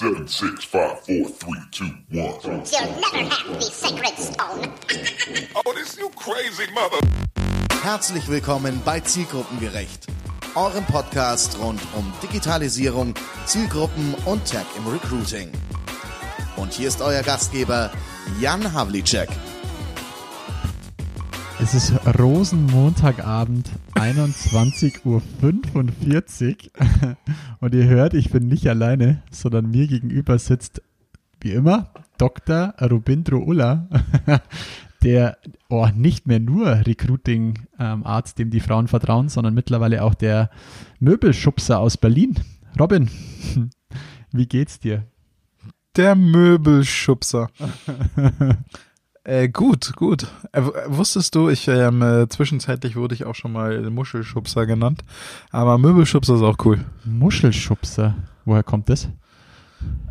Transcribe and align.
Seven, 0.00 0.26
six, 0.26 0.64
five, 0.64 0.98
four, 1.00 1.28
three, 1.28 1.60
two, 1.72 1.84
one. 2.10 2.32
You'll 2.42 3.00
never 3.02 3.28
have 3.28 3.54
the 3.54 3.60
sacred 3.60 4.16
stone. 4.16 4.72
Oh, 5.54 5.74
this 5.74 5.98
you 5.98 6.08
crazy 6.16 6.72
mother. 6.72 7.06
Herzlich 7.82 8.26
willkommen 8.26 8.80
bei 8.82 9.00
Zielgruppengerecht, 9.00 10.06
eurem 10.54 10.86
Podcast 10.86 11.58
rund 11.58 11.82
um 11.94 12.10
Digitalisierung, 12.22 13.12
Zielgruppen 13.44 14.14
und 14.24 14.42
Tech 14.46 14.64
im 14.78 14.86
Recruiting. 14.86 15.52
Und 16.56 16.72
hier 16.72 16.88
ist 16.88 17.02
euer 17.02 17.22
Gastgeber 17.22 17.90
Jan 18.40 18.72
Havlicek. 18.72 19.28
Es 21.62 21.74
ist 21.74 21.92
Rosenmontagabend, 22.18 23.70
21.45 23.94 25.04
Uhr. 25.04 25.22
Und 27.60 27.74
ihr 27.74 27.84
hört, 27.84 28.14
ich 28.14 28.30
bin 28.30 28.48
nicht 28.48 28.66
alleine, 28.66 29.22
sondern 29.30 29.70
mir 29.70 29.86
gegenüber 29.86 30.38
sitzt, 30.38 30.80
wie 31.40 31.52
immer, 31.52 31.92
Dr. 32.16 32.74
Rubindro 32.80 33.36
Ulla, 33.36 33.90
der 35.02 35.36
oh, 35.68 35.86
nicht 35.94 36.26
mehr 36.26 36.40
nur 36.40 36.86
Recruiting-Arzt, 36.86 38.38
dem 38.38 38.48
die 38.50 38.60
Frauen 38.60 38.88
vertrauen, 38.88 39.28
sondern 39.28 39.52
mittlerweile 39.52 40.02
auch 40.02 40.14
der 40.14 40.48
Möbelschubser 40.98 41.78
aus 41.78 41.98
Berlin. 41.98 42.36
Robin, 42.78 43.10
wie 44.32 44.46
geht's 44.46 44.80
dir? 44.80 45.06
Der 45.94 46.14
Möbelschubser. 46.14 47.50
Äh, 49.24 49.48
gut, 49.48 49.94
gut. 49.96 50.26
Äh, 50.52 50.62
wusstest 50.86 51.34
du, 51.34 51.48
ich 51.48 51.68
ähm, 51.68 52.02
äh, 52.02 52.28
zwischenzeitlich 52.28 52.96
wurde 52.96 53.14
ich 53.14 53.24
auch 53.24 53.34
schon 53.34 53.52
mal 53.52 53.90
Muschelschubser 53.90 54.66
genannt, 54.66 55.02
aber 55.50 55.78
Möbelschubser 55.78 56.36
ist 56.36 56.42
auch 56.42 56.56
cool. 56.64 56.84
Muschelschubser, 57.04 58.14
woher 58.44 58.62
kommt 58.62 58.88
das? 58.88 59.08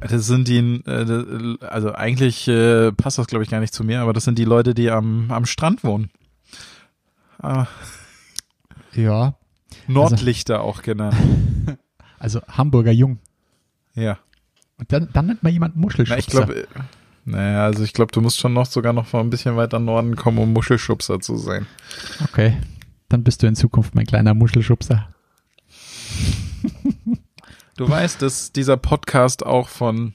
Das 0.01 0.25
sind 0.25 0.47
die, 0.47 0.57
äh, 0.85 1.57
also 1.65 1.93
eigentlich 1.93 2.47
äh, 2.47 2.91
passt 2.91 3.17
das 3.17 3.27
glaube 3.27 3.43
ich 3.43 3.49
gar 3.49 3.59
nicht 3.59 3.73
zu 3.73 3.83
mir, 3.83 4.01
aber 4.01 4.13
das 4.13 4.23
sind 4.23 4.39
die 4.39 4.45
Leute, 4.45 4.73
die 4.73 4.89
am, 4.89 5.29
am 5.31 5.45
Strand 5.45 5.83
wohnen. 5.83 6.09
Ah, 7.41 7.67
Ja, 8.93 9.35
Nordlichter 9.87 10.61
auch 10.61 10.81
genannt. 10.81 11.15
also 12.17 12.41
Hamburger 12.47 12.91
Jung. 12.91 13.19
Ja. 13.95 14.17
Und 14.77 14.91
dann, 14.91 15.09
dann 15.13 15.25
nennt 15.27 15.43
man 15.43 15.51
jemanden 15.51 15.79
Muschelschubser. 15.79 16.15
Na, 16.15 16.19
ich 16.19 16.27
glaube, 16.27 16.67
naja, 17.29 17.65
also 17.65 17.83
ich 17.83 17.93
glaube, 17.93 18.11
du 18.11 18.21
musst 18.21 18.39
schon 18.39 18.53
noch 18.53 18.65
sogar 18.65 18.93
noch 18.93 19.13
mal 19.13 19.19
ein 19.19 19.29
bisschen 19.29 19.55
weiter 19.55 19.79
Norden 19.79 20.15
kommen, 20.15 20.39
um 20.39 20.53
Muschelschubser 20.53 21.19
zu 21.19 21.37
sein. 21.37 21.65
Okay, 22.23 22.57
dann 23.07 23.23
bist 23.23 23.43
du 23.43 23.47
in 23.47 23.55
Zukunft 23.55 23.95
mein 23.95 24.05
kleiner 24.05 24.33
Muschelschubser. 24.33 25.09
Du 27.77 27.87
weißt, 27.87 28.21
dass 28.21 28.51
dieser 28.51 28.75
Podcast 28.75 29.45
auch 29.45 29.69
von 29.69 30.13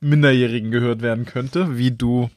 Minderjährigen 0.00 0.70
gehört 0.70 1.02
werden 1.02 1.24
könnte, 1.24 1.78
wie 1.78 1.92
du. 1.92 2.30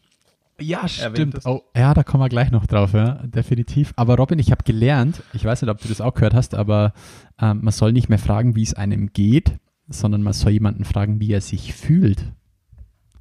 Ja, 0.60 0.88
stimmt. 0.88 1.40
Oh, 1.46 1.64
ja, 1.76 1.96
da 1.96 2.04
kommen 2.04 2.22
wir 2.22 2.30
gleich 2.30 2.52
noch 2.52 2.68
drauf, 2.68 2.94
ja, 2.94 3.14
definitiv. 3.24 3.94
Aber 3.96 4.18
Robin, 4.18 4.38
ich 4.38 4.52
habe 4.52 4.64
gelernt, 4.64 5.24
ich 5.34 5.44
weiß 5.44 5.62
nicht, 5.62 5.72
ob 5.72 5.82
du 5.82 5.88
das 5.88 6.02
auch 6.02 6.14
gehört 6.14 6.36
hast, 6.36 6.54
aber 6.54 6.94
ähm, 7.40 7.62
man 7.64 7.72
soll 7.72 7.94
nicht 7.94 8.10
mehr 8.10 8.20
fragen, 8.20 8.56
wie 8.56 8.62
es 8.62 8.76
einem 8.76 9.12
geht, 9.12 9.58
sondern 9.90 10.22
man 10.22 10.34
soll 10.34 10.52
jemanden 10.52 10.86
fragen, 10.86 11.20
wie 11.20 11.32
er 11.32 11.42
sich 11.42 11.74
fühlt. 11.74 12.32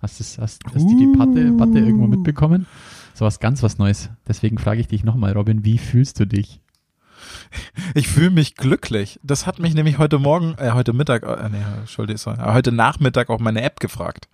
Hast, 0.02 0.20
das, 0.20 0.38
hast, 0.38 0.62
hast 0.74 0.84
du 0.90 0.96
die 0.98 1.16
Patte, 1.18 1.52
Patte 1.52 1.78
irgendwo 1.78 2.06
mitbekommen? 2.06 2.66
So 3.14 3.24
was 3.26 3.38
ganz 3.40 3.62
was 3.62 3.78
Neues. 3.78 4.08
Deswegen 4.26 4.58
frage 4.58 4.80
ich 4.80 4.88
dich 4.88 5.04
nochmal, 5.04 5.32
Robin, 5.32 5.64
wie 5.64 5.78
fühlst 5.78 6.18
du 6.20 6.26
dich? 6.26 6.60
Ich 7.94 8.08
fühle 8.08 8.30
mich 8.30 8.54
glücklich. 8.54 9.20
Das 9.22 9.46
hat 9.46 9.58
mich 9.58 9.74
nämlich 9.74 9.98
heute 9.98 10.18
Morgen, 10.18 10.54
äh, 10.58 10.70
heute 10.72 10.92
Mittag, 10.94 11.22
äh, 11.24 11.48
nee, 11.50 11.58
Entschuldigung, 11.80 12.16
sorry, 12.18 12.38
äh, 12.40 12.52
heute 12.54 12.72
Nachmittag 12.72 13.28
auch 13.28 13.40
meine 13.40 13.62
App 13.62 13.78
gefragt. 13.80 14.28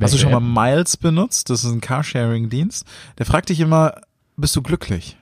Hast 0.00 0.14
du 0.14 0.18
schon 0.18 0.32
mal 0.32 0.40
Miles 0.40 0.96
benutzt? 0.96 1.50
Das 1.50 1.64
ist 1.64 1.70
ein 1.72 1.80
Carsharing-Dienst. 1.80 2.86
Der 3.18 3.26
fragt 3.26 3.48
dich 3.50 3.60
immer, 3.60 3.94
bist 4.36 4.56
du 4.56 4.62
glücklich? 4.62 5.16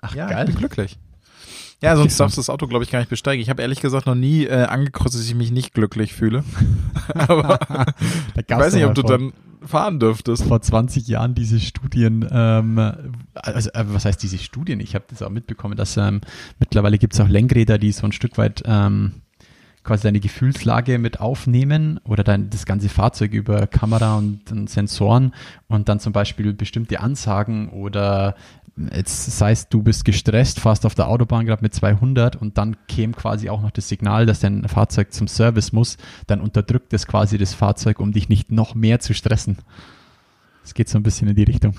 Ach, 0.00 0.14
Ja, 0.14 0.28
geil. 0.28 0.44
ich 0.46 0.50
bin 0.54 0.58
glücklich. 0.58 0.98
Ja, 1.82 1.96
sonst 1.96 2.18
darfst 2.18 2.36
du 2.36 2.40
das 2.40 2.48
Auto, 2.48 2.68
glaube 2.68 2.84
ich, 2.84 2.90
gar 2.90 3.00
nicht 3.00 3.08
besteigen. 3.08 3.42
Ich 3.42 3.50
habe 3.50 3.60
ehrlich 3.60 3.80
gesagt 3.80 4.06
noch 4.06 4.14
nie 4.14 4.44
äh, 4.44 4.64
angekreuzt, 4.64 5.14
dass 5.16 5.24
ich 5.24 5.34
mich 5.34 5.50
nicht 5.50 5.74
glücklich 5.74 6.12
fühle. 6.12 6.44
Aber 7.14 7.58
Da 7.58 7.96
ich 8.36 8.48
weiß 8.48 8.74
nicht, 8.74 8.84
ob 8.86 8.94
du 8.94 9.02
dann 9.02 9.32
fahren 9.66 9.98
dürftest. 10.00 10.44
vor 10.44 10.60
20 10.60 11.06
Jahren 11.08 11.34
diese 11.34 11.60
Studien, 11.60 12.28
ähm, 12.30 12.78
also 13.34 13.70
äh, 13.70 13.84
was 13.88 14.04
heißt 14.04 14.22
diese 14.22 14.38
Studien? 14.38 14.80
Ich 14.80 14.94
habe 14.94 15.04
das 15.08 15.22
auch 15.22 15.30
mitbekommen, 15.30 15.76
dass 15.76 15.96
ähm, 15.96 16.20
mittlerweile 16.58 16.98
gibt 16.98 17.14
es 17.14 17.20
auch 17.20 17.28
Lenkräder, 17.28 17.78
die 17.78 17.92
so 17.92 18.06
ein 18.06 18.12
Stück 18.12 18.38
weit 18.38 18.62
ähm, 18.64 19.22
quasi 19.84 20.04
deine 20.04 20.20
Gefühlslage 20.20 20.98
mit 20.98 21.20
aufnehmen 21.20 21.98
oder 22.04 22.22
dann 22.22 22.50
das 22.50 22.66
ganze 22.66 22.88
Fahrzeug 22.88 23.32
über 23.32 23.66
Kamera 23.66 24.16
und, 24.16 24.52
und 24.52 24.70
Sensoren 24.70 25.34
und 25.68 25.88
dann 25.88 25.98
zum 25.98 26.12
Beispiel 26.12 26.52
bestimmte 26.52 27.00
Ansagen 27.00 27.68
oder 27.70 28.36
jetzt 28.76 29.38
sei 29.38 29.52
es, 29.52 29.68
du 29.68 29.82
bist 29.82 30.04
gestresst, 30.04 30.60
fährst 30.60 30.86
auf 30.86 30.94
der 30.94 31.08
Autobahn 31.08 31.44
gerade 31.44 31.62
mit 31.62 31.74
200 31.74 32.36
und 32.36 32.58
dann 32.58 32.76
käme 32.88 33.12
quasi 33.12 33.50
auch 33.50 33.60
noch 33.60 33.70
das 33.70 33.88
Signal, 33.88 34.26
dass 34.26 34.40
dein 34.40 34.66
Fahrzeug 34.68 35.12
zum 35.12 35.28
Service 35.28 35.72
muss, 35.72 35.98
dann 36.26 36.40
unterdrückt 36.40 36.92
es 36.92 37.06
quasi 37.06 37.38
das 37.38 37.54
Fahrzeug, 37.54 38.00
um 38.00 38.12
dich 38.12 38.28
nicht 38.28 38.50
noch 38.50 38.74
mehr 38.74 39.00
zu 39.00 39.14
stressen. 39.14 39.58
Es 40.64 40.74
geht 40.74 40.88
so 40.88 40.98
ein 40.98 41.02
bisschen 41.02 41.28
in 41.28 41.36
die 41.36 41.44
Richtung. 41.44 41.74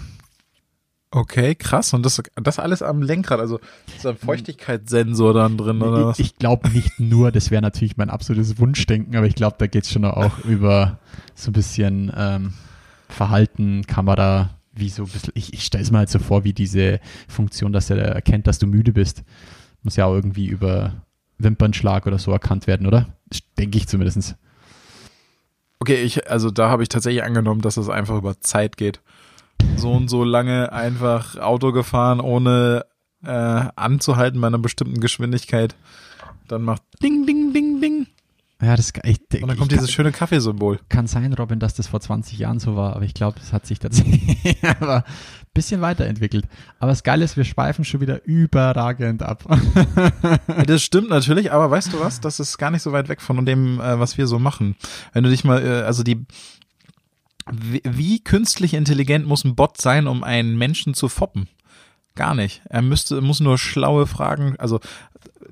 Okay, 1.09 1.53
krass. 1.53 1.93
Und 1.93 2.03
das, 2.03 2.21
das 2.35 2.57
alles 2.57 2.81
am 2.81 3.03
Lenkrad, 3.03 3.39
also 3.39 3.59
ist 3.95 4.05
ein 4.05 4.17
Feuchtigkeitssensor 4.17 5.33
dann 5.33 5.57
drin, 5.57 5.81
oder 5.81 6.07
was? 6.07 6.19
Ich, 6.19 6.31
ich 6.31 6.35
glaube 6.37 6.69
nicht 6.69 6.99
nur, 6.99 7.31
das 7.31 7.51
wäre 7.51 7.61
natürlich 7.61 7.97
mein 7.97 8.09
absolutes 8.09 8.57
Wunschdenken, 8.57 9.15
aber 9.15 9.27
ich 9.27 9.35
glaube, 9.35 9.55
da 9.59 9.67
geht 9.67 9.83
es 9.83 9.91
schon 9.91 10.05
auch 10.05 10.39
über 10.39 10.97
so 11.35 11.51
ein 11.51 11.53
bisschen 11.53 12.11
ähm, 12.15 12.53
Verhalten, 13.09 13.85
Kamera, 13.85 14.49
wie 14.73 14.89
so 14.89 15.03
ein 15.03 15.09
bisschen, 15.09 15.33
ich, 15.35 15.53
ich 15.53 15.63
stelle 15.63 15.83
es 15.83 15.91
mir 15.91 15.99
halt 15.99 16.09
so 16.09 16.19
vor, 16.19 16.43
wie 16.43 16.53
diese 16.53 16.99
Funktion, 17.27 17.73
dass 17.73 17.89
er 17.89 17.97
erkennt, 17.97 18.47
dass 18.47 18.59
du 18.59 18.67
müde 18.67 18.91
bist. 18.91 19.23
Muss 19.83 19.95
ja 19.95 20.05
auch 20.05 20.13
irgendwie 20.13 20.47
über 20.47 20.93
Wimpernschlag 21.37 22.07
oder 22.07 22.17
so 22.17 22.31
erkannt 22.31 22.67
werden, 22.67 22.87
oder? 22.87 23.07
Denke 23.57 23.77
ich 23.77 23.87
zumindest. 23.87 24.35
Okay, 25.79 26.01
ich, 26.01 26.29
also 26.29 26.49
da 26.49 26.69
habe 26.69 26.83
ich 26.83 26.89
tatsächlich 26.89 27.23
angenommen, 27.23 27.61
dass 27.61 27.77
es 27.77 27.89
einfach 27.89 28.17
über 28.17 28.39
Zeit 28.39 28.77
geht. 28.77 29.01
So 29.75 29.91
und 29.91 30.07
so 30.07 30.23
lange 30.23 30.71
einfach 30.71 31.37
Auto 31.37 31.71
gefahren, 31.71 32.19
ohne 32.19 32.85
äh, 33.23 33.29
anzuhalten 33.75 34.39
bei 34.41 34.47
einer 34.47 34.59
bestimmten 34.59 34.99
Geschwindigkeit. 34.99 35.75
Dann 36.47 36.63
macht 36.63 36.81
Ding, 37.01 37.25
Ding, 37.25 37.53
Ding, 37.53 37.81
Ding. 37.81 38.07
Ja, 38.63 38.77
das 38.77 38.93
ich, 39.03 39.19
Und 39.41 39.47
dann 39.49 39.57
kommt 39.57 39.71
dieses 39.73 39.91
schöne 39.91 40.13
Kaffeesymbol. 40.13 40.79
Kann 40.87 41.05
sein, 41.05 41.33
Robin, 41.33 41.59
dass 41.59 41.73
das 41.73 41.87
vor 41.87 41.99
20 41.99 42.39
Jahren 42.39 42.59
so 42.59 42.77
war, 42.77 42.95
aber 42.95 43.03
ich 43.03 43.13
glaube, 43.13 43.37
das 43.37 43.51
hat 43.51 43.65
sich 43.65 43.79
tatsächlich 43.79 44.63
ein 44.63 45.03
bisschen 45.53 45.81
weiterentwickelt. 45.81 46.45
Aber 46.79 46.91
das 46.91 47.03
Geile 47.03 47.25
ist, 47.25 47.35
wir 47.35 47.43
schweifen 47.43 47.83
schon 47.83 47.99
wieder 47.99 48.23
überragend 48.25 49.21
ab. 49.21 49.43
Das 50.65 50.81
stimmt 50.81 51.09
natürlich, 51.09 51.51
aber 51.51 51.69
weißt 51.69 51.93
du 51.93 51.99
was? 51.99 52.21
Das 52.21 52.39
ist 52.39 52.57
gar 52.57 52.71
nicht 52.71 52.81
so 52.81 52.91
weit 52.91 53.09
weg 53.09 53.21
von 53.21 53.45
dem, 53.45 53.79
äh, 53.79 53.99
was 53.99 54.17
wir 54.17 54.27
so 54.27 54.39
machen. 54.39 54.75
Wenn 55.11 55.23
du 55.23 55.29
dich 55.29 55.43
mal, 55.43 55.63
äh, 55.63 55.81
also 55.83 56.03
die, 56.03 56.25
wie, 57.51 57.81
wie 57.85 58.23
künstlich 58.23 58.73
intelligent 58.73 59.27
muss 59.27 59.43
ein 59.43 59.55
Bot 59.55 59.81
sein, 59.81 60.07
um 60.07 60.23
einen 60.23 60.57
Menschen 60.57 60.93
zu 60.93 61.09
foppen? 61.09 61.47
Gar 62.15 62.35
nicht. 62.35 62.61
Er 62.69 62.81
müsste, 62.81 63.21
muss 63.21 63.39
nur 63.39 63.57
schlaue 63.57 64.05
Fragen, 64.05 64.55
also 64.59 64.79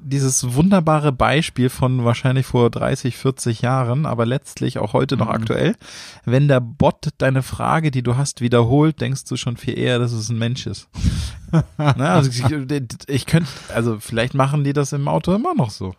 dieses 0.04 0.56
wunderbare 0.56 1.12
Beispiel 1.12 1.70
von 1.70 2.04
wahrscheinlich 2.06 2.46
vor 2.46 2.70
30, 2.70 3.18
40 3.18 3.62
Jahren, 3.62 4.06
aber 4.06 4.26
letztlich 4.26 4.80
auch 4.80 4.94
heute 4.94 5.18
noch 5.18 5.28
aktuell. 5.28 5.76
Wenn 6.26 6.48
der 6.48 6.60
Bot 6.60 7.10
deine 7.20 7.44
Frage, 7.44 7.92
die 7.92 8.02
du 8.02 8.18
hast, 8.18 8.42
wiederholt, 8.42 9.00
denkst 9.00 9.26
du 9.26 9.38
schon 9.38 9.58
viel 9.58 9.78
eher, 9.78 10.00
dass 10.00 10.12
es 10.12 10.30
ein 10.30 10.40
Mensch 10.40 10.66
ist. 10.66 10.88
Na, 11.78 12.16
also 12.16 12.30
ich, 12.30 12.44
ich 13.08 13.26
könnte, 13.26 13.50
also 13.74 14.00
vielleicht 14.00 14.34
machen 14.34 14.64
die 14.64 14.74
das 14.74 14.94
im 14.94 15.08
Auto 15.08 15.34
immer 15.34 15.54
noch 15.54 15.70
so. 15.70 15.96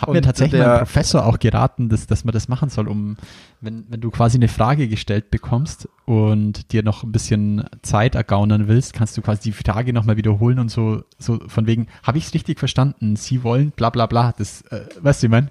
Hat 0.00 0.10
mir 0.10 0.22
tatsächlich 0.22 0.60
der- 0.60 0.68
mein 0.68 0.78
Professor 0.78 1.26
auch 1.26 1.38
geraten, 1.38 1.88
dass, 1.88 2.06
dass 2.06 2.24
man 2.24 2.32
das 2.32 2.48
machen 2.48 2.68
soll, 2.68 2.88
um, 2.88 3.16
wenn, 3.60 3.84
wenn 3.88 4.00
du 4.00 4.10
quasi 4.10 4.36
eine 4.38 4.48
Frage 4.48 4.88
gestellt 4.88 5.30
bekommst 5.30 5.88
und 6.06 6.72
dir 6.72 6.82
noch 6.82 7.02
ein 7.02 7.12
bisschen 7.12 7.64
Zeit 7.82 8.14
ergaunern 8.14 8.68
willst, 8.68 8.92
kannst 8.92 9.16
du 9.16 9.22
quasi 9.22 9.42
die 9.42 9.52
Frage 9.52 9.92
nochmal 9.92 10.16
wiederholen 10.16 10.58
und 10.58 10.70
so, 10.70 11.02
so 11.18 11.40
von 11.48 11.66
wegen, 11.66 11.88
habe 12.02 12.18
ich 12.18 12.26
es 12.26 12.34
richtig 12.34 12.58
verstanden? 12.58 13.16
Sie 13.16 13.42
wollen 13.42 13.70
bla 13.72 13.90
bla 13.90 14.06
bla. 14.06 14.32
Das, 14.38 14.62
äh, 14.70 14.86
weißt 15.00 15.22
du, 15.22 15.26
ich 15.26 15.30
mein, 15.30 15.50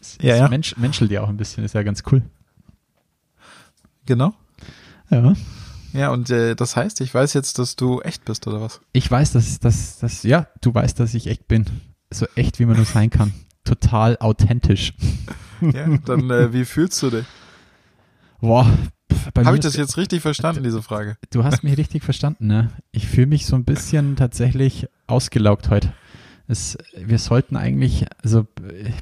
es, 0.00 0.18
Ja, 0.22 0.34
es 0.34 0.40
ja. 0.40 0.48
Mensch, 0.48 0.76
menschelt 0.76 1.10
ja 1.10 1.22
auch 1.22 1.28
ein 1.28 1.36
bisschen, 1.36 1.64
ist 1.64 1.74
ja 1.74 1.82
ganz 1.82 2.02
cool. 2.12 2.22
Genau. 4.06 4.34
Ja. 5.10 5.32
Ja, 5.94 6.10
und 6.10 6.28
äh, 6.30 6.54
das 6.54 6.76
heißt, 6.76 7.00
ich 7.00 7.12
weiß 7.14 7.32
jetzt, 7.32 7.58
dass 7.58 7.74
du 7.74 8.00
echt 8.02 8.24
bist, 8.26 8.46
oder 8.46 8.60
was? 8.60 8.80
Ich 8.92 9.10
weiß, 9.10 9.32
dass, 9.32 9.58
dass, 9.58 9.98
dass, 9.98 10.22
ja, 10.22 10.46
du 10.60 10.74
weißt, 10.74 11.00
dass 11.00 11.14
ich 11.14 11.26
echt 11.28 11.48
bin. 11.48 11.64
So 12.10 12.26
echt, 12.36 12.58
wie 12.58 12.66
man 12.66 12.76
nur 12.76 12.84
sein 12.84 13.10
kann. 13.10 13.32
Total 13.68 14.16
authentisch. 14.18 14.92
Ja, 15.60 15.88
dann 16.04 16.30
äh, 16.30 16.52
wie 16.52 16.64
fühlst 16.64 17.02
du 17.02 17.10
dich? 17.10 17.26
Boah, 18.40 18.64
Habe 19.44 19.56
ich 19.56 19.60
das 19.60 19.74
jetzt 19.76 19.96
richtig 19.96 20.22
verstanden, 20.22 20.62
diese 20.62 20.82
Frage? 20.82 21.16
Du 21.30 21.42
hast 21.42 21.64
mich 21.64 21.76
richtig 21.76 22.04
verstanden, 22.04 22.46
ne? 22.46 22.70
Ich 22.92 23.08
fühle 23.08 23.26
mich 23.26 23.44
so 23.44 23.56
ein 23.56 23.64
bisschen 23.64 24.14
tatsächlich 24.14 24.86
ausgelaugt 25.08 25.68
heute. 25.68 25.92
es, 26.46 26.78
wir 26.96 27.18
sollten 27.18 27.56
eigentlich, 27.56 28.06
also 28.22 28.46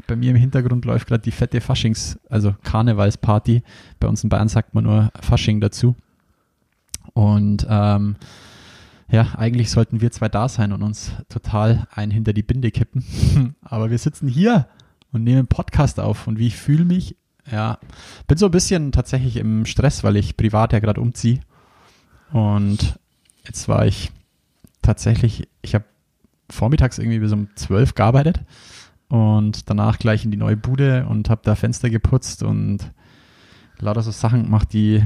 bei 0.07 0.17
mir 0.17 0.31
im 0.31 0.37
Hintergrund 0.37 0.87
läuft 0.87 1.09
gerade 1.09 1.23
die 1.23 1.31
fette 1.31 1.61
Faschings, 1.61 2.19
also 2.31 2.55
Karnevalsparty. 2.63 3.63
Bei 4.01 4.09
uns 4.09 4.25
in 4.25 4.31
Bayern 4.31 4.49
sagt 4.49 4.75
man 4.75 4.85
nur 4.85 5.13
Fasching 5.21 5.61
dazu. 5.61 5.95
Und 7.13 7.67
ähm, 7.69 8.17
ja, 9.09 9.35
eigentlich 9.37 9.71
sollten 9.71 10.01
wir 10.01 10.11
zwei 10.11 10.29
da 10.29 10.49
sein 10.49 10.73
und 10.73 10.83
uns 10.83 11.13
total 11.29 11.87
ein 11.93 12.11
hinter 12.11 12.33
die 12.33 12.43
Binde 12.43 12.71
kippen. 12.71 13.55
Aber 13.63 13.91
wir 13.91 13.99
sitzen 13.99 14.29
hier 14.29 14.69
und 15.13 15.23
nehmen 15.23 15.47
Podcast 15.47 16.01
auf. 16.01 16.27
Und 16.27 16.39
wie 16.39 16.49
ich 16.49 16.57
fühle 16.57 16.85
mich, 16.85 17.17
ja, 17.51 17.79
bin 18.27 18.37
so 18.37 18.47
ein 18.47 18.53
bisschen 18.53 18.91
tatsächlich 18.91 19.37
im 19.37 19.65
Stress, 19.65 20.03
weil 20.03 20.17
ich 20.17 20.37
privat 20.37 20.73
ja 20.73 20.81
gerade 20.81 21.01
umziehe. 21.01 21.41
Und 22.33 22.99
jetzt 23.45 23.69
war 23.69 23.87
ich 23.87 24.11
tatsächlich, 24.83 25.49
ich 25.63 25.77
habe 25.77 25.85
vormittags 26.51 26.99
irgendwie 26.99 27.21
bis 27.21 27.33
um 27.33 27.49
zwölf 27.55 27.95
gearbeitet 27.95 28.41
und 29.09 29.71
danach 29.71 29.99
gleich 30.01 30.25
in 30.25 30.33
die 30.33 30.37
neue 30.37 30.57
Bude 30.57 31.07
und 31.07 31.31
habe 31.31 31.43
da 31.45 31.55
Fenster 31.55 31.91
geputzt 31.91 32.43
und 32.43 32.93
lauter 33.79 34.03
so 34.03 34.11
Sachen 34.11 34.45
gemacht, 34.45 34.73
die 34.73 35.05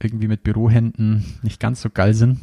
irgendwie 0.00 0.28
mit 0.28 0.44
Bürohänden 0.44 1.24
nicht 1.42 1.58
ganz 1.58 1.80
so 1.80 1.90
geil 1.90 2.14
sind 2.14 2.38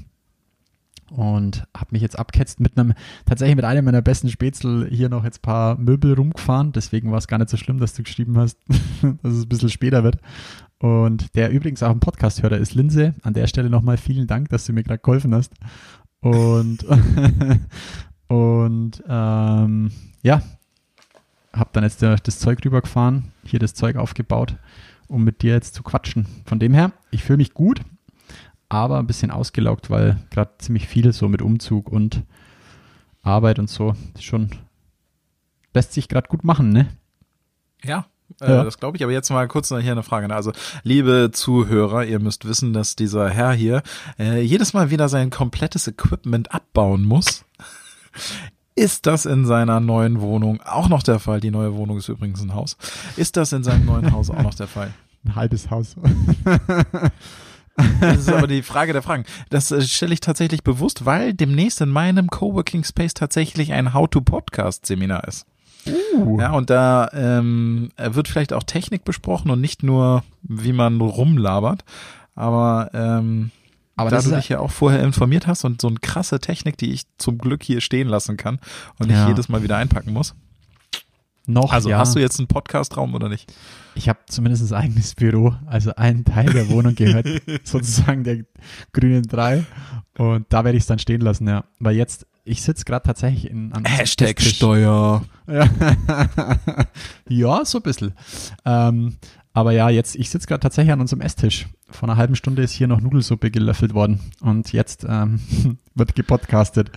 und 1.12 1.68
habe 1.76 1.90
mich 1.92 2.02
jetzt 2.02 2.18
abketzt 2.18 2.60
mit 2.60 2.78
einem, 2.78 2.94
tatsächlich 3.26 3.56
mit 3.56 3.66
einem 3.66 3.86
meiner 3.86 4.02
besten 4.02 4.30
Spätzle 4.30 4.88
hier 4.90 5.10
noch 5.10 5.24
jetzt 5.24 5.42
paar 5.42 5.78
Möbel 5.78 6.14
rumgefahren. 6.14 6.72
Deswegen 6.72 7.12
war 7.12 7.18
es 7.18 7.28
gar 7.28 7.38
nicht 7.38 7.50
so 7.50 7.58
schlimm, 7.58 7.80
dass 7.80 7.94
du 7.94 8.04
geschrieben 8.04 8.38
hast, 8.38 8.58
dass 9.02 9.34
es 9.34 9.44
ein 9.44 9.50
bisschen 9.50 9.70
später 9.70 10.04
wird. 10.04 10.18
Und 10.80 11.36
der 11.36 11.52
übrigens 11.52 11.84
auch 11.84 11.92
ein 11.92 12.00
Podcast-Hörer 12.00 12.58
ist 12.58 12.74
Linse. 12.76 13.14
An 13.24 13.34
der 13.34 13.48
Stelle 13.48 13.70
nochmal 13.70 13.98
vielen 13.98 14.28
Dank, 14.28 14.50
dass 14.50 14.66
du 14.66 14.74
mir 14.74 14.84
gerade 14.84 15.00
geholfen 15.00 15.34
hast. 15.34 15.54
Und, 16.22 16.86
und 18.28 19.04
ähm, 19.08 19.92
ja, 20.24 20.42
habe 21.54 21.70
dann 21.74 21.84
jetzt 21.84 22.02
das 22.02 22.40
Zeug 22.40 22.64
rübergefahren, 22.66 23.32
hier 23.46 23.60
das 23.60 23.74
Zeug 23.74 23.96
aufgebaut, 23.96 24.58
um 25.08 25.24
mit 25.24 25.44
dir 25.44 25.54
jetzt 25.54 25.76
zu 25.76 25.84
quatschen. 25.84 26.26
Von 26.46 26.60
dem 26.60 26.74
her, 26.74 26.92
ich 27.12 27.24
fühle 27.24 27.38
mich 27.38 27.54
gut 27.54 27.82
aber 28.70 29.00
ein 29.00 29.08
bisschen 29.08 29.32
ausgelaugt, 29.32 29.90
weil 29.90 30.18
gerade 30.32 30.52
ziemlich 30.58 30.88
viel 30.88 31.14
so 31.14 31.28
mit 31.28 31.42
Umzug 31.42 31.90
und 31.90 32.24
Arbeit 33.22 33.60
und 33.60 33.70
so 33.70 33.96
schon 34.20 34.50
lässt 35.74 35.94
sich 35.94 36.08
gerade 36.08 36.30
gut 36.30 36.44
machen, 36.44 36.70
ne? 36.70 36.88
Ja, 37.84 38.06
äh, 38.42 38.50
ja. 38.50 38.64
das 38.64 38.80
glaube 38.80 38.98
ich. 38.98 39.04
Aber 39.04 39.12
jetzt 39.12 39.30
mal 39.30 39.48
kurz 39.48 39.70
hier 39.70 39.80
eine 39.80 40.04
Frage. 40.04 40.28
Ne? 40.28 40.36
Also, 40.36 40.52
liebe 40.84 41.30
Zuhörer, 41.32 42.06
ihr 42.06 42.20
müsst 42.20 42.46
wissen, 42.46 42.74
dass 42.74 42.96
dieser 42.96 43.30
Herr 43.30 43.54
hier 43.54 43.84
äh, 44.18 44.42
jedes 44.42 44.74
Mal 44.74 44.90
wieder 44.90 45.10
sein 45.10 45.30
komplettes 45.30 45.88
Equipment 45.88 46.54
abbauen 46.54 47.04
muss. 47.04 47.46
Ist 48.78 49.06
das 49.06 49.26
in 49.26 49.46
seiner 49.46 49.80
neuen 49.80 50.20
Wohnung 50.20 50.62
auch 50.62 50.90
noch 50.90 51.02
der 51.02 51.20
Fall? 51.20 51.40
Die 51.40 51.52
neue 51.52 51.74
Wohnung 51.76 51.98
ist 51.98 52.10
übrigens 52.10 52.42
ein 52.42 52.54
Haus. 52.54 52.76
Ist 53.16 53.38
das 53.38 53.54
in 53.54 53.64
seinem 53.64 53.86
neuen 53.86 54.12
Haus 54.12 54.30
auch 54.30 54.42
noch 54.42 54.54
der 54.54 54.68
Fall? 54.68 54.92
Ein 55.24 55.36
halbes 55.36 55.72
Haus. 55.72 55.96
Das 58.00 58.18
ist 58.20 58.30
aber 58.30 58.48
die 58.48 58.62
Frage 58.62 58.94
der 58.94 59.02
Fragen. 59.02 59.26
Das 59.50 59.72
äh, 59.72 59.82
stelle 59.82 60.14
ich 60.14 60.22
tatsächlich 60.22 60.64
bewusst, 60.64 61.06
weil 61.06 61.34
demnächst 61.34 61.82
in 61.82 61.90
meinem 61.90 62.30
Coworking 62.30 62.84
Space 62.84 63.14
tatsächlich 63.14 63.74
ein 63.74 63.94
How-to-Podcast-Seminar 63.94 65.28
ist. 65.28 65.46
Uh. 65.88 66.40
Ja, 66.40 66.52
und 66.54 66.70
da 66.70 67.10
ähm, 67.14 67.92
wird 67.98 68.28
vielleicht 68.28 68.54
auch 68.54 68.64
Technik 68.64 69.04
besprochen 69.04 69.52
und 69.52 69.62
nicht 69.62 69.84
nur, 69.84 70.24
wie 70.42 70.74
man 70.74 71.00
rumlabert. 71.00 71.84
Aber, 72.34 72.90
ähm, 72.94 73.52
aber 73.96 74.10
da 74.10 74.22
du 74.22 74.32
dich 74.32 74.50
ja 74.50 74.60
auch 74.60 74.72
vorher 74.72 75.04
informiert 75.04 75.48
hast 75.48 75.64
und 75.64 75.82
so 75.82 75.88
eine 75.88 76.00
krasse 76.00 76.40
Technik, 76.40 76.78
die 76.78 76.92
ich 76.92 77.04
zum 77.18 77.38
Glück 77.38 77.64
hier 77.64 77.82
stehen 77.82 78.08
lassen 78.08 78.36
kann 78.36 78.60
und 79.00 79.10
ja. 79.10 79.20
nicht 79.20 79.28
jedes 79.30 79.50
Mal 79.50 79.64
wieder 79.64 79.78
einpacken 79.78 80.12
muss. 80.12 80.36
Noch, 81.48 81.72
also 81.72 81.90
ja. 81.90 82.00
hast 82.00 82.16
du 82.16 82.20
jetzt 82.20 82.40
einen 82.40 82.48
Podcastraum 82.48 83.14
oder 83.14 83.30
nicht? 83.30 83.54
Ich 83.96 84.10
habe 84.10 84.20
zumindest 84.28 84.72
ein 84.72 84.78
eigenes 84.78 85.16
Büro. 85.16 85.54
Also 85.66 85.96
ein 85.96 86.26
Teil 86.26 86.52
der 86.52 86.70
Wohnung 86.70 86.96
gehört 86.96 87.28
sozusagen 87.64 88.24
der 88.24 88.46
grünen 88.94 89.24
drei. 89.24 89.66
Und 90.18 90.46
da 90.50 90.64
werde 90.64 90.78
ich 90.78 90.84
es 90.84 90.88
dann 90.88 91.00
stehen 91.00 91.22
lassen, 91.22 91.48
ja. 91.48 91.66
Weil 91.80 91.96
jetzt, 91.96 92.28
ich 92.44 92.62
sitze 92.62 92.86
gerade 92.86 93.06
tatsächlich 93.06 93.50
in 93.50 93.74
an 93.74 93.86
Hashtag 93.86 94.42
Steuer. 94.42 95.24
Ja. 95.48 95.70
ja, 97.30 97.66
so 97.66 97.80
ein 97.80 97.84
bisschen. 97.84 98.14
Ähm, 98.66 99.18
aber 99.54 99.72
ja, 99.72 99.90
jetzt, 99.90 100.16
ich 100.16 100.30
sitze 100.30 100.48
gerade 100.48 100.60
tatsächlich 100.60 100.92
an 100.92 101.00
unserem 101.00 101.22
Esstisch. 101.22 101.68
Vor 101.90 102.10
einer 102.10 102.18
halben 102.18 102.36
Stunde 102.36 102.62
ist 102.62 102.74
hier 102.74 102.88
noch 102.88 103.00
Nudelsuppe 103.00 103.52
gelöffelt 103.52 103.94
worden. 103.94 104.20
Und 104.42 104.74
jetzt 104.74 105.06
ähm, 105.08 105.40
wird 105.96 106.16
gepodcastet. 106.16 106.92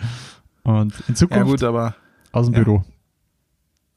Und 0.65 0.93
in 1.07 1.15
Zukunft 1.15 1.47
ja, 1.47 1.51
gut, 1.51 1.63
aber, 1.63 1.95
aus 2.33 2.47
dem 2.47 2.55
ja. 2.55 2.65
Büro. 2.65 2.85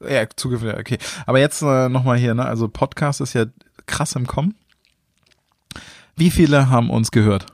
Ja, 0.08 0.26
zugehört, 0.34 0.78
okay. 0.78 0.98
Aber 1.26 1.38
jetzt 1.38 1.62
äh, 1.62 1.88
nochmal 1.88 2.18
hier, 2.18 2.34
ne? 2.34 2.44
Also 2.44 2.68
Podcast 2.68 3.20
ist 3.20 3.34
ja 3.34 3.46
krass 3.86 4.14
im 4.14 4.26
Kommen. 4.26 4.54
Wie 6.16 6.30
viele 6.30 6.68
haben 6.68 6.90
uns 6.90 7.10
gehört? 7.10 7.46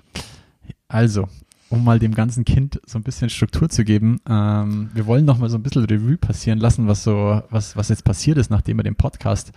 Also, 0.88 1.28
um 1.68 1.84
mal 1.84 1.98
dem 1.98 2.14
ganzen 2.14 2.44
Kind 2.44 2.80
so 2.86 2.98
ein 2.98 3.02
bisschen 3.02 3.30
Struktur 3.30 3.68
zu 3.68 3.84
geben, 3.84 4.20
ähm, 4.28 4.90
wir 4.94 5.06
wollen 5.06 5.24
noch 5.24 5.38
mal 5.38 5.50
so 5.50 5.58
ein 5.58 5.62
bisschen 5.62 5.84
Revue 5.84 6.16
passieren 6.16 6.58
lassen, 6.58 6.88
was 6.88 7.04
so, 7.04 7.42
was, 7.50 7.76
was 7.76 7.88
jetzt 7.90 8.04
passiert 8.04 8.38
ist, 8.38 8.50
nachdem 8.50 8.78
wir 8.78 8.84
den 8.84 8.96
Podcast 8.96 9.52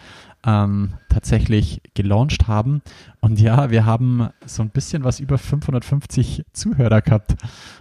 ähm, 0.45 0.93
tatsächlich 1.09 1.81
gelauncht 1.93 2.47
haben. 2.47 2.81
Und 3.19 3.39
ja, 3.39 3.69
wir 3.69 3.85
haben 3.85 4.29
so 4.45 4.63
ein 4.63 4.69
bisschen 4.69 5.03
was 5.03 5.19
über 5.19 5.37
550 5.37 6.43
Zuhörer 6.53 7.01
gehabt. 7.01 7.35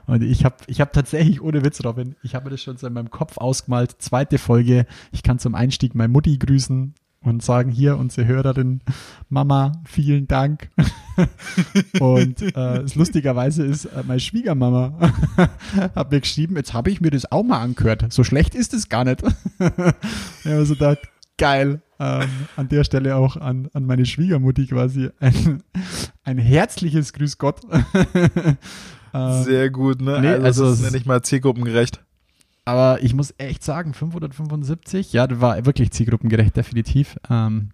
Und 0.07 0.23
ich 0.23 0.45
habe 0.45 0.57
ich 0.67 0.81
hab 0.81 0.93
tatsächlich, 0.93 1.41
ohne 1.41 1.65
Witz, 1.65 1.85
Robin, 1.85 2.17
ich 2.23 2.35
habe 2.35 2.51
das 2.51 2.63
schon 2.63 2.77
so 2.77 2.87
in 2.87 2.93
meinem 2.93 3.11
Kopf 3.11 3.39
ausgemalt. 3.39 3.97
Zweite 4.03 4.39
Folge. 4.39 4.87
Ich 5.13 5.23
kann 5.23 5.39
zum 5.39 5.55
Einstieg 5.55 5.95
meine 5.95 6.13
Mutti 6.13 6.39
grüßen 6.39 6.95
und 7.23 7.43
sagen, 7.43 7.71
hier 7.71 7.99
unsere 7.99 8.27
Hörerin, 8.27 8.81
Mama, 9.29 9.73
vielen 9.85 10.27
Dank. 10.27 10.71
und 12.01 12.41
äh, 12.57 12.85
lustigerweise 12.95 13.65
ist, 13.65 13.85
äh, 13.87 14.03
meine 14.07 14.21
Schwiegermama 14.21 15.13
hat 15.95 16.11
mir 16.11 16.21
geschrieben, 16.21 16.57
jetzt 16.57 16.73
habe 16.73 16.91
ich 16.91 17.01
mir 17.01 17.11
das 17.11 17.31
auch 17.31 17.43
mal 17.43 17.61
angehört. 17.61 18.11
So 18.11 18.25
schlecht 18.25 18.55
ist 18.55 18.73
es 18.73 18.89
gar 18.89 19.05
nicht. 19.05 19.23
ich 19.59 20.47
habe 20.47 20.65
so 20.65 20.75
gedacht, 20.75 21.01
geil. 21.37 21.83
Ähm, 22.03 22.31
an 22.57 22.69
der 22.71 22.83
Stelle 22.85 23.15
auch 23.15 23.37
an, 23.37 23.69
an 23.75 23.85
meine 23.85 24.07
Schwiegermutti 24.07 24.67
quasi 24.67 25.11
ein, 25.21 25.63
ein 26.25 26.39
herzliches 26.39 27.13
Grüß 27.13 27.37
Gott. 27.37 27.61
ähm, 29.15 29.43
Sehr 29.43 29.69
gut, 29.69 30.01
ne? 30.01 30.19
Nee, 30.19 30.29
also, 30.29 30.65
also 30.65 30.83
nenne 30.83 30.97
ich 30.97 31.05
mal 31.05 31.21
zielgruppengerecht. 31.21 32.03
Aber 32.65 33.03
ich 33.03 33.13
muss 33.13 33.35
echt 33.37 33.63
sagen, 33.63 33.93
575, 33.93 35.13
ja, 35.13 35.27
das 35.27 35.43
war 35.43 35.67
wirklich 35.67 35.91
zielgruppengerecht, 35.91 36.57
definitiv. 36.57 37.19
Ähm, 37.29 37.73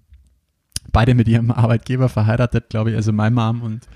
beide 0.91 1.15
mit 1.15 1.29
ihrem 1.29 1.53
Arbeitgeber 1.53 2.09
verheiratet, 2.09 2.71
glaube 2.71 2.91
ich, 2.91 2.97
also 2.97 3.13
mein 3.13 3.33
Mom 3.33 3.63
und 3.63 3.87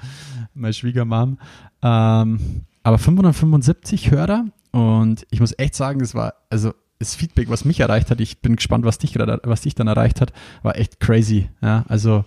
meine 0.55 0.73
Schwiegermom. 0.73 1.39
Ähm, 1.83 2.67
aber 2.85 2.99
575 2.99 4.13
Hörer 4.13 4.45
und 4.71 5.27
ich 5.31 5.41
muss 5.41 5.59
echt 5.59 5.75
sagen, 5.75 5.99
das 5.99 6.15
war, 6.15 6.35
also 6.51 6.73
das 7.00 7.14
Feedback, 7.14 7.49
was 7.49 7.64
mich 7.64 7.80
erreicht 7.80 8.11
hat, 8.11 8.21
ich 8.21 8.40
bin 8.40 8.57
gespannt, 8.57 8.85
was 8.85 8.99
dich 8.99 9.14
gerade, 9.14 9.40
was 9.42 9.62
dich 9.62 9.75
dann 9.75 9.88
erreicht 9.88 10.21
hat, 10.21 10.33
war 10.62 10.76
echt 10.76 11.00
crazy. 11.00 11.49
Ja, 11.62 11.85
also 11.88 12.26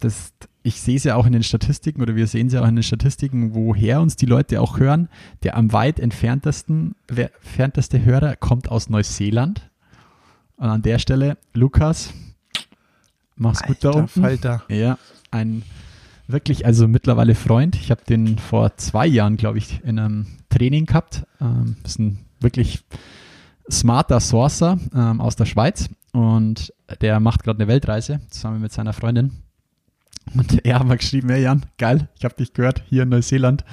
das, 0.00 0.32
ich 0.62 0.80
sehe 0.80 0.96
es 0.96 1.04
ja 1.04 1.14
auch 1.14 1.26
in 1.26 1.34
den 1.34 1.42
Statistiken 1.42 2.00
oder 2.00 2.16
wir 2.16 2.26
sehen 2.26 2.46
es 2.46 2.54
ja 2.54 2.62
auch 2.62 2.66
in 2.68 2.74
den 2.74 2.82
Statistiken, 2.82 3.54
woher 3.54 4.00
uns 4.00 4.16
die 4.16 4.24
Leute 4.24 4.62
auch 4.62 4.78
hören. 4.78 5.10
Der 5.42 5.56
am 5.56 5.72
weit 5.74 6.00
entferntesten, 6.00 6.94
entfernteste 7.06 8.02
Hörer 8.02 8.34
kommt 8.36 8.70
aus 8.70 8.88
Neuseeland. 8.88 9.70
Und 10.56 10.68
an 10.70 10.82
der 10.82 10.98
Stelle, 10.98 11.36
Lukas, 11.52 12.14
mach's 13.36 13.60
Alter, 13.60 13.74
gut 13.74 13.84
da 13.84 13.90
unten. 13.90 14.20
Falter. 14.22 14.62
Ja, 14.68 14.98
ein 15.30 15.64
wirklich, 16.28 16.64
also 16.64 16.88
mittlerweile 16.88 17.34
Freund. 17.34 17.76
Ich 17.76 17.90
habe 17.90 18.02
den 18.08 18.38
vor 18.38 18.74
zwei 18.78 19.06
Jahren, 19.06 19.36
glaube 19.36 19.58
ich, 19.58 19.84
in 19.84 19.98
einem 19.98 20.26
Training 20.48 20.86
gehabt. 20.86 21.26
Ähm, 21.42 21.76
ist 21.84 21.98
ein 21.98 22.20
wirklich 22.40 22.84
smarter 23.70 24.20
Sourcer 24.20 24.78
ähm, 24.94 25.20
aus 25.20 25.36
der 25.36 25.46
Schweiz 25.46 25.88
und 26.12 26.72
der 27.00 27.20
macht 27.20 27.42
gerade 27.42 27.58
eine 27.60 27.68
Weltreise 27.68 28.20
zusammen 28.28 28.60
mit 28.60 28.72
seiner 28.72 28.92
Freundin. 28.92 29.32
Und 30.34 30.64
er 30.64 30.78
hat 30.78 30.86
mir 30.86 30.96
geschrieben, 30.96 31.30
hey 31.30 31.42
Jan, 31.42 31.66
geil, 31.78 32.08
ich 32.16 32.24
habe 32.24 32.34
dich 32.34 32.52
gehört 32.52 32.82
hier 32.88 33.02
in 33.02 33.08
Neuseeland. 33.10 33.64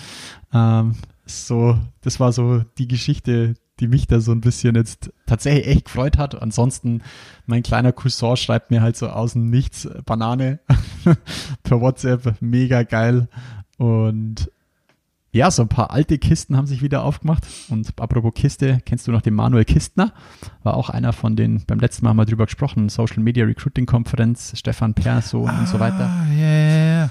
Ähm, 0.54 0.96
so, 1.26 1.78
das 2.02 2.20
war 2.20 2.32
so 2.32 2.64
die 2.78 2.88
Geschichte, 2.88 3.56
die 3.80 3.88
mich 3.88 4.08
da 4.08 4.20
so 4.20 4.32
ein 4.32 4.42
bisschen 4.42 4.76
jetzt 4.76 5.12
tatsächlich 5.26 5.68
echt 5.68 5.86
gefreut 5.86 6.18
hat. 6.18 6.40
Ansonsten, 6.40 7.02
mein 7.46 7.64
kleiner 7.64 7.92
Cousin 7.92 8.38
schreibt 8.38 8.70
mir 8.70 8.82
halt 8.82 8.96
so 8.96 9.08
aus 9.08 9.34
dem 9.34 9.50
Nichts 9.50 9.90
Banane 10.06 10.60
per 11.64 11.82
WhatsApp, 11.82 12.36
mega 12.42 12.84
geil. 12.84 13.28
Und 13.78 14.52
ja, 15.34 15.50
so 15.50 15.62
ein 15.62 15.70
paar 15.70 15.92
alte 15.92 16.18
Kisten 16.18 16.58
haben 16.58 16.68
sich 16.68 16.82
wieder 16.82 17.04
aufgemacht. 17.04 17.46
Und 17.70 17.94
apropos 18.00 18.34
Kiste, 18.34 18.82
kennst 18.86 19.08
du 19.08 19.12
noch 19.12 19.22
den 19.22 19.34
Manuel 19.34 19.66
Kistner? 19.66 20.14
War 20.64 20.76
auch 20.76 20.90
einer 20.90 21.14
von 21.14 21.36
den, 21.36 21.64
beim 21.66 21.80
letzten 21.80 22.04
Mal 22.04 22.10
haben 22.10 22.18
wir 22.18 22.26
drüber 22.26 22.46
gesprochen, 22.46 22.90
Social 22.90 23.24
Media 23.24 23.46
Recruiting 23.46 23.86
Konferenz, 23.86 24.54
Stefan 24.56 24.94
Perso 24.94 25.48
ah, 25.48 25.60
und 25.60 25.68
so 25.68 25.80
weiter. 25.80 26.10
Ja. 26.38 27.10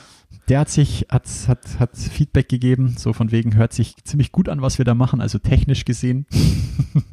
Der 0.49 0.61
hat 0.61 0.69
sich, 0.69 1.07
hat, 1.09 1.29
hat, 1.49 1.79
hat 1.79 1.97
Feedback 1.97 2.49
gegeben, 2.49 2.95
so 2.99 3.13
von 3.13 3.31
wegen 3.31 3.55
hört 3.55 3.73
sich 3.73 3.97
ziemlich 4.05 4.33
gut 4.33 4.49
an, 4.49 4.63
was 4.63 4.79
wir 4.79 4.85
da 4.85 4.95
machen, 4.95 5.21
also 5.21 5.39
technisch 5.39 5.85
gesehen. 5.85 6.27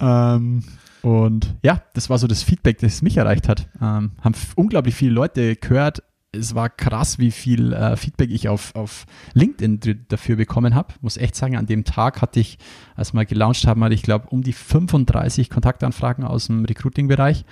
ähm, 0.00 0.62
und 1.02 1.56
ja, 1.62 1.82
das 1.94 2.10
war 2.10 2.18
so 2.18 2.26
das 2.26 2.42
Feedback, 2.42 2.78
das 2.78 3.02
mich 3.02 3.16
erreicht 3.16 3.48
hat. 3.48 3.68
Ähm, 3.80 4.12
haben 4.20 4.34
unglaublich 4.54 4.94
viele 4.94 5.12
Leute 5.12 5.56
gehört. 5.56 6.02
Es 6.32 6.54
war 6.54 6.68
krass, 6.68 7.18
wie 7.18 7.30
viel 7.30 7.72
äh, 7.72 7.96
Feedback 7.96 8.30
ich 8.30 8.48
auf, 8.50 8.74
auf 8.74 9.06
LinkedIn 9.32 10.04
dafür 10.08 10.36
bekommen 10.36 10.74
habe. 10.74 10.92
Muss 11.00 11.16
echt 11.16 11.34
sagen, 11.34 11.56
an 11.56 11.64
dem 11.66 11.84
Tag 11.84 12.20
hatte 12.20 12.38
ich, 12.38 12.58
als 12.96 13.14
wir 13.14 13.24
gelauncht 13.24 13.66
haben, 13.66 13.82
hatte 13.82 13.94
ich 13.94 14.02
glaube 14.02 14.28
um 14.28 14.42
die 14.42 14.52
35 14.52 15.48
Kontaktanfragen 15.48 16.24
aus 16.24 16.46
dem 16.48 16.66
Recruiting-Bereich. 16.66 17.46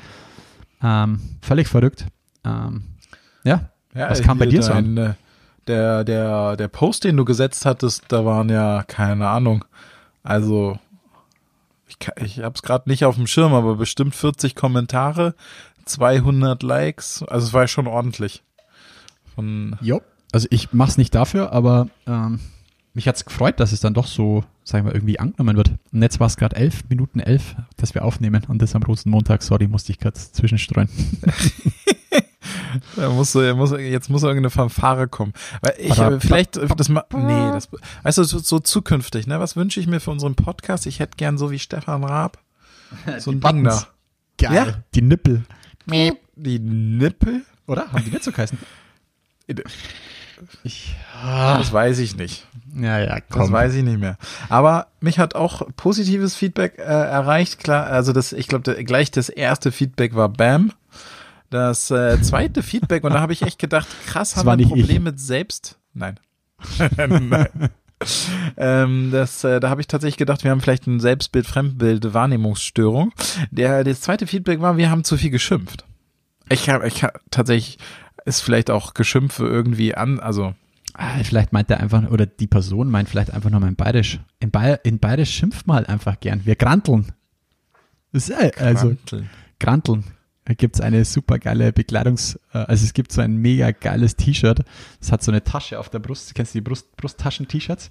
Ähm, 0.82 1.20
völlig 1.40 1.68
verrückt. 1.68 2.06
Ähm, 2.44 2.84
ja, 3.44 3.70
Ja, 3.94 4.10
Was 4.10 4.22
kam 4.22 4.38
bei 4.38 4.44
dir 4.46 4.62
so 4.62 4.72
an? 4.74 4.96
äh, 4.98 5.14
Der, 5.66 6.04
der, 6.04 6.56
der 6.58 6.68
Post, 6.68 7.04
den 7.04 7.16
du 7.16 7.24
gesetzt 7.24 7.64
hattest, 7.64 8.04
da 8.08 8.26
waren 8.26 8.50
ja, 8.50 8.82
keine 8.86 9.26
Ahnung, 9.28 9.64
also 10.22 10.78
ich, 11.88 11.96
ich 12.22 12.38
habe 12.40 12.54
es 12.54 12.62
gerade 12.62 12.90
nicht 12.90 13.04
auf 13.06 13.14
dem 13.16 13.26
Schirm, 13.26 13.54
aber 13.54 13.76
bestimmt 13.76 14.14
40 14.14 14.54
Kommentare, 14.54 15.34
200 15.86 16.62
Likes, 16.62 17.22
also 17.22 17.46
es 17.46 17.52
war 17.54 17.66
schon 17.68 17.86
ordentlich. 17.86 18.42
Von, 19.36 19.76
Jo. 19.80 20.02
Also 20.32 20.48
ich 20.50 20.72
mache 20.72 20.90
es 20.90 20.98
nicht 20.98 21.14
dafür, 21.14 21.52
aber 21.52 21.88
ähm, 22.06 22.40
mich 22.94 23.06
hat's 23.06 23.24
gefreut, 23.24 23.60
dass 23.60 23.72
es 23.72 23.80
dann 23.80 23.94
doch 23.94 24.06
so, 24.06 24.42
sagen 24.64 24.86
wir, 24.86 24.94
irgendwie 24.94 25.20
angenommen 25.20 25.56
wird. 25.56 25.70
Und 25.92 26.02
jetzt 26.02 26.18
war 26.18 26.26
es 26.26 26.36
gerade 26.36 26.56
elf 26.56 26.82
Minuten 26.88 27.20
elf, 27.20 27.54
dass 27.76 27.94
wir 27.94 28.04
aufnehmen 28.04 28.42
und 28.48 28.60
das 28.60 28.74
am 28.74 28.82
Rosenmontag. 28.82 29.42
Sorry, 29.42 29.68
musste 29.68 29.92
ich 29.92 30.00
kurz 30.00 30.32
zwischenstreuen. 30.32 30.88
da 32.96 33.10
muss, 33.10 33.32
so- 33.32 33.54
muss, 33.54 33.70
jetzt 33.72 34.08
muss 34.10 34.22
irgendeine 34.22 34.50
Fanfare 34.50 35.08
kommen. 35.08 35.32
Weil 35.60 35.74
ich, 35.78 35.98
äh, 35.98 36.20
vielleicht, 36.20 36.56
äh, 36.56 36.66
das 36.76 36.88
nee, 36.88 36.98
das, 37.12 37.68
weißt 38.02 38.18
du, 38.18 38.24
so, 38.24 38.38
so 38.38 38.58
zukünftig, 38.58 39.26
ne, 39.26 39.38
was 39.40 39.56
wünsche 39.56 39.78
ich 39.80 39.86
mir 39.86 40.00
für 40.00 40.10
unseren 40.10 40.34
Podcast? 40.34 40.86
Ich 40.86 40.98
hätte 41.00 41.16
gern 41.16 41.38
so 41.38 41.50
wie 41.50 41.58
Stefan 41.58 42.04
Raab, 42.04 42.38
so 43.18 43.30
ein 43.30 43.40
Ding 43.40 43.64
da. 43.64 43.86
Geil. 44.38 44.54
Ja? 44.54 44.66
Die 44.94 45.02
Nippel. 45.02 45.44
Die 46.34 46.58
Nippel? 46.58 47.42
Oder? 47.66 47.90
Haben 47.92 48.04
die 48.04 48.10
nicht 48.10 48.24
so 48.24 48.32
geheißen? 48.32 48.58
Ich, 50.64 50.94
Das 51.22 51.72
weiß 51.72 51.98
ich 51.98 52.16
nicht. 52.16 52.46
ja, 52.74 52.98
ja, 52.98 53.14
Das 53.16 53.22
komm. 53.30 53.52
weiß 53.52 53.74
ich 53.74 53.82
nicht 53.82 53.98
mehr. 53.98 54.18
Aber 54.48 54.88
mich 55.00 55.18
hat 55.18 55.34
auch 55.34 55.62
positives 55.76 56.34
Feedback 56.36 56.78
äh, 56.78 56.82
erreicht. 56.82 57.58
Klar, 57.62 57.86
also 57.86 58.12
das, 58.12 58.32
ich 58.32 58.48
glaube, 58.48 58.84
gleich 58.84 59.10
das 59.10 59.28
erste 59.28 59.72
Feedback 59.72 60.14
war 60.14 60.28
Bam. 60.28 60.72
Das 61.50 61.90
äh, 61.90 62.20
zweite 62.22 62.62
Feedback, 62.62 63.04
und 63.04 63.14
da 63.14 63.20
habe 63.20 63.32
ich 63.32 63.42
echt 63.42 63.58
gedacht, 63.58 63.86
krass, 64.06 64.30
Das 64.30 64.38
haben 64.38 64.46
wir 64.46 64.52
ein 64.52 64.58
nicht 64.58 64.72
ich. 64.74 64.80
Problem 64.82 65.04
mit 65.04 65.20
selbst. 65.20 65.78
Nein. 65.94 66.18
Nein. 66.98 67.48
ähm, 68.56 69.10
das, 69.12 69.44
äh, 69.44 69.60
da 69.60 69.70
habe 69.70 69.80
ich 69.80 69.86
tatsächlich 69.86 70.16
gedacht, 70.18 70.44
wir 70.44 70.50
haben 70.50 70.60
vielleicht 70.60 70.86
ein 70.86 71.00
Selbstbild, 71.00 71.46
Fremdbild, 71.46 72.12
Wahrnehmungsstörung. 72.12 73.12
Der, 73.50 73.84
das 73.84 74.00
zweite 74.02 74.26
Feedback 74.26 74.60
war, 74.60 74.76
wir 74.76 74.90
haben 74.90 75.04
zu 75.04 75.16
viel 75.16 75.30
geschimpft. 75.30 75.84
Ich 76.48 76.68
habe, 76.68 76.86
ich 76.88 77.02
hab, 77.04 77.20
tatsächlich 77.30 77.78
ist 78.26 78.40
vielleicht 78.40 78.70
auch 78.70 78.94
Geschimpfe 78.94 79.46
irgendwie 79.46 79.94
an, 79.94 80.20
also 80.20 80.54
Ah, 80.98 81.22
vielleicht 81.22 81.52
meint 81.52 81.70
er 81.70 81.80
einfach, 81.80 82.10
oder 82.10 82.24
die 82.24 82.46
Person 82.46 82.90
meint 82.90 83.10
vielleicht 83.10 83.30
einfach 83.30 83.50
nur 83.50 83.60
mein 83.60 83.76
Bayerisch. 83.76 84.18
In, 84.40 84.50
Bayer, 84.50 84.80
in 84.82 84.98
Bayerisch 84.98 85.30
schimpft 85.30 85.66
man 85.66 85.76
halt 85.76 85.88
einfach 85.90 86.18
gern. 86.20 86.46
Wir 86.46 86.56
granteln. 86.56 87.12
Das 88.12 88.30
ist, 88.30 88.40
äh, 88.40 88.52
also, 88.56 88.88
Kranteln. 88.88 89.30
Granteln. 89.60 90.04
Da 90.46 90.54
gibt's 90.54 90.80
eine 90.80 91.04
super 91.04 91.38
geile 91.38 91.70
Bekleidungs-, 91.70 92.38
äh, 92.54 92.58
also 92.58 92.84
es 92.84 92.94
gibt 92.94 93.12
so 93.12 93.20
ein 93.20 93.36
mega 93.36 93.72
geiles 93.72 94.16
T-Shirt. 94.16 94.60
Das 95.00 95.12
hat 95.12 95.22
so 95.22 95.30
eine 95.30 95.44
Tasche 95.44 95.78
auf 95.78 95.90
der 95.90 95.98
Brust. 95.98 96.34
Kennst 96.34 96.54
du 96.54 96.58
die 96.58 96.62
Brust, 96.62 96.96
Brusttaschen-T-Shirts? 96.96 97.90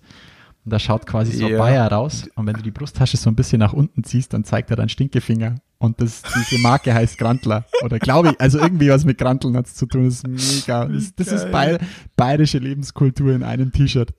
Und 0.66 0.74
da 0.74 0.80
schaut 0.80 1.06
quasi 1.06 1.32
so 1.34 1.48
Ja. 1.48 1.60
Bayer 1.60 1.92
raus. 1.92 2.28
Und 2.36 2.48
wenn 2.48 2.56
du 2.56 2.64
die 2.64 2.72
Brusttasche 2.72 3.18
so 3.18 3.30
ein 3.30 3.36
bisschen 3.36 3.60
nach 3.60 3.74
unten 3.74 4.04
ziehst, 4.04 4.34
dann 4.34 4.44
zeigt 4.44 4.72
er 4.72 4.76
deinen 4.76 4.90
Stinkefinger. 4.90 5.56
Und 5.78 6.02
das, 6.02 6.24
diese 6.24 6.60
Marke 6.62 6.92
heißt 6.94 7.20
Grantler. 7.20 7.66
Oder 7.84 8.00
glaube 8.00 8.30
ich, 8.32 8.42
also 8.42 8.58
irgendwie 8.58 8.90
was 8.90 9.06
mit 9.06 9.20
Granteln 9.20 9.56
hat's 9.56 9.76
zu 9.76 9.86
tun. 9.86 10.06
Das 10.06 10.24
ist 10.24 10.28
mega. 10.68 10.86
Das, 10.86 11.14
das 11.16 11.28
ist 11.28 11.52
Geil. 11.52 11.78
Bay 11.78 11.88
bayerische 12.16 12.58
Lebenskultur 12.58 13.34
in 13.34 13.44
einem 13.44 13.72
T-Shirt. 13.72 14.12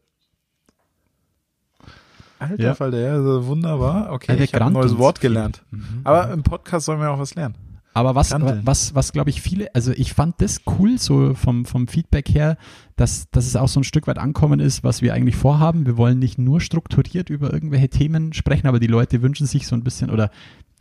Alter 2.39 2.63
Ja. 2.63 2.75
Falter, 2.75 3.01
ja, 3.01 3.13
also 3.15 3.47
wunderbar. 3.47 4.13
Okay, 4.13 4.39
wir 4.39 4.45
ich 4.45 4.55
habe 4.55 4.67
ein 4.67 4.73
neues 4.73 4.97
Wort 4.99 5.21
gelernt. 5.21 5.65
Aber 6.05 6.31
im 6.31 6.43
Podcast 6.43 6.87
sollen 6.87 7.01
wir 7.01 7.11
auch 7.11 7.19
was 7.19 7.35
lernen. 7.35 7.57
Aber 7.97 8.15
was, 8.15 8.31
was, 8.31 8.95
was 8.95 9.13
glaube 9.13 9.31
ich 9.31 9.41
viele, 9.41 9.75
also 9.75 9.91
ich 9.91 10.13
fand 10.13 10.43
das 10.43 10.61
cool, 10.67 10.99
so 10.99 11.33
vom, 11.33 11.65
vom 11.65 11.89
Feedback 11.89 12.29
her, 12.29 12.59
dass, 12.95 13.31
dass 13.31 13.47
es 13.47 13.57
auch 13.57 13.69
so 13.69 13.81
ein 13.81 13.85
Stück 13.85 14.07
weit 14.07 14.19
ankommen 14.19 14.61
ist, 14.61 14.85
was 14.85 15.01
wir 15.01 15.15
eigentlich 15.15 15.37
vorhaben. 15.37 15.87
Wir 15.87 15.97
wollen 15.97 16.19
nicht 16.19 16.37
nur 16.37 16.61
strukturiert 16.61 17.31
über 17.31 17.51
irgendwelche 17.55 17.89
Themen 17.89 18.35
sprechen, 18.35 18.67
aber 18.67 18.81
die 18.81 18.87
Leute 18.87 19.23
wünschen 19.23 19.47
sich 19.47 19.67
so 19.67 19.75
ein 19.75 19.83
bisschen, 19.83 20.11
oder 20.11 20.31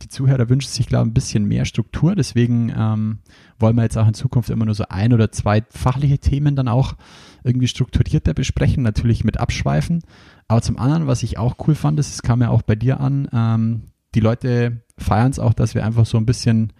die 0.02 0.08
Zuhörer 0.08 0.50
wünschen 0.50 0.68
sich, 0.68 0.88
glaube 0.88 1.06
ich, 1.06 1.10
ein 1.12 1.14
bisschen 1.14 1.46
mehr 1.46 1.64
Struktur. 1.64 2.14
Deswegen 2.14 2.70
ähm, 2.76 3.20
wollen 3.58 3.76
wir 3.76 3.84
jetzt 3.84 3.96
auch 3.96 4.06
in 4.06 4.12
Zukunft 4.12 4.50
immer 4.50 4.66
nur 4.66 4.74
so 4.74 4.84
ein 4.90 5.14
oder 5.14 5.32
zwei 5.32 5.62
fachliche 5.70 6.18
Themen 6.18 6.54
dann 6.54 6.68
auch 6.68 6.96
irgendwie 7.44 7.68
strukturierter 7.68 8.34
besprechen, 8.34 8.82
natürlich 8.82 9.24
mit 9.24 9.40
Abschweifen. 9.40 10.02
Aber 10.48 10.60
zum 10.60 10.78
anderen, 10.78 11.06
was 11.06 11.22
ich 11.22 11.38
auch 11.38 11.54
cool 11.66 11.76
fand, 11.76 11.98
ist, 11.98 12.12
es 12.12 12.20
kam 12.20 12.42
ja 12.42 12.50
auch 12.50 12.60
bei 12.60 12.74
dir 12.74 13.00
an, 13.00 13.26
ähm, 13.32 13.84
die 14.14 14.20
Leute 14.20 14.82
feiern 14.98 15.30
es 15.30 15.38
auch, 15.38 15.54
dass 15.54 15.74
wir 15.74 15.82
einfach 15.82 16.04
so 16.04 16.18
ein 16.18 16.26
bisschen 16.26 16.74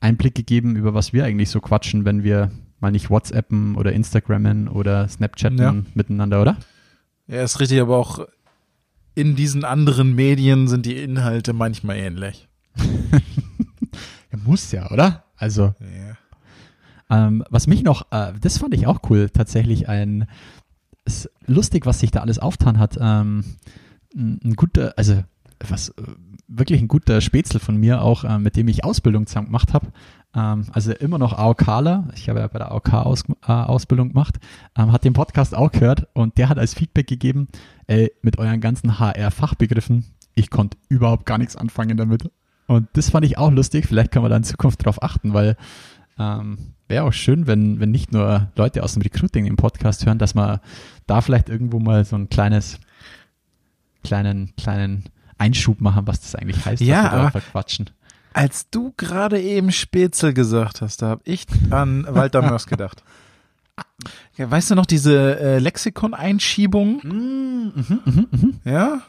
Einblicke 0.00 0.42
geben, 0.42 0.76
über 0.76 0.94
was 0.94 1.12
wir 1.12 1.24
eigentlich 1.24 1.50
so 1.50 1.60
quatschen, 1.60 2.04
wenn 2.04 2.22
wir 2.22 2.50
mal 2.80 2.90
nicht 2.92 3.10
WhatsAppen 3.10 3.74
oder 3.74 3.92
Instagrammen 3.92 4.68
oder 4.68 5.08
Snapchatten 5.08 5.58
Ja. 5.58 5.74
miteinander, 5.94 6.40
oder? 6.40 6.56
Ja, 7.26 7.42
ist 7.42 7.58
richtig, 7.60 7.80
aber 7.80 7.96
auch 7.98 8.26
in 9.14 9.34
diesen 9.34 9.64
anderen 9.64 10.14
Medien 10.14 10.68
sind 10.68 10.86
die 10.86 10.96
Inhalte 10.96 11.52
manchmal 11.52 11.96
ähnlich. 11.96 12.48
Ja, 14.30 14.38
muss 14.44 14.72
ja, 14.72 14.90
oder? 14.90 15.24
Also, 15.36 15.74
Ja. 15.80 17.26
ähm, 17.28 17.42
was 17.48 17.66
mich 17.66 17.82
noch, 17.82 18.12
äh, 18.12 18.32
das 18.40 18.58
fand 18.58 18.74
ich 18.74 18.86
auch 18.86 19.00
cool, 19.08 19.30
tatsächlich 19.30 19.88
ein, 19.88 20.26
ist 21.06 21.30
lustig, 21.46 21.86
was 21.86 22.00
sich 22.00 22.10
da 22.10 22.20
alles 22.20 22.38
auftan 22.38 22.78
hat. 22.78 22.98
Ähm, 23.00 23.44
ein 24.14 24.54
guter, 24.56 24.92
also 24.96 25.22
was 25.66 25.90
äh, 25.90 26.02
wirklich 26.46 26.80
ein 26.80 26.88
guter 26.88 27.20
Spätzle 27.20 27.60
von 27.60 27.76
mir 27.76 28.02
auch, 28.02 28.24
äh, 28.24 28.38
mit 28.38 28.56
dem 28.56 28.68
ich 28.68 28.84
Ausbildung 28.84 29.26
zusammen 29.26 29.46
gemacht 29.46 29.74
habe. 29.74 29.88
Ähm, 30.34 30.66
also 30.72 30.92
immer 30.92 31.18
noch 31.18 31.32
AOKler, 31.32 32.08
ich 32.14 32.28
habe 32.28 32.40
ja 32.40 32.46
bei 32.46 32.58
der 32.58 32.72
AOK 32.72 32.92
Aus, 32.94 33.24
äh, 33.46 33.52
Ausbildung 33.52 34.10
gemacht, 34.10 34.36
ähm, 34.76 34.92
hat 34.92 35.04
den 35.04 35.12
Podcast 35.12 35.54
auch 35.54 35.70
gehört 35.70 36.08
und 36.14 36.38
der 36.38 36.48
hat 36.48 36.58
als 36.58 36.74
Feedback 36.74 37.06
gegeben, 37.06 37.48
ey, 37.86 38.12
mit 38.22 38.38
euren 38.38 38.60
ganzen 38.60 38.98
HR-Fachbegriffen, 38.98 40.04
ich 40.34 40.50
konnte 40.50 40.76
überhaupt 40.88 41.26
gar 41.26 41.38
nichts 41.38 41.56
anfangen 41.56 41.96
damit. 41.96 42.30
Und 42.66 42.88
das 42.94 43.10
fand 43.10 43.24
ich 43.24 43.38
auch 43.38 43.50
lustig, 43.50 43.86
vielleicht 43.86 44.10
kann 44.10 44.22
man 44.22 44.30
da 44.30 44.36
in 44.36 44.44
Zukunft 44.44 44.84
drauf 44.84 45.02
achten, 45.02 45.32
weil 45.32 45.56
ähm, 46.18 46.74
wäre 46.88 47.04
auch 47.04 47.12
schön, 47.12 47.46
wenn, 47.46 47.80
wenn 47.80 47.90
nicht 47.90 48.12
nur 48.12 48.48
Leute 48.56 48.82
aus 48.82 48.94
dem 48.94 49.02
Recruiting 49.02 49.46
im 49.46 49.56
Podcast 49.56 50.04
hören, 50.04 50.18
dass 50.18 50.34
man 50.34 50.60
da 51.06 51.20
vielleicht 51.20 51.48
irgendwo 51.48 51.78
mal 51.78 52.04
so 52.04 52.16
ein 52.16 52.28
kleines, 52.28 52.78
kleinen, 54.02 54.54
kleinen 54.56 55.04
Einschub 55.38 55.80
machen, 55.80 56.06
was 56.06 56.20
das 56.20 56.34
eigentlich 56.34 56.64
heißt, 56.64 56.82
Ja, 56.82 56.96
was 56.96 57.04
wir 57.04 57.10
da 57.10 57.16
aber- 57.22 57.30
verquatschen. 57.32 57.90
Als 58.34 58.68
du 58.70 58.92
gerade 58.96 59.40
eben 59.40 59.72
Spätzle 59.72 60.32
gesagt 60.34 60.80
hast, 60.82 61.02
da 61.02 61.08
habe 61.08 61.22
ich 61.24 61.46
an 61.70 62.06
Walter 62.08 62.42
Mörs 62.42 62.66
gedacht. 62.68 63.02
Ja, 64.36 64.50
weißt 64.50 64.70
du 64.70 64.74
noch 64.74 64.86
diese 64.86 65.38
äh, 65.40 65.58
Lexikon-Einschiebung? 65.58 67.00
Mhm, 67.02 68.54
Ja? 68.64 69.00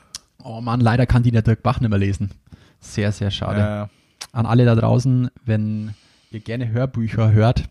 Oh 0.44 0.62
Mann, 0.62 0.80
leider 0.80 1.06
kann 1.06 1.22
die 1.24 1.32
der 1.32 1.42
Dirk 1.42 1.62
Bach 1.64 1.80
nicht 1.80 1.90
mehr 1.90 2.00
lesen. 2.00 2.32
Sehr, 2.80 3.12
sehr 3.12 3.30
schade. 3.30 3.60
Ja. 3.60 3.90
An 4.32 4.46
alle 4.46 4.66
da 4.66 4.74
draußen, 4.76 5.30
wenn 5.46 5.94
ihr 6.32 6.40
gerne 6.40 6.70
Hörbücher 6.70 7.32
hört, 7.32 7.66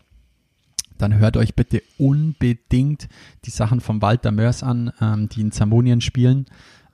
dann 0.97 1.15
hört 1.17 1.35
euch 1.35 1.55
bitte 1.55 1.81
unbedingt 1.97 3.07
die 3.45 3.49
Sachen 3.49 3.81
von 3.81 4.01
Walter 4.01 4.31
Mörs 4.31 4.63
an, 4.63 4.91
ähm, 5.01 5.29
die 5.29 5.41
in 5.41 5.51
Zamonien 5.51 6.01
spielen, 6.01 6.45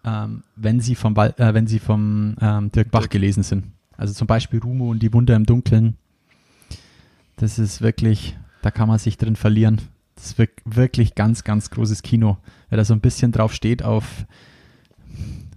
ähm, 0.06 0.44
wenn 0.56 0.80
sie 0.80 0.96
vom, 0.96 1.16
Wal 1.16 1.34
äh, 1.38 1.54
wenn 1.54 1.68
sie 1.68 1.80
vom 1.80 2.36
ähm, 2.40 2.72
Dirk 2.72 2.92
Bach 2.92 3.10
gelesen 3.10 3.44
sind. 3.44 3.66
Also 3.98 4.14
zum 4.14 4.28
Beispiel 4.28 4.60
Rumo 4.60 4.90
und 4.92 5.00
die 5.02 5.14
Wunder 5.14 5.36
im 5.36 5.46
Dunkeln. 5.46 5.96
Das 7.38 7.60
ist 7.60 7.82
wirklich, 7.82 8.38
da 8.62 8.72
kann 8.72 8.88
man 8.88 9.00
sich 9.00 9.18
drin 9.18 9.36
verlieren. 9.36 9.82
Das 10.16 10.28
ist 10.28 10.38
wirk- 10.38 10.62
wirklich 10.64 11.16
ganz, 11.16 11.44
ganz 11.44 11.70
großes 11.70 12.02
Kino. 12.02 12.38
Wer 12.70 12.78
da 12.78 12.86
so 12.86 12.94
ein 12.94 13.02
bisschen 13.02 13.32
drauf 13.32 13.54
steht 13.54 13.84
auf, 13.84 14.26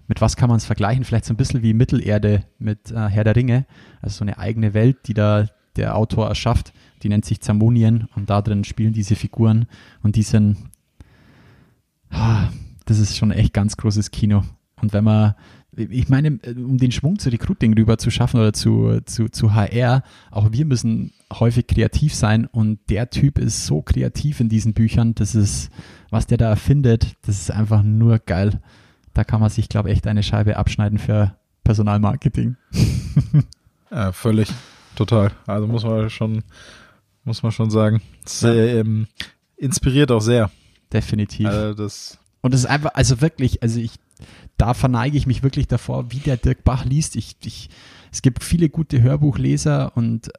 mit 0.06 0.20
was 0.20 0.36
kann 0.36 0.48
man 0.48 0.56
es 0.56 0.64
vergleichen? 0.64 1.04
Vielleicht 1.04 1.26
so 1.26 1.34
ein 1.34 1.36
bisschen 1.36 1.62
wie 1.62 1.74
Mittelerde 1.74 2.44
mit 2.58 2.90
äh, 2.90 3.08
Herr 3.08 3.24
der 3.24 3.36
Ringe. 3.36 3.66
Also 4.00 4.18
so 4.18 4.24
eine 4.24 4.38
eigene 4.38 4.72
Welt, 4.74 5.06
die 5.06 5.14
da 5.14 5.46
der 5.76 5.96
Autor 5.96 6.28
erschafft. 6.28 6.72
Die 7.02 7.08
nennt 7.08 7.24
sich 7.24 7.40
Zamonien 7.40 8.08
und 8.16 8.30
da 8.30 8.42
drin 8.42 8.64
spielen 8.64 8.92
diese 8.92 9.14
Figuren 9.14 9.66
und 10.02 10.16
die 10.16 10.22
sind, 10.22 10.56
ah, 12.10 12.48
das 12.88 12.98
ist 12.98 13.16
schon 13.16 13.30
echt 13.30 13.52
ganz 13.52 13.76
großes 13.76 14.10
Kino. 14.10 14.44
Und 14.80 14.92
wenn 14.92 15.04
man, 15.04 15.34
ich 15.76 16.08
meine, 16.08 16.38
um 16.56 16.78
den 16.78 16.92
Schwung 16.92 17.18
zu 17.18 17.28
Recruiting 17.30 17.74
rüber 17.74 17.98
zu 17.98 18.10
schaffen 18.10 18.40
oder 18.40 18.52
zu, 18.52 19.00
zu, 19.04 19.28
zu 19.28 19.54
HR, 19.54 20.02
auch 20.30 20.52
wir 20.52 20.64
müssen 20.64 21.12
häufig 21.32 21.66
kreativ 21.66 22.14
sein 22.14 22.46
und 22.46 22.78
der 22.88 23.10
Typ 23.10 23.38
ist 23.38 23.66
so 23.66 23.82
kreativ 23.82 24.40
in 24.40 24.48
diesen 24.48 24.72
Büchern, 24.72 25.14
das 25.14 25.34
ist, 25.34 25.70
was 26.10 26.26
der 26.26 26.38
da 26.38 26.48
erfindet, 26.48 27.16
das 27.26 27.40
ist 27.40 27.50
einfach 27.50 27.82
nur 27.82 28.18
geil. 28.18 28.60
Da 29.12 29.24
kann 29.24 29.40
man 29.40 29.50
sich, 29.50 29.68
glaube 29.68 29.90
ich, 29.90 29.96
echt 29.96 30.06
eine 30.06 30.22
Scheibe 30.22 30.56
abschneiden 30.56 30.98
für 30.98 31.36
Personalmarketing. 31.64 32.56
Ja, 33.90 34.12
völlig. 34.12 34.50
Total. 34.96 35.30
Also 35.46 35.66
muss 35.66 35.82
man 35.82 36.10
schon, 36.10 36.44
muss 37.24 37.42
man 37.42 37.52
schon 37.52 37.70
sagen. 37.70 38.02
Das, 38.22 38.42
äh, 38.42 38.84
inspiriert 39.56 40.10
auch 40.10 40.20
sehr. 40.20 40.50
Definitiv. 40.92 41.46
Also 41.46 41.74
das, 41.74 42.18
Und 42.40 42.54
es 42.54 42.60
ist 42.60 42.66
einfach, 42.66 42.90
also 42.94 43.20
wirklich, 43.20 43.62
also 43.62 43.80
ich, 43.80 43.92
da 44.56 44.74
verneige 44.74 45.16
ich 45.16 45.26
mich 45.26 45.42
wirklich 45.42 45.66
davor, 45.66 46.12
wie 46.12 46.18
der 46.18 46.36
Dirk 46.36 46.64
Bach 46.64 46.84
liest. 46.84 47.16
Ich, 47.16 47.36
ich, 47.44 47.70
es 48.12 48.22
gibt 48.22 48.44
viele 48.44 48.68
gute 48.68 49.02
Hörbuchleser 49.02 49.96
und 49.96 50.30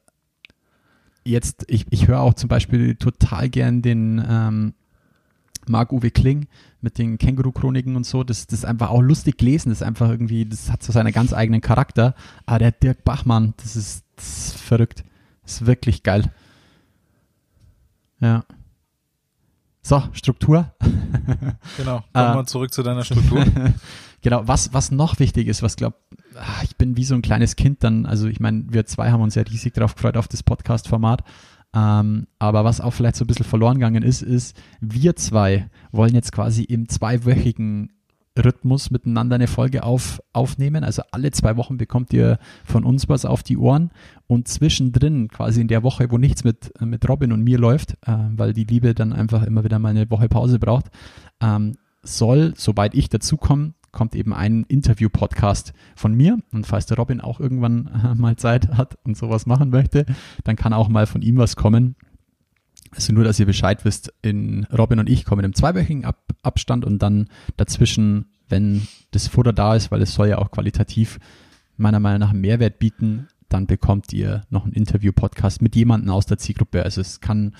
jetzt, 1.24 1.65
ich, 1.68 1.86
ich 1.89 2.08
höre 2.08 2.22
auch 2.22 2.34
zum 2.34 2.48
Beispiel 2.48 2.96
total 2.96 3.50
gern 3.50 3.82
den 3.82 4.24
ähm, 4.27 4.74
Marc-Uwe 5.68 6.12
Kling 6.12 6.48
mit 6.82 6.98
den 6.98 7.18
Känguru-Chroniken 7.18 7.96
und 7.96 8.06
so. 8.06 8.24
Das, 8.24 8.48
das 8.48 8.60
ist 8.60 8.65
einfach 8.65 8.89
auch 8.89 9.01
lustig 9.01 9.38
gelesen. 9.38 9.70
Das 9.70 9.79
ist 9.79 9.88
einfach 9.88 10.10
irgendwie, 10.10 10.46
das 10.46 10.72
hat 10.72 10.84
so 10.84 10.91
seinen 10.91 11.12
ganz 11.12 11.34
eigenen 11.34 11.62
Charakter. 11.62 12.15
Aber 12.46 12.60
der 12.60 12.72
Dirk 12.72 13.03
Bachmann, 13.03 13.53
das 13.58 13.75
ist, 13.75 14.03
das 14.15 14.48
ist 14.48 14.58
verrückt. 14.58 15.03
Das 15.44 15.56
ist 15.56 15.65
wirklich 15.65 16.03
geil. 16.03 16.32
Ja. 18.20 18.46
So, 19.81 20.03
Struktur. 20.13 20.74
genau. 21.77 22.03
Kommen 22.13 22.31
Äh, 22.31 22.36
wir 22.36 22.45
zurück 22.45 22.74
zu 22.74 22.83
deiner 22.83 23.03
Struktur. 23.03 23.45
genau, 24.21 24.48
was, 24.48 24.74
was 24.74 24.91
noch 24.91 25.19
wichtig 25.19 25.48
ist, 25.48 25.63
was 25.63 25.75
glaub, 25.75 25.95
ah, 26.36 26.63
ich 26.63 26.75
bin 26.77 26.98
wie 26.98 27.03
so 27.05 27.15
ein 27.15 27.21
kleines 27.21 27.55
Kind 27.55 27.83
dann, 27.83 28.05
also 28.05 28.27
ich 28.27 28.39
meine, 28.39 28.65
wir 28.69 28.86
zwei 28.86 29.12
haben 29.12 29.21
uns 29.21 29.36
ja 29.36 29.43
riesig 29.43 29.74
drauf 29.74 29.95
gefreut 29.95 30.17
auf 30.17 30.27
das 30.27 30.43
Podcast-Format. 30.43 31.24
Ähm, 31.74 32.27
aber 32.39 32.63
was 32.63 32.81
auch 32.81 32.91
vielleicht 32.91 33.15
so 33.15 33.24
ein 33.24 33.27
bisschen 33.27 33.45
verloren 33.45 33.75
gegangen 33.75 34.03
ist, 34.03 34.21
ist, 34.21 34.57
wir 34.81 35.15
zwei 35.15 35.69
wollen 35.91 36.15
jetzt 36.15 36.31
quasi 36.31 36.63
im 36.63 36.89
zweiwöchigen 36.89 37.91
Rhythmus 38.43 38.91
miteinander 38.91 39.36
eine 39.36 39.48
Folge 39.48 39.84
auf, 39.84 40.22
aufnehmen. 40.34 40.84
Also 40.84 41.03
alle 41.12 41.31
zwei 41.31 41.58
Wochen 41.58 41.77
bekommt 41.77 42.13
ihr 42.13 42.39
von 42.65 42.84
uns 42.84 43.10
was 43.10 43.25
auf 43.25 43.43
die 43.43 43.58
Ohren 43.58 43.91
und 44.27 44.48
zwischendrin, 44.48 45.27
quasi 45.27 45.62
in 45.62 45.67
der 45.67 45.84
Woche, 45.84 46.10
wo 46.12 46.17
nichts 46.17 46.43
mit, 46.43 46.72
mit 46.81 47.08
Robin 47.08 47.31
und 47.31 47.43
mir 47.43 47.58
läuft, 47.58 47.93
äh, 48.05 48.15
weil 48.36 48.53
die 48.53 48.63
Liebe 48.63 48.93
dann 48.93 49.13
einfach 49.13 49.43
immer 49.43 49.63
wieder 49.63 49.79
mal 49.79 49.89
eine 49.89 50.10
Woche 50.10 50.29
Pause 50.29 50.60
braucht, 50.60 50.86
ähm, 51.41 51.75
soll, 52.01 52.53
sobald 52.55 52.96
ich 52.96 53.10
dazukomme, 53.10 53.74
kommt 53.91 54.15
eben 54.15 54.34
ein 54.34 54.65
Interview-Podcast 54.67 55.74
von 55.96 56.13
mir. 56.13 56.38
Und 56.51 56.67
falls 56.67 56.86
der 56.86 56.98
Robin 56.98 57.22
auch 57.22 57.39
irgendwann 57.39 57.88
äh, 57.88 58.15
mal 58.15 58.36
Zeit 58.36 58.69
hat 58.69 58.98
und 59.03 59.17
sowas 59.17 59.46
machen 59.46 59.69
möchte, 59.69 60.05
dann 60.43 60.55
kann 60.55 60.74
auch 60.74 60.89
mal 60.89 61.08
von 61.08 61.22
ihm 61.22 61.38
was 61.38 61.55
kommen. 61.55 61.96
Also 62.91 63.13
nur, 63.13 63.24
dass 63.24 63.39
ihr 63.39 63.46
Bescheid 63.46 63.86
wisst, 63.86 64.13
in 64.22 64.65
Robin 64.65 65.00
und 65.00 65.10
ich 65.10 65.25
kommen 65.25 65.46
im 65.46 65.53
zweiwöchigen 65.53 66.05
Ab 66.05 66.34
Abstand 66.41 66.86
und 66.86 67.00
dann 67.00 67.27
dazwischen, 67.58 68.25
wenn 68.48 68.88
das 69.12 69.27
Futter 69.27 69.53
da 69.53 69.75
ist, 69.75 69.91
weil 69.91 70.01
es 70.01 70.13
soll 70.13 70.29
ja 70.29 70.38
auch 70.38 70.51
qualitativ 70.51 71.19
meiner 71.77 72.00
Meinung 72.00 72.19
nach 72.19 72.31
einen 72.31 72.41
Mehrwert 72.41 72.79
bieten, 72.79 73.27
dann 73.50 73.67
bekommt 73.67 74.13
ihr 74.13 74.43
noch 74.50 74.63
einen 74.63 74.74
Interview-Podcast 74.74 75.62
mit 75.62 75.75
jemandem 75.75 76.12
aus 76.12 76.25
der 76.25 76.38
Zielgruppe. 76.38 76.84
Also 76.84 77.01
es 77.01 77.19
kann 77.19 77.55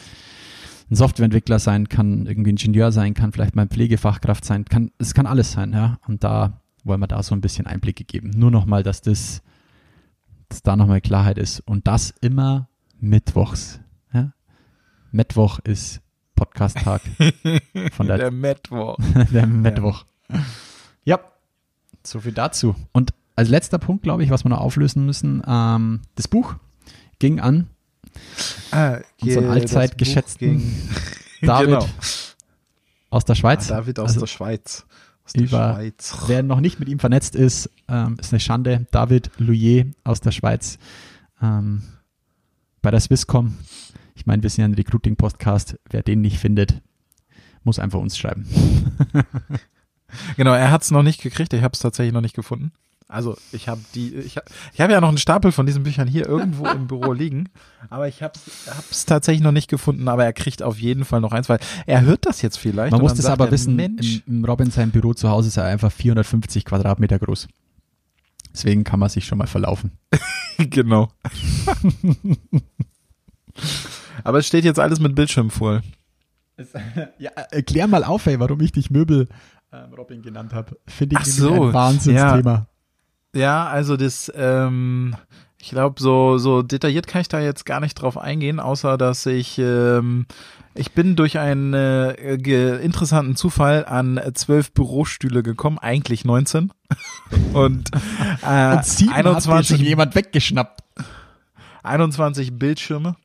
ein 0.90 0.96
Softwareentwickler 0.96 1.60
sein, 1.60 1.90
kann 1.90 2.26
irgendwie 2.26 2.52
Ingenieur 2.52 2.92
sein, 2.92 3.14
kann 3.14 3.32
vielleicht 3.32 3.56
mal 3.56 3.68
Pflegefachkraft 3.68 4.46
sein, 4.46 4.66
kann, 4.66 4.92
es 4.98 5.14
kann 5.14 5.26
alles 5.26 5.52
sein, 5.52 5.74
ja. 5.74 6.00
Und 6.08 6.24
da 6.24 6.62
wollen 6.84 7.00
wir 7.00 7.08
da 7.08 7.22
so 7.22 7.36
ein 7.36 7.42
bisschen 7.42 7.68
Einblicke 7.68 8.04
geben. 8.04 8.32
Nur 8.36 8.52
nochmal, 8.52 8.84
dass 8.84 9.02
das, 9.02 9.42
dass 10.48 10.64
da 10.64 10.76
nochmal 10.76 11.02
Klarheit 11.02 11.38
ist. 11.38 11.60
Und 11.60 11.88
das 11.88 12.14
immer 12.22 12.70
mittwochs. 13.00 13.80
Ja? 15.12 15.18
Mittwoch 15.18 15.60
ist 15.60 16.02
Podcast-Tag 16.36 17.02
von 17.94 18.08
der, 18.08 18.18
Der 18.18 18.32
Mittwoch. 18.32 18.98
der 19.32 19.48
Mittwoch. 19.48 20.06
Ja. 21.04 21.20
so 22.04 22.20
viel 22.22 22.32
dazu. 22.34 22.76
Und 22.92 23.14
als 23.36 23.50
letzter 23.50 23.78
Punkt, 23.80 24.04
glaube 24.04 24.24
ich, 24.24 24.30
was 24.30 24.44
wir 24.46 24.50
noch 24.50 24.60
auflösen 24.60 25.06
müssen, 25.06 25.42
ähm, 25.48 26.02
das 26.16 26.28
Buch 26.28 26.56
ging 27.20 27.40
an 27.40 27.68
Ah, 28.72 28.98
unseren 29.22 29.46
das 29.46 29.54
allzeit 29.54 29.98
geschätzten 29.98 30.58
ging- 30.60 30.90
David 31.42 31.68
Genau. 31.80 31.86
aus 33.10 33.24
der 33.26 33.36
Schweiz. 33.36 33.70
Ah, 33.72 33.76
David 33.78 34.00
aus 34.00 34.10
Also 34.10 34.20
der 34.22 34.28
Schweiz. 34.28 34.86
Aus 35.26 35.34
der 35.34 35.44
über- 35.44 35.74
Schweiz. 35.74 36.18
Wer 36.28 36.44
noch 36.44 36.60
nicht 36.60 36.80
mit 36.80 36.90
ihm 36.90 37.00
vernetzt 37.00 37.36
ist, 37.36 37.70
ähm, 37.88 38.18
ist 38.20 38.34
eine 38.34 38.40
Schande. 38.40 38.88
David 38.92 39.32
Louier 39.38 39.86
aus 40.04 40.22
der 40.22 40.32
Schweiz 40.32 40.80
ähm, 41.42 41.84
bei 42.82 42.92
der 42.92 43.00
Swisscom. 43.00 43.58
Ich 44.20 44.26
meine, 44.26 44.44
wir 44.44 44.50
sind 44.50 44.62
ja 44.64 44.68
ein 44.68 44.74
Recruiting-Podcast. 44.74 45.80
Wer 45.90 46.04
den 46.04 46.20
nicht 46.20 46.40
findet, 46.40 46.82
muss 47.64 47.80
einfach 47.80 48.00
uns 48.00 48.18
schreiben. 48.18 48.46
Genau, 50.38 50.54
er 50.54 50.72
hat 50.72 50.82
es 50.82 50.90
noch 50.90 51.04
nicht 51.04 51.22
gekriegt. 51.22 51.54
Ich 51.54 51.62
habe 51.62 51.74
es 51.74 51.80
tatsächlich 51.80 52.14
noch 52.14 52.22
nicht 52.22 52.36
gefunden. 52.36 52.72
Also 53.08 53.38
ich 53.52 53.68
habe 53.68 53.82
die, 53.96 54.16
ich 54.16 54.38
habe 54.38 54.48
ich 54.74 54.82
hab 54.82 54.90
ja 54.90 55.00
noch 55.02 55.10
einen 55.10 55.20
Stapel 55.20 55.52
von 55.52 55.68
diesen 55.68 55.84
Büchern 55.84 56.08
hier 56.08 56.28
irgendwo 56.28 56.68
im 56.68 56.88
Büro 56.88 57.14
liegen, 57.14 57.50
aber 57.90 58.08
ich 58.08 58.22
habe 58.22 58.34
es 58.92 59.06
tatsächlich 59.06 59.44
noch 59.44 59.52
nicht 59.52 59.68
gefunden. 59.68 60.08
Aber 60.08 60.26
er 60.26 60.34
kriegt 60.34 60.62
auf 60.62 60.80
jeden 60.80 61.06
Fall 61.06 61.22
noch 61.22 61.32
eins, 61.32 61.50
weil 61.50 61.60
er 61.88 62.02
hört 62.02 62.26
das 62.28 62.42
jetzt 62.42 62.58
vielleicht. 62.58 62.92
Man 62.92 63.02
muss 63.02 63.16
das 63.16 63.26
aber 63.26 63.46
er, 63.46 63.52
wissen, 63.52 63.76
Mensch, 63.76 64.24
im, 64.28 64.38
im 64.38 64.46
Robin 64.46 64.72
sein 64.72 64.92
Büro 64.92 65.14
zu 65.14 65.30
Hause 65.30 65.50
ist 65.50 65.58
er 65.58 65.66
einfach 65.66 65.92
450 65.92 66.66
Quadratmeter 66.66 67.18
groß. 67.18 67.48
Deswegen 68.54 68.84
kann 68.84 69.00
man 69.00 69.10
sich 69.10 69.26
schon 69.26 69.40
mal 69.40 69.48
verlaufen. 69.48 69.92
genau. 70.58 71.12
aber 74.24 74.40
es 74.40 74.48
steht 74.48 74.66
jetzt 74.66 74.80
alles 74.80 75.00
mit 75.00 75.16
Bildschirm 75.16 75.50
voll. 75.50 75.82
Ja, 77.20 77.32
erklär 77.52 77.88
mal 77.88 78.04
auf, 78.04 78.26
ey, 78.26 78.38
warum 78.38 78.60
ich 78.60 78.74
dich 78.74 78.90
Möbel 78.90 79.30
ähm, 79.72 79.94
Robin 79.94 80.22
genannt 80.22 80.54
habe. 80.54 80.78
Finde 80.88 81.18
ich 81.22 81.34
so, 81.34 81.68
ein 81.68 81.74
Wahnsinnsthema. 81.74 82.68
Ja, 83.34 83.68
also 83.68 83.96
das, 83.96 84.32
ähm, 84.36 85.16
ich 85.62 85.70
glaube, 85.70 86.02
so, 86.02 86.38
so 86.38 86.62
detailliert 86.62 87.08
kann 87.08 87.22
ich 87.22 87.28
da 87.28 87.40
jetzt 87.40 87.66
gar 87.66 87.80
nicht 87.80 87.96
drauf 87.96 88.18
eingehen, 88.18 88.60
außer 88.60 88.98
dass 88.98 89.26
ich, 89.26 89.60
ähm, 89.60 90.26
ich 90.74 90.94
bin 90.94 91.16
durch 91.16 91.38
einen 91.38 91.74
äh, 91.74 92.14
interessanten 92.78 93.36
Zufall 93.36 93.86
an 93.86 94.18
äh, 94.18 94.34
zwölf 94.34 94.72
Bürostühle 94.72 95.44
gekommen, 95.44 95.78
eigentlich 95.78 96.26
19. 96.26 96.72
Und, 97.54 97.92
äh, 98.42 98.76
Und 98.76 98.86
sieben 98.86 99.14
hat 99.14 99.26
dir 99.26 99.30
21 99.30 99.78
schon 99.78 99.86
jemand 99.86 100.16
weggeschnappt. 100.16 100.82
21 101.84 102.58
Bildschirme. 102.58 103.16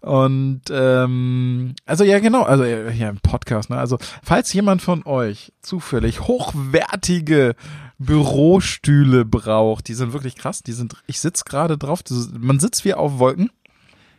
Und 0.00 0.62
ähm, 0.70 1.74
also 1.84 2.04
ja 2.04 2.20
genau, 2.20 2.42
also 2.44 2.62
äh, 2.62 2.92
ja 2.94 3.08
im 3.08 3.18
Podcast, 3.18 3.68
ne? 3.70 3.78
Also 3.78 3.98
falls 4.22 4.52
jemand 4.52 4.80
von 4.80 5.04
euch 5.04 5.52
zufällig 5.60 6.20
hochwertige 6.20 7.56
Bürostühle 7.98 9.24
braucht, 9.24 9.88
die 9.88 9.94
sind 9.94 10.12
wirklich 10.12 10.36
krass, 10.36 10.62
die 10.62 10.72
sind, 10.72 10.94
ich 11.06 11.18
sitz 11.18 11.44
gerade 11.44 11.76
drauf, 11.76 12.02
man 12.38 12.60
sitzt 12.60 12.84
wie 12.84 12.94
auf 12.94 13.18
Wolken. 13.18 13.50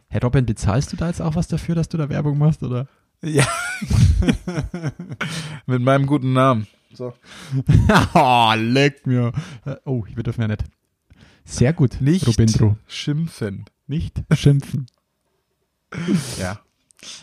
Herr 0.10 0.22
Robin, 0.22 0.46
bezahlst 0.46 0.92
du 0.92 0.98
da 0.98 1.08
jetzt 1.08 1.22
auch 1.22 1.36
was 1.36 1.48
dafür, 1.48 1.76
dass 1.76 1.88
du 1.88 1.98
da 1.98 2.10
Werbung 2.10 2.38
machst, 2.38 2.62
oder? 2.64 2.88
Ja. 3.22 3.46
Mit 5.66 5.82
meinem 5.82 6.08
guten 6.08 6.34
Namen. 6.34 6.68
So. 6.94 7.14
oh, 8.14 8.54
leck 8.58 9.06
mir. 9.06 9.32
Oh, 9.86 10.04
wir 10.14 10.24
dürfen 10.24 10.42
ja 10.42 10.48
nicht. 10.48 10.64
Sehr 11.46 11.74
gut, 11.74 12.02
Nicht 12.02 12.28
Robindro. 12.28 12.78
schimpfen. 12.88 13.66
Nicht 13.88 14.24
schimpfen. 14.34 14.88
Ja. 16.40 16.60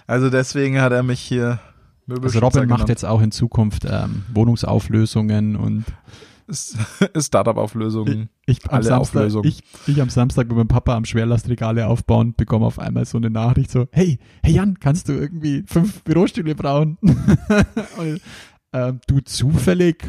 Also 0.06 0.30
deswegen 0.30 0.80
hat 0.80 0.92
er 0.92 1.02
mich 1.02 1.20
hier 1.20 1.60
Also 2.08 2.38
Robin 2.38 2.68
macht 2.68 2.88
jetzt 2.88 3.04
auch 3.04 3.20
in 3.20 3.32
Zukunft 3.32 3.84
ähm, 3.88 4.24
Wohnungsauflösungen 4.32 5.56
und 5.56 5.84
Startup-Auflösungen. 7.18 8.28
ich 8.46 8.60
am, 8.60 8.74
Alle 8.74 8.84
Samstag, 8.84 9.20
Auflösungen. 9.20 9.48
ich, 9.48 9.62
ich 9.86 10.00
am 10.00 10.10
Samstag 10.10 10.46
mit 10.48 10.56
meinem 10.56 10.68
Papa 10.68 10.96
am 10.96 11.04
Schwerlastregale 11.04 11.86
aufbauen, 11.86 12.34
bekomme 12.36 12.66
auf 12.66 12.78
einmal 12.78 13.04
so 13.04 13.18
eine 13.18 13.30
Nachricht 13.30 13.70
so, 13.70 13.86
hey, 13.90 14.18
hey 14.42 14.54
Jan, 14.54 14.78
kannst 14.78 15.08
du 15.08 15.12
irgendwie 15.12 15.64
fünf 15.66 16.02
Bürostühle 16.04 16.54
brauchen? 16.54 16.98
und, 17.98 18.20
ähm, 18.72 19.00
du 19.08 19.20
zufällig 19.20 20.04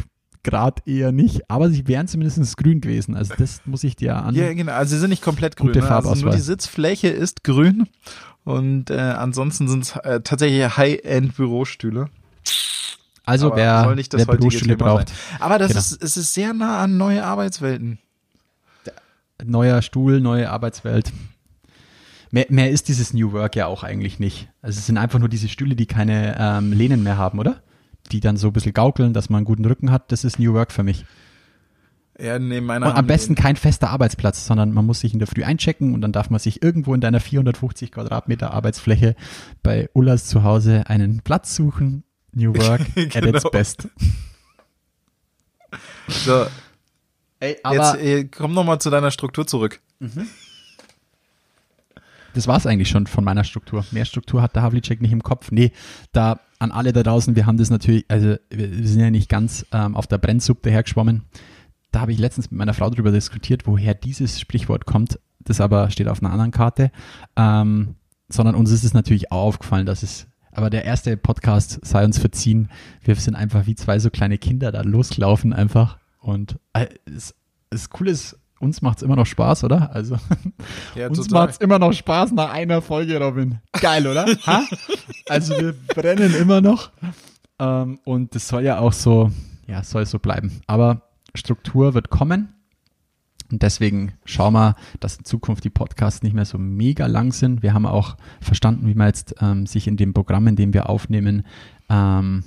gerade 0.48 0.82
eher 0.86 1.12
nicht, 1.12 1.52
aber 1.52 1.70
sie 1.70 1.88
wären 1.90 2.08
zumindest 2.08 2.56
grün 2.56 2.80
gewesen. 2.80 3.16
Also 3.16 3.34
das 3.38 3.62
muss 3.66 3.84
ich 3.84 3.98
dir 3.98 4.16
an. 4.16 4.34
Ja, 4.34 4.54
genau. 4.54 4.72
Also 4.72 4.96
sie 4.96 5.02
sind 5.02 5.10
nicht 5.10 5.22
komplett 5.22 5.58
grün. 5.58 5.74
Ne? 5.74 5.90
Also 5.90 6.16
nur 6.16 6.32
die 6.32 6.40
Sitzfläche 6.40 7.10
ist 7.10 7.44
grün 7.44 7.88
und 8.46 8.90
äh, 8.90 8.96
ansonsten 8.96 9.68
sind 9.68 9.84
es 9.84 9.96
äh, 9.98 10.22
tatsächlich 10.22 10.78
High-End-Bürostühle. 10.78 12.10
also 13.26 13.48
Aber 13.48 13.58
wer, 13.58 13.84
soll 13.84 13.96
nicht 13.96 14.14
das 14.14 14.26
wer 14.26 14.38
Bürostühle 14.38 14.78
Thema 14.78 14.92
braucht, 14.92 15.10
sein. 15.10 15.18
Aber 15.42 15.60
das 15.60 15.70
Genau. 15.70 15.80
ist, 15.80 16.02
es 16.02 16.16
ist 16.16 16.34
sehr 16.34 16.54
nah 16.54 16.82
an 16.82 16.96
neue 16.96 17.26
Arbeitswelten. 17.26 18.00
neuer 19.44 19.82
Stuhl, 19.82 20.22
neue 20.22 20.50
Arbeitswelt. 20.50 21.12
Mehr, 22.32 22.46
mehr 22.50 22.72
ist 22.72 22.88
dieses 22.88 23.14
New 23.14 23.34
Work 23.34 23.56
ja 23.58 23.68
auch 23.68 23.84
eigentlich 23.84 24.18
nicht. 24.20 24.50
Also 24.62 24.80
es 24.80 24.86
sind 24.86 24.98
einfach 24.98 25.20
nur 25.20 25.30
diese 25.30 25.50
Stühle, 25.50 25.76
die 25.76 25.86
keine 25.86 26.36
ähm, 26.40 26.72
Lehnen 26.72 27.04
mehr 27.04 27.18
haben, 27.18 27.38
oder? 27.40 27.62
Die 28.12 28.20
dann 28.20 28.38
so 28.38 28.48
ein 28.48 28.54
bisschen 28.54 28.74
gaukeln, 28.74 29.14
dass 29.14 29.30
man 29.30 29.40
einen 29.40 29.46
guten 29.46 29.66
Rücken 29.66 29.92
hat. 29.92 30.12
Das 30.12 30.24
ist 30.24 30.40
New 30.40 30.54
Work 30.54 30.72
für 30.72 30.84
mich. 30.84 31.06
Ja, 32.20 32.40
nee, 32.40 32.62
meiner 32.62 32.88
Und 32.88 32.94
am 32.94 33.06
besten 33.06 33.36
kein 33.36 33.56
fester 33.56 33.90
Arbeitsplatz, 33.92 34.48
sondern 34.48 34.72
man 34.74 34.86
muss 34.88 35.02
sich 35.02 35.14
in 35.14 35.20
der 35.20 35.28
Früh 35.28 35.44
einchecken 35.44 35.94
und 35.94 36.02
dann 36.02 36.12
darf 36.12 36.32
man 36.32 36.40
sich 36.40 36.64
irgendwo 36.64 36.96
in 36.96 37.02
deiner 37.02 37.20
450 37.20 37.92
Quadratmeter 37.92 38.52
Arbeitsfläche 38.52 39.16
bei 39.62 39.88
Ullas 39.94 40.26
zu 40.26 40.42
Hause 40.44 40.86
einen 40.88 41.22
Platz 41.22 41.56
suchen. 41.56 42.04
New 42.34 42.56
Work 42.56 42.82
at 42.96 42.98
its 42.98 43.14
Genau. 43.14 43.50
best. 43.52 43.88
So. 46.08 46.48
Ey, 47.40 47.58
Jetzt 47.72 47.96
äh, 47.98 48.24
komm 48.26 48.54
noch 48.54 48.64
mal 48.64 48.80
zu 48.80 48.90
deiner 48.90 49.12
Struktur 49.12 49.46
zurück. 49.46 49.80
Das 52.34 52.48
war 52.48 52.58
es 52.58 52.66
eigentlich 52.66 52.90
schon 52.90 53.08
von 53.08 53.24
meiner 53.24 53.44
Struktur. 53.44 53.86
Mehr 53.92 54.06
Struktur 54.06 54.42
hat 54.42 54.56
der 54.56 54.64
Havlicek 54.64 55.02
nicht 55.02 55.12
im 55.12 55.24
Kopf. 55.24 55.52
Nee, 55.52 55.72
da 56.12 56.40
an 56.60 56.72
alle 56.72 56.94
da 56.94 57.04
draußen, 57.04 57.36
wir 57.36 57.46
haben 57.46 57.58
das 57.58 57.70
natürlich, 57.70 58.06
also 58.08 58.36
wir 58.50 58.88
sind 58.88 59.00
ja 59.00 59.12
nicht 59.12 59.30
ganz 59.30 59.66
ähm, 59.72 59.96
auf 59.96 60.08
der 60.08 60.18
Brennsuppe 60.18 60.70
hergeschwommen. 60.70 61.24
Da 61.92 62.02
habe 62.02 62.12
ich 62.12 62.20
letztens 62.20 62.52
mit 62.52 62.58
meiner 62.58 62.74
Frau 62.74 62.90
darüber 62.90 63.12
diskutiert, 63.12 63.66
woher 63.66 63.94
dieses 63.94 64.40
Sprichwort 64.40 64.86
kommt. 64.86 65.20
Das 65.40 65.62
aber 65.62 65.90
steht 65.90 66.08
auf 66.08 66.22
einer 66.22 66.32
anderen 66.32 66.52
Karte. 66.52 66.92
Ähm, 67.36 67.96
sondern 68.30 68.56
uns 68.56 68.72
ist 68.72 68.84
es 68.84 68.94
natürlich 68.94 69.32
auch 69.32 69.44
aufgefallen, 69.44 69.86
dass 69.86 70.04
es, 70.04 70.28
aber 70.52 70.70
der 70.70 70.84
erste 70.84 71.16
Podcast 71.16 71.80
sei 71.86 72.04
uns 72.04 72.18
verziehen. 72.18 72.70
Wir 73.02 73.16
sind 73.16 73.36
einfach 73.36 73.68
wie 73.68 73.76
zwei 73.76 74.00
so 74.00 74.10
kleine 74.10 74.38
Kinder 74.38 74.72
da 74.72 74.82
losgelaufen 74.82 75.54
einfach. 75.54 75.98
Und 76.20 76.60
äh, 76.74 76.88
es, 77.06 77.36
das 77.70 77.90
Coole 77.90 78.12
ist, 78.12 78.38
uns 78.60 78.82
macht 78.82 78.98
es 78.98 79.04
immer 79.04 79.16
noch 79.16 79.26
Spaß, 79.26 79.64
oder? 79.64 79.94
Also 79.94 80.18
Ja, 80.96 81.08
uns 81.10 81.20
total. 81.20 81.42
macht 81.46 81.52
es 81.52 81.58
immer 81.58 81.80
noch 81.80 81.94
Spaß 81.94 82.32
nach 82.32 82.52
einer 82.52 82.82
Folge, 82.82 83.20
Robin. 83.20 83.60
Geil, 83.74 84.08
oder? 84.08 84.26
ha? 84.46 84.64
Also 85.28 85.58
wir 85.60 85.74
brennen 85.96 86.34
immer 86.36 86.62
noch. 86.62 86.92
Ähm, 87.60 88.00
und 88.04 88.36
das 88.36 88.48
soll 88.48 88.64
ja 88.64 88.80
auch 88.80 88.94
so, 88.94 89.32
ja, 89.68 89.84
soll 89.84 90.06
so 90.06 90.20
bleiben. 90.20 90.62
Aber 90.68 91.02
Struktur 91.36 91.94
wird 91.94 92.10
kommen. 92.10 92.54
Und 93.52 93.62
deswegen 93.64 94.14
schauen 94.26 94.54
wir, 94.54 94.76
dass 95.00 95.16
in 95.18 95.24
Zukunft 95.24 95.64
die 95.64 95.70
Podcasts 95.70 96.22
nicht 96.22 96.34
mehr 96.34 96.44
so 96.46 96.58
mega 96.58 97.06
lang 97.08 97.32
sind. 97.32 97.64
Wir 97.64 97.74
haben 97.74 97.86
auch 97.86 98.18
verstanden, 98.42 98.88
wie 98.88 98.94
man 98.96 99.08
jetzt 99.08 99.36
ähm, 99.40 99.66
sich 99.66 99.88
in 99.88 99.96
dem 99.96 100.14
Programm, 100.14 100.48
in 100.48 100.58
dem 100.58 100.74
wir 100.74 100.90
aufnehmen, 100.90 101.46
ähm, 101.90 102.44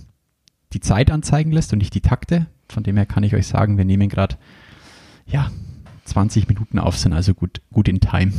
die 0.74 0.80
Zeit 0.80 1.10
anzeigen 1.10 1.52
lässt 1.52 1.72
und 1.72 1.78
nicht 1.78 1.94
die 1.94 2.02
Takte. 2.02 2.46
Von 2.68 2.82
dem 2.82 2.96
her 2.96 3.06
kann 3.06 3.22
ich 3.22 3.34
euch 3.34 3.46
sagen, 3.46 3.78
wir 3.78 3.84
nehmen 3.86 4.08
gerade 4.10 4.36
ja 5.26 5.50
20 6.10 6.48
Minuten 6.48 6.78
auf, 6.78 6.98
sind 6.98 7.12
also 7.12 7.34
gut, 7.34 7.60
gut 7.72 7.88
in 7.88 8.00
Time. 8.00 8.32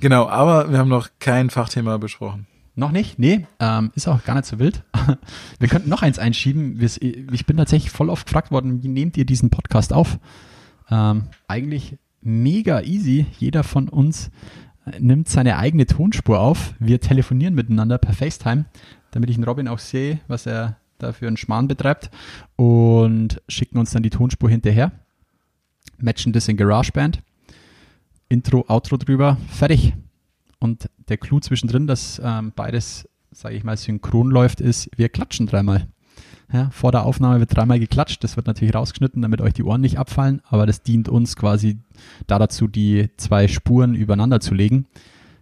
Genau, 0.00 0.28
aber 0.28 0.70
wir 0.70 0.78
haben 0.78 0.88
noch 0.88 1.08
kein 1.18 1.50
Fachthema 1.50 1.96
besprochen. 1.98 2.46
Noch 2.74 2.92
nicht? 2.92 3.18
Nee, 3.18 3.44
ähm, 3.58 3.90
ist 3.96 4.06
auch 4.06 4.22
gar 4.22 4.36
nicht 4.36 4.46
so 4.46 4.60
wild. 4.60 4.84
Wir 5.58 5.66
könnten 5.66 5.88
noch 5.88 6.02
eins 6.02 6.20
einschieben. 6.20 6.80
Ich 6.80 7.44
bin 7.44 7.56
tatsächlich 7.56 7.90
voll 7.90 8.08
oft 8.08 8.26
gefragt 8.26 8.52
worden, 8.52 8.84
wie 8.84 8.88
nehmt 8.88 9.16
ihr 9.16 9.24
diesen 9.24 9.50
Podcast 9.50 9.92
auf? 9.92 10.20
Ähm, 10.88 11.24
eigentlich 11.48 11.98
mega 12.20 12.82
easy. 12.82 13.26
Jeder 13.36 13.64
von 13.64 13.88
uns 13.88 14.30
äh, 14.86 15.00
nimmt 15.00 15.28
seine 15.28 15.56
eigene 15.56 15.86
Tonspur 15.86 16.38
auf. 16.38 16.74
Wir 16.78 17.00
telefonieren 17.00 17.54
miteinander 17.54 17.98
per 17.98 18.14
FaceTime, 18.14 18.66
damit 19.10 19.28
ich 19.28 19.34
den 19.34 19.44
Robin 19.44 19.66
auch 19.66 19.80
sehe, 19.80 20.20
was 20.28 20.46
er 20.46 20.76
da 20.98 21.12
für 21.12 21.26
einen 21.26 21.36
Schmarrn 21.36 21.66
betreibt 21.66 22.10
und 22.54 23.42
schicken 23.48 23.78
uns 23.78 23.90
dann 23.90 24.04
die 24.04 24.10
Tonspur 24.10 24.50
hinterher. 24.50 24.92
Matchen 25.98 26.32
das 26.32 26.48
in 26.48 26.56
GarageBand. 26.56 27.22
Intro, 28.28 28.64
Outro 28.68 28.96
drüber, 28.96 29.38
fertig. 29.48 29.94
Und 30.58 30.90
der 31.08 31.18
Clou 31.18 31.40
zwischendrin, 31.40 31.86
dass 31.86 32.20
ähm, 32.22 32.52
beides, 32.54 33.08
sage 33.30 33.54
ich 33.54 33.64
mal, 33.64 33.76
synchron 33.76 34.30
läuft, 34.30 34.60
ist, 34.60 34.90
wir 34.96 35.08
klatschen 35.08 35.46
dreimal. 35.46 35.86
Ja, 36.52 36.70
vor 36.70 36.92
der 36.92 37.04
Aufnahme 37.04 37.40
wird 37.40 37.54
dreimal 37.54 37.78
geklatscht. 37.78 38.24
Das 38.24 38.36
wird 38.36 38.46
natürlich 38.46 38.74
rausgeschnitten, 38.74 39.20
damit 39.20 39.40
euch 39.40 39.52
die 39.52 39.62
Ohren 39.62 39.82
nicht 39.82 39.98
abfallen. 39.98 40.40
Aber 40.48 40.66
das 40.66 40.82
dient 40.82 41.08
uns 41.08 41.36
quasi 41.36 41.78
da 42.26 42.38
dazu, 42.38 42.68
die 42.68 43.10
zwei 43.18 43.48
Spuren 43.48 43.94
übereinander 43.94 44.40
zu 44.40 44.54
legen. 44.54 44.86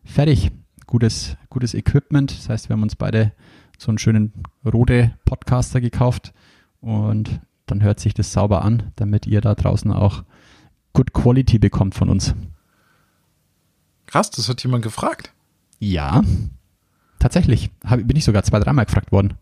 Fertig. 0.05 0.51
Gutes, 0.87 1.37
gutes 1.49 1.75
Equipment. 1.75 2.31
Das 2.31 2.49
heißt, 2.49 2.69
wir 2.69 2.75
haben 2.75 2.83
uns 2.83 2.97
beide 2.97 3.33
so 3.79 3.90
einen 3.90 3.99
schönen 3.99 4.33
Rode 4.64 5.12
Podcaster 5.25 5.81
gekauft. 5.81 6.33
Und 6.81 7.40
dann 7.66 7.83
hört 7.83 8.01
sich 8.01 8.14
das 8.14 8.33
sauber 8.33 8.64
an, 8.64 8.92
damit 8.97 9.27
ihr 9.27 9.40
da 9.40 9.55
draußen 9.55 9.92
auch 9.92 10.25
Good 10.96 11.12
Quality 11.12 11.59
bekommt 11.59 11.94
von 11.94 12.09
uns. 12.09 12.35
Krass, 14.06 14.30
das 14.30 14.48
hat 14.48 14.62
jemand 14.62 14.82
gefragt. 14.82 15.30
Ja, 15.78 16.22
tatsächlich. 17.18 17.70
Hab, 17.85 18.02
bin 18.06 18.16
ich 18.16 18.24
sogar 18.24 18.42
zwei, 18.44 18.61
dreimal 18.61 18.87
gefragt 18.87 19.12
worden. 19.12 19.35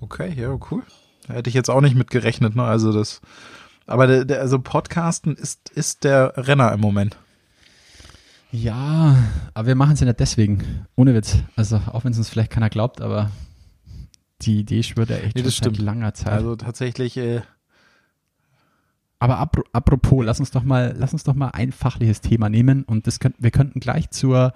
Okay, 0.00 0.34
ja, 0.34 0.58
cool. 0.72 0.82
Da 1.28 1.34
hätte 1.34 1.48
ich 1.48 1.54
jetzt 1.54 1.70
auch 1.70 1.80
nicht 1.80 1.94
mit 1.94 2.10
gerechnet, 2.10 2.56
ne? 2.56 2.64
Also 2.64 2.92
das. 2.92 3.20
Aber 3.86 4.08
der, 4.08 4.24
der, 4.24 4.40
also 4.40 4.58
Podcasten 4.58 5.36
ist, 5.36 5.68
ist 5.70 6.02
der 6.02 6.32
Renner 6.36 6.72
im 6.72 6.80
Moment. 6.80 7.16
Ja, 8.50 9.16
aber 9.54 9.68
wir 9.68 9.76
machen 9.76 9.92
es 9.92 10.00
ja 10.00 10.06
nicht 10.06 10.18
deswegen. 10.18 10.86
Ohne 10.96 11.14
Witz. 11.14 11.36
Also, 11.54 11.76
auch 11.92 12.02
wenn 12.02 12.10
es 12.10 12.18
uns 12.18 12.28
vielleicht 12.28 12.50
keiner 12.50 12.68
glaubt, 12.68 13.00
aber 13.00 13.30
die 14.40 14.58
Idee 14.58 14.82
schwört 14.82 15.10
ja 15.10 15.18
echt 15.18 15.36
Nee, 15.36 15.42
schon 15.44 15.72
seit 15.72 15.78
langer 15.78 16.14
Zeit. 16.14 16.32
Also 16.32 16.56
tatsächlich, 16.56 17.16
äh, 17.16 17.42
aber 19.22 19.38
apro 19.38 19.62
apropos, 19.72 20.24
lass 20.24 20.40
uns 20.40 20.50
doch 20.50 20.64
mal, 20.64 20.96
lass 20.98 21.12
uns 21.12 21.22
doch 21.22 21.36
mal 21.36 21.50
ein 21.50 21.70
fachliches 21.70 22.22
Thema 22.22 22.48
nehmen 22.48 22.82
und 22.82 23.06
das 23.06 23.20
könnten, 23.20 23.40
wir 23.40 23.52
könnten 23.52 23.78
gleich 23.78 24.10
zur, 24.10 24.52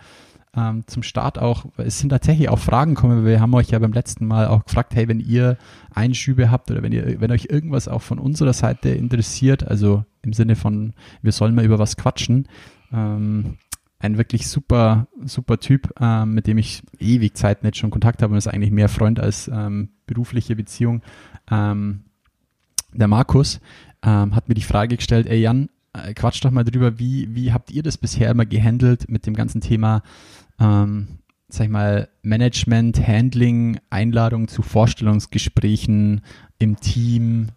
ähm, 0.57 0.83
zum 0.89 1.05
Start 1.05 1.39
auch, 1.39 1.67
es 1.77 2.01
sind 2.01 2.09
tatsächlich 2.09 2.49
auch 2.49 2.59
Fragen 2.59 2.97
kommen, 2.97 3.25
wir 3.25 3.41
haben 3.41 3.55
euch 3.55 3.71
ja 3.71 3.79
beim 3.79 3.93
letzten 3.93 4.27
Mal 4.27 4.49
auch 4.49 4.65
gefragt, 4.65 4.97
hey, 4.97 5.07
wenn 5.07 5.21
ihr 5.21 5.57
Einschübe 5.95 6.51
habt 6.51 6.69
oder 6.73 6.83
wenn 6.83 6.91
ihr, 6.91 7.21
wenn 7.21 7.31
euch 7.31 7.47
irgendwas 7.49 7.87
auch 7.87 8.03
von 8.03 8.19
unserer 8.19 8.53
Seite 8.55 8.89
interessiert, 8.89 9.65
also 9.65 10.05
im 10.23 10.33
Sinne 10.33 10.57
von, 10.57 10.95
wir 11.23 11.31
sollen 11.31 11.55
mal 11.55 11.65
über 11.65 11.79
was 11.79 11.97
quatschen, 11.97 12.49
ähm, 12.93 13.59
ein 14.01 14.19
wirklich 14.19 14.49
super, 14.49 15.07
super 15.25 15.61
Typ, 15.61 15.93
ähm, 16.01 16.35
mit 16.35 16.49
dem 16.49 16.59
ich 16.59 16.83
ewig 16.99 17.37
Zeit 17.37 17.63
nicht 17.63 17.77
schon 17.77 17.91
Kontakt 17.91 18.21
habe 18.21 18.33
und 18.33 18.39
ist 18.39 18.49
eigentlich 18.49 18.73
mehr 18.73 18.89
Freund 18.89 19.21
als 19.21 19.47
ähm, 19.47 19.91
berufliche 20.07 20.57
Beziehung. 20.57 21.03
Ähm, 21.53 22.03
der 22.97 23.09
Markus 23.09 23.61
ähm, 24.07 24.35
hat 24.35 24.49
mir 24.49 24.55
die 24.55 24.63
Frage 24.63 24.97
gestellt, 24.97 25.27
ey 25.27 25.41
Jan, 25.41 25.69
äh, 25.93 26.15
quatsch 26.15 26.43
doch 26.45 26.51
mal 26.51 26.65
drüber, 26.65 26.99
wie, 26.99 27.35
wie 27.35 27.53
habt 27.53 27.71
ihr 27.71 27.83
das 27.83 27.99
bisher 27.99 28.31
immer 28.31 28.47
gehandelt 28.47 29.11
mit 29.11 29.27
dem 29.27 29.35
ganzen 29.35 29.61
Thema, 29.61 30.03
ähm, 30.61 31.19
sag 31.49 31.65
ich 31.65 31.71
mal, 31.71 32.09
Management, 32.23 33.07
Handling, 33.07 33.79
Einladung 33.91 34.49
zu 34.49 34.63
Vorstellungsgesprächen 34.63 36.23
im 36.59 36.81
Team, 36.81 37.49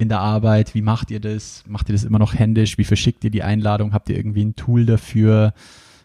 in 0.00 0.08
der 0.08 0.20
Arbeit, 0.20 0.74
wie 0.74 0.80
macht 0.80 1.10
ihr 1.10 1.20
das? 1.20 1.62
Macht 1.66 1.90
ihr 1.90 1.92
das 1.92 2.04
immer 2.04 2.18
noch 2.18 2.34
händisch? 2.34 2.78
Wie 2.78 2.84
verschickt 2.84 3.22
ihr 3.22 3.30
die 3.30 3.42
Einladung? 3.42 3.92
Habt 3.92 4.08
ihr 4.08 4.16
irgendwie 4.16 4.44
ein 4.44 4.56
Tool 4.56 4.86
dafür? 4.86 5.52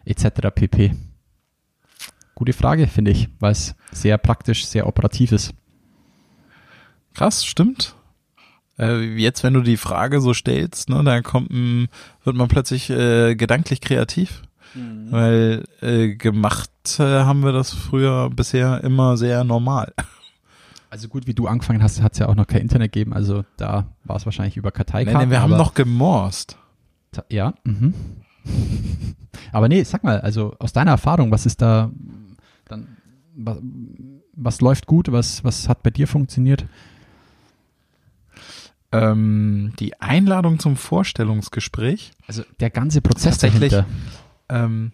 Etc. 0.03 0.25
pp. 0.53 0.93
Gute 2.35 2.51
Frage, 2.51 2.87
finde 2.87 3.11
ich, 3.11 3.29
weil 3.39 3.53
es 3.53 3.73
sehr 3.93 4.17
praktisch, 4.17 4.65
sehr 4.65 4.85
operativ 4.85 5.31
ist. 5.31 5.53
krass, 7.13 7.45
stimmt. 7.45 7.95
Äh, 8.77 9.15
jetzt, 9.15 9.43
wenn 9.43 9.53
du 9.53 9.61
die 9.61 9.77
Frage 9.77 10.21
so 10.21 10.33
stellst, 10.33 10.89
ne, 10.89 11.03
da 11.03 11.21
kommt 11.21 11.51
ein, 11.51 11.87
wird 12.23 12.35
man 12.35 12.47
plötzlich 12.47 12.89
äh, 12.89 13.35
gedanklich 13.35 13.81
kreativ. 13.81 14.41
Weil 15.09 15.63
äh, 15.81 16.15
gemacht 16.15 16.69
äh, 16.99 17.03
haben 17.03 17.45
wir 17.45 17.53
das 17.53 17.73
früher 17.73 18.29
bisher 18.29 18.83
immer 18.83 19.15
sehr 19.15 19.45
normal. 19.45 19.93
Also 20.89 21.07
gut, 21.09 21.27
wie 21.27 21.33
du 21.33 21.47
angefangen 21.47 21.83
hast, 21.83 22.01
hat 22.01 22.13
es 22.13 22.19
ja 22.19 22.27
auch 22.29 22.35
noch 22.35 22.47
kein 22.47 22.61
Internet 22.61 22.93
gegeben, 22.93 23.11
also 23.11 23.43
da 23.57 23.85
war 24.05 24.15
es 24.15 24.25
wahrscheinlich 24.25 24.55
über 24.55 24.71
Karteikarten. 24.71 25.19
nein, 25.19 25.29
wir 25.29 25.41
haben 25.41 25.51
noch 25.51 25.73
gemorst. 25.73 26.57
Ja, 27.29 27.53
mhm. 27.63 27.93
Aber 29.51 29.67
nee, 29.67 29.83
sag 29.83 30.03
mal, 30.03 30.21
also 30.21 30.55
aus 30.59 30.73
deiner 30.73 30.91
Erfahrung, 30.91 31.31
was 31.31 31.45
ist 31.45 31.61
da 31.61 31.91
dann, 32.65 32.97
was, 33.35 33.57
was 34.33 34.61
läuft 34.61 34.85
gut, 34.85 35.11
was, 35.11 35.43
was 35.43 35.67
hat 35.67 35.83
bei 35.83 35.89
dir 35.89 36.07
funktioniert? 36.07 36.65
Ähm, 38.95 39.73
die 39.79 39.99
Einladung 39.99 40.59
zum 40.59 40.77
Vorstellungsgespräch. 40.77 42.11
Also 42.27 42.43
der 42.59 42.69
ganze 42.69 43.01
Prozess 43.01 43.37
Tatsächlich. 43.37 43.73
Ähm, 44.49 44.91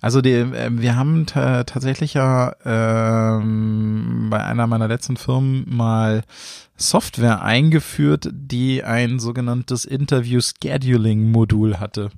also 0.00 0.20
die, 0.20 0.30
ähm, 0.30 0.80
wir 0.80 0.96
haben 0.96 1.26
ta 1.26 1.64
tatsächlich 1.64 2.14
ja 2.14 2.54
ähm, 2.64 4.28
bei 4.30 4.42
einer 4.42 4.66
meiner 4.66 4.88
letzten 4.88 5.16
Firmen 5.16 5.64
mal 5.68 6.22
Software 6.76 7.42
eingeführt, 7.42 8.28
die 8.32 8.84
ein 8.84 9.18
sogenanntes 9.18 9.84
Interview-Scheduling-Modul 9.84 11.80
hatte. 11.80 12.10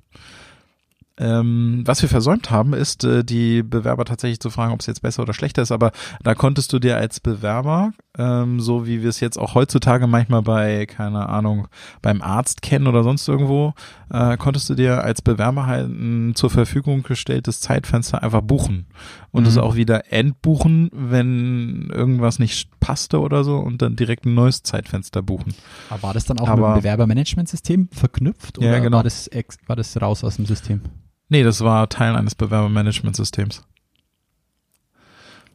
Ähm, 1.17 1.83
was 1.85 2.03
wir 2.03 2.09
versäumt 2.09 2.51
haben, 2.51 2.75
ist, 2.75 3.03
äh, 3.05 3.25
die 3.25 3.63
Bewerber 3.63 4.05
tatsächlich 4.05 4.41
zu 4.41 4.51
fragen, 4.51 4.73
ob 4.73 4.81
es 4.81 4.87
jetzt 4.87 5.03
besser 5.03 5.23
oder 5.23 5.35
schlechter 5.35 5.63
ist. 5.63 5.73
Aber 5.73 5.93
da 6.23 6.35
konntest 6.35 6.73
du 6.73 6.79
dir 6.79 6.97
als 6.97 7.19
Bewerber, 7.21 7.93
ähm, 8.19 8.61
so 8.61 8.87
wie 8.87 9.01
wir 9.03 9.09
es 9.09 9.21
jetzt 9.21 9.39
auch 9.39 9.55
heutzutage 9.55 10.07
manchmal 10.07 10.43
bei, 10.43 10.87
keine 10.87 11.29
Ahnung, 11.29 11.69
beim 12.03 12.21
Arzt 12.21 12.61
kennen 12.63 12.87
oder 12.87 13.03
sonst 13.05 13.27
irgendwo, 13.29 13.75
äh, 14.11 14.37
konntest 14.37 14.69
du 14.69 14.75
dir 14.75 15.03
als 15.05 15.23
Bewerber 15.23 15.67
halt 15.67 15.89
ein 15.89 16.35
zur 16.35 16.51
Verfügung 16.51 17.03
gestelltes 17.05 17.61
Zeitfenster 17.61 18.23
einfach 18.23 18.41
buchen 18.43 18.87
und 19.31 19.43
Mhm. 19.45 19.49
es 19.49 19.57
auch 19.59 19.77
wieder 19.77 20.13
entbuchen, 20.13 20.91
wenn 20.93 21.91
irgendwas 21.93 22.39
nicht 22.39 22.71
passte 22.81 23.21
oder 23.21 23.45
so 23.45 23.57
und 23.59 23.81
dann 23.83 23.97
direkt 23.97 24.27
ein 24.27 24.35
neues 24.35 24.63
Zeitfenster 24.63 25.23
buchen. 25.23 25.55
Aber 25.91 26.03
war 26.03 26.15
das 26.15 26.25
dann 26.25 26.39
auch 26.39 26.49
mit 26.49 26.59
Aber- 26.59 26.75
dem 26.75 26.83
Bewerbermanagementsystem 26.83 27.89
verknüpft 27.93 28.59
Ja, 28.61 28.69
oder 28.71 28.81
genau. 28.81 28.97
war, 28.99 29.05
das 29.05 29.31
war 29.67 29.77
das 29.77 30.01
raus 30.01 30.25
aus 30.25 30.37
dem 30.37 30.47
System? 30.47 30.81
Nee, 31.29 31.43
das 31.43 31.61
war 31.61 31.89
Teil 31.89 32.17
eines 32.17 32.35
Bewerbermanagementsystems. 32.35 33.63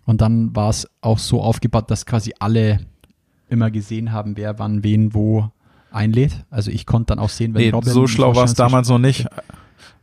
Und 0.05 0.21
dann 0.21 0.55
war 0.55 0.69
es 0.69 0.87
auch 1.01 1.17
so 1.19 1.41
aufgebaut, 1.41 1.89
dass 1.89 2.05
quasi 2.05 2.33
alle 2.39 2.79
immer 3.49 3.71
gesehen 3.71 4.11
haben, 4.11 4.35
wer 4.37 4.59
wann 4.59 4.83
wen 4.83 5.13
wo 5.13 5.49
einlädt. 5.91 6.43
Also 6.49 6.71
ich 6.71 6.85
konnte 6.85 7.07
dann 7.07 7.19
auch 7.19 7.29
sehen, 7.29 7.53
wenn 7.53 7.61
Nee, 7.61 7.69
Robin 7.69 7.91
so 7.93 8.07
schlau 8.07 8.35
war 8.35 8.45
es 8.45 8.53
damals 8.55 8.89
noch 8.89 8.99
nicht. 8.99 9.27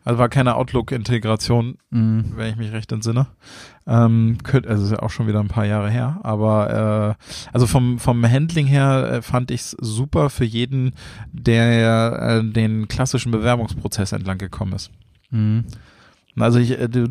Also 0.04 0.18
war 0.18 0.28
keine 0.30 0.54
Outlook-Integration, 0.56 1.76
Mhm. 1.90 2.32
wenn 2.36 2.50
ich 2.50 2.56
mich 2.56 2.72
recht 2.72 2.90
entsinne. 2.92 3.26
Ähm, 3.86 4.38
könnt, 4.42 4.66
also 4.66 4.84
ist 4.84 4.92
ja 4.92 5.00
auch 5.00 5.10
schon 5.10 5.26
wieder 5.26 5.40
ein 5.40 5.48
paar 5.48 5.66
Jahre 5.66 5.90
her, 5.90 6.20
aber 6.22 7.16
äh, 7.20 7.24
also 7.52 7.66
vom 7.66 7.98
vom 7.98 8.24
Handling 8.26 8.66
her 8.66 9.10
äh, 9.12 9.22
fand 9.22 9.50
ich 9.50 9.60
es 9.60 9.70
super 9.80 10.30
für 10.30 10.44
jeden, 10.44 10.92
der 11.32 12.40
äh, 12.40 12.44
den 12.52 12.88
klassischen 12.88 13.30
Bewerbungsprozess 13.30 14.12
entlang 14.12 14.38
gekommen 14.38 14.72
ist. 14.72 14.90
Mhm. 15.30 15.64
Also 16.36 16.58
ich, 16.58 16.72
äh, 16.72 16.88
du, 16.88 17.08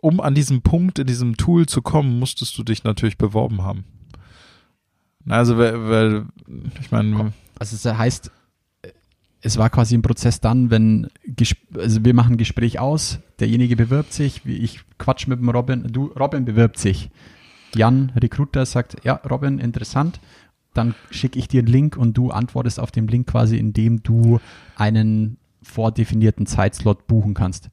um 0.00 0.20
an 0.20 0.34
diesem 0.34 0.62
Punkt 0.62 0.98
in 0.98 1.06
diesem 1.06 1.36
Tool 1.36 1.66
zu 1.66 1.82
kommen, 1.82 2.18
musstest 2.18 2.56
du 2.58 2.62
dich 2.62 2.84
natürlich 2.84 3.18
beworben 3.18 3.62
haben. 3.62 3.84
Also 5.28 5.56
weil, 5.56 5.88
weil 5.88 6.26
ich 6.80 6.90
meine, 6.90 7.32
Also 7.58 7.76
es 7.76 7.84
heißt, 7.84 8.30
es 9.40 9.58
war 9.58 9.70
quasi 9.70 9.94
ein 9.94 10.02
Prozess 10.02 10.40
dann, 10.40 10.70
wenn, 10.70 11.08
also 11.76 12.04
wir 12.04 12.14
machen 12.14 12.34
ein 12.34 12.38
Gespräch 12.38 12.78
aus, 12.78 13.20
derjenige 13.40 13.76
bewirbt 13.76 14.12
sich, 14.12 14.44
ich 14.46 14.80
quatsch 14.98 15.26
mit 15.26 15.38
dem 15.38 15.50
Robin, 15.50 15.84
du, 15.92 16.06
Robin 16.18 16.44
bewirbt 16.44 16.78
sich. 16.78 17.10
Jan, 17.74 18.10
Recruiter, 18.16 18.64
sagt, 18.66 19.04
ja, 19.04 19.14
Robin, 19.28 19.58
interessant. 19.58 20.20
Dann 20.74 20.94
schicke 21.10 21.38
ich 21.38 21.48
dir 21.48 21.58
einen 21.58 21.68
Link 21.68 21.96
und 21.96 22.16
du 22.16 22.30
antwortest 22.30 22.80
auf 22.80 22.90
den 22.90 23.06
Link 23.06 23.26
quasi, 23.26 23.56
indem 23.56 24.02
du 24.02 24.40
einen 24.76 25.38
vordefinierten 25.62 26.46
Zeitslot 26.46 27.06
buchen 27.06 27.34
kannst. 27.34 27.70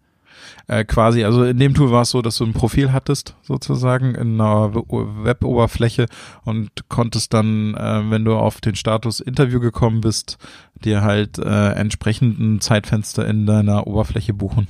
Äh, 0.68 0.84
quasi, 0.86 1.24
also 1.24 1.44
in 1.44 1.58
dem 1.58 1.74
Tool 1.74 1.92
war 1.92 2.04
es 2.04 2.10
so, 2.12 2.22
dass 2.22 2.38
du 2.38 2.46
ein 2.46 2.54
Profil 2.54 2.92
hattest, 2.92 3.36
sozusagen, 3.42 4.16
in 4.16 4.40
einer 4.40 4.74
We- 4.76 4.84
Web-Oberfläche 5.24 6.06
und 6.44 6.70
konntest 6.90 7.34
dann, 7.34 7.74
äh, 7.76 8.10
wenn 8.10 8.26
du 8.26 8.36
auf 8.36 8.62
den 8.62 8.76
Status 8.76 9.20
Interview 9.20 9.60
gekommen 9.60 10.02
bist, 10.02 10.38
dir 10.84 11.02
halt 11.02 11.38
äh, 11.40 11.72
entsprechenden 11.74 12.62
Zeitfenster 12.62 13.28
in 13.28 13.46
deiner 13.46 13.88
Oberfläche 13.88 14.34
buchen. 14.34 14.68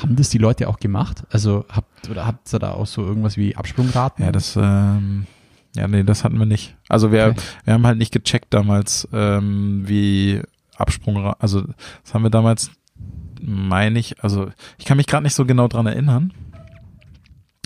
Haben 0.00 0.14
das 0.16 0.28
die 0.28 0.38
Leute 0.38 0.68
auch 0.68 0.78
gemacht? 0.78 1.24
Also 1.30 1.64
habt 1.68 2.08
oder 2.08 2.26
habt 2.26 2.52
ihr 2.52 2.58
da 2.60 2.72
auch 2.72 2.86
so 2.86 3.04
irgendwas 3.04 3.36
wie 3.36 3.56
Absprungraten? 3.56 4.24
Ja, 4.24 4.30
das, 4.30 4.54
ähm, 4.56 5.26
ja, 5.74 5.88
nee, 5.88 6.04
das 6.04 6.22
hatten 6.22 6.38
wir 6.38 6.46
nicht. 6.46 6.76
Also 6.88 7.10
wir, 7.12 7.26
Okay. 7.28 7.40
wir 7.64 7.74
haben 7.74 7.86
halt 7.86 7.98
nicht 7.98 8.12
gecheckt 8.12 8.54
damals, 8.54 9.08
ähm, 9.12 9.82
wie 9.86 10.42
Absprung, 10.76 11.34
also 11.38 11.62
das 12.04 12.14
haben 12.14 12.22
wir 12.22 12.30
damals, 12.30 12.70
meine 13.42 13.98
ich, 13.98 14.22
also 14.22 14.48
ich 14.78 14.84
kann 14.84 14.96
mich 14.96 15.06
gerade 15.06 15.24
nicht 15.24 15.34
so 15.34 15.44
genau 15.44 15.68
dran 15.68 15.86
erinnern, 15.86 16.32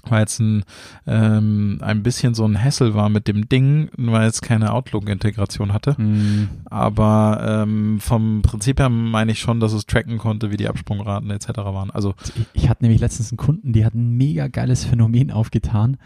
weil 0.09 0.21
jetzt 0.21 0.39
ein, 0.41 0.65
ähm, 1.07 1.79
ein 1.81 2.03
bisschen 2.03 2.35
so 2.35 2.45
ein 2.45 2.63
Hassel 2.63 2.95
war 2.95 3.09
mit 3.09 3.29
dem 3.29 3.49
Ding, 3.49 3.89
weil 3.97 4.29
es 4.29 4.43
keine 4.43 4.73
Outlook-Integration 4.73 5.73
hatte. 5.73 5.97
Hm, 5.97 6.49
Aber 6.67 7.63
ähm, 7.63 8.01
vom 8.01 8.43
Prinzip 8.43 8.81
her 8.81 8.89
meine 8.89 9.33
ich 9.33 9.41
schon, 9.41 9.61
dass 9.61 9.73
es 9.73 9.87
tracken 9.87 10.19
konnte, 10.19 10.51
wie 10.51 10.57
die 10.57 10.69
Absprungraten 10.69 11.31
etc. 11.31 11.49
waren. 11.57 11.91
Also 11.91 12.15
Ich, 12.25 12.47
ich 12.65 12.69
hatte 12.69 12.85
nämlich 12.85 13.01
letztens 13.01 13.31
einen 13.31 13.39
Kunden, 13.39 13.73
die 13.73 13.85
hat 13.85 13.95
ein 13.95 14.17
mega 14.17 14.49
geiles 14.49 14.85
Phänomen 14.85 15.31
aufgetan, 15.31 15.97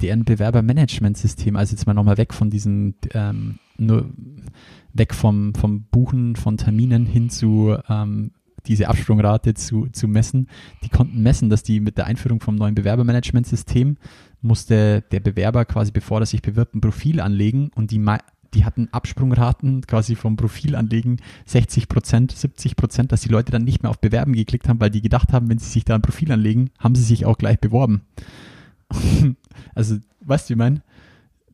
deren 0.00 0.24
Bewerbermanagementsystem, 0.24 1.56
also 1.56 1.72
jetzt 1.74 1.86
mal 1.86 1.94
nochmal 1.94 2.18
weg 2.18 2.34
von 2.34 2.50
diesen, 2.50 2.94
ähm, 3.14 3.58
nur 3.78 4.10
weg 4.92 5.14
vom, 5.14 5.54
vom 5.54 5.84
Buchen 5.84 6.36
von 6.36 6.56
Terminen 6.56 7.06
hin 7.06 7.30
zu 7.30 7.76
ähm, 7.88 8.32
diese 8.68 8.88
Absprungrate 8.88 9.54
zu, 9.54 9.88
zu 9.92 10.06
messen. 10.06 10.48
Die 10.84 10.88
konnten 10.88 11.22
messen, 11.22 11.50
dass 11.50 11.62
die 11.62 11.80
mit 11.80 11.98
der 11.98 12.06
Einführung 12.06 12.40
vom 12.40 12.54
neuen 12.54 12.74
Bewerbermanagementsystem 12.74 13.96
musste 14.40 15.02
der 15.10 15.20
Bewerber 15.20 15.64
quasi, 15.64 15.90
bevor 15.90 16.20
er 16.20 16.26
sich 16.26 16.42
bewirbt, 16.42 16.74
ein 16.74 16.80
Profil 16.80 17.20
anlegen 17.20 17.70
und 17.74 17.90
die, 17.90 18.04
die 18.54 18.64
hatten 18.64 18.88
Absprungraten 18.92 19.86
quasi 19.86 20.14
vom 20.14 20.36
Profil 20.36 20.76
anlegen 20.76 21.16
60 21.46 21.88
Prozent, 21.88 22.32
70 22.32 22.76
Prozent, 22.76 23.12
dass 23.12 23.22
die 23.22 23.30
Leute 23.30 23.50
dann 23.50 23.64
nicht 23.64 23.82
mehr 23.82 23.90
auf 23.90 24.00
Bewerben 24.00 24.34
geklickt 24.34 24.68
haben, 24.68 24.80
weil 24.80 24.90
die 24.90 25.02
gedacht 25.02 25.32
haben, 25.32 25.48
wenn 25.48 25.58
sie 25.58 25.68
sich 25.68 25.84
da 25.84 25.94
ein 25.94 26.02
Profil 26.02 26.30
anlegen, 26.30 26.70
haben 26.78 26.94
sie 26.94 27.02
sich 27.02 27.26
auch 27.26 27.38
gleich 27.38 27.58
beworben. 27.58 28.02
also, 29.74 29.96
weißt 30.20 30.48
du, 30.48 30.50
wie 30.50 30.54
ich 30.54 30.58
meine? 30.58 30.82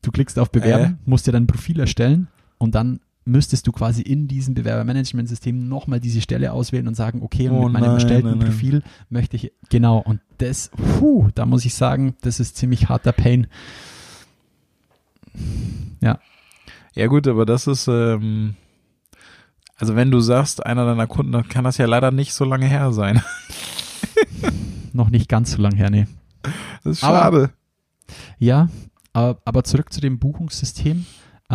Du 0.02 0.10
klickst 0.10 0.38
auf 0.38 0.52
Bewerben, 0.52 0.98
musst 1.06 1.26
dir 1.26 1.32
dann 1.32 1.44
ein 1.44 1.48
Profil 1.48 1.80
erstellen 1.80 2.28
und 2.58 2.74
dann 2.74 3.00
müsstest 3.24 3.66
du 3.66 3.72
quasi 3.72 4.02
in 4.02 4.28
diesem 4.28 4.54
Bewerbermanagementsystem 4.54 5.68
nochmal 5.68 5.98
diese 6.00 6.20
Stelle 6.20 6.52
auswählen 6.52 6.86
und 6.88 6.94
sagen, 6.94 7.22
okay, 7.22 7.48
und 7.48 7.56
Oh 7.56 7.62
mit 7.64 7.72
meinem 7.74 7.84
nein, 7.84 7.94
erstellten 7.94 8.28
nein, 8.30 8.38
nein. 8.38 8.48
Profil 8.48 8.82
möchte 9.08 9.36
ich, 9.36 9.52
genau, 9.70 9.98
und 9.98 10.20
das, 10.38 10.70
puh, 10.98 11.28
da 11.34 11.46
muss 11.46 11.64
ich 11.64 11.74
sagen, 11.74 12.16
das 12.20 12.38
ist 12.40 12.56
ziemlich 12.56 12.88
harter 12.88 13.12
Pain. 13.12 13.46
Ja, 16.00 16.18
Ja 16.94 17.06
gut, 17.06 17.26
aber 17.26 17.44
das 17.46 17.66
ist, 17.66 17.88
ähm, 17.88 18.54
also 19.76 19.96
wenn 19.96 20.10
du 20.10 20.20
sagst, 20.20 20.64
einer 20.64 20.84
deiner 20.84 21.06
Kunden, 21.06 21.32
dann 21.32 21.48
kann 21.48 21.64
das 21.64 21.78
ja 21.78 21.86
leider 21.86 22.10
nicht 22.10 22.32
so 22.34 22.44
lange 22.44 22.66
her 22.66 22.92
sein. 22.92 23.22
noch 24.92 25.10
nicht 25.10 25.28
ganz 25.28 25.52
so 25.52 25.62
lang 25.62 25.74
her, 25.74 25.90
nee. 25.90 26.06
Das 26.84 26.98
ist 26.98 27.04
Aber- 27.04 27.18
schade. 27.20 27.50
Ja, 28.38 28.68
aber, 29.12 29.40
aber 29.44 29.64
zurück 29.64 29.92
zu 29.92 30.00
dem 30.00 30.18
Buchungssystem. 30.18 31.06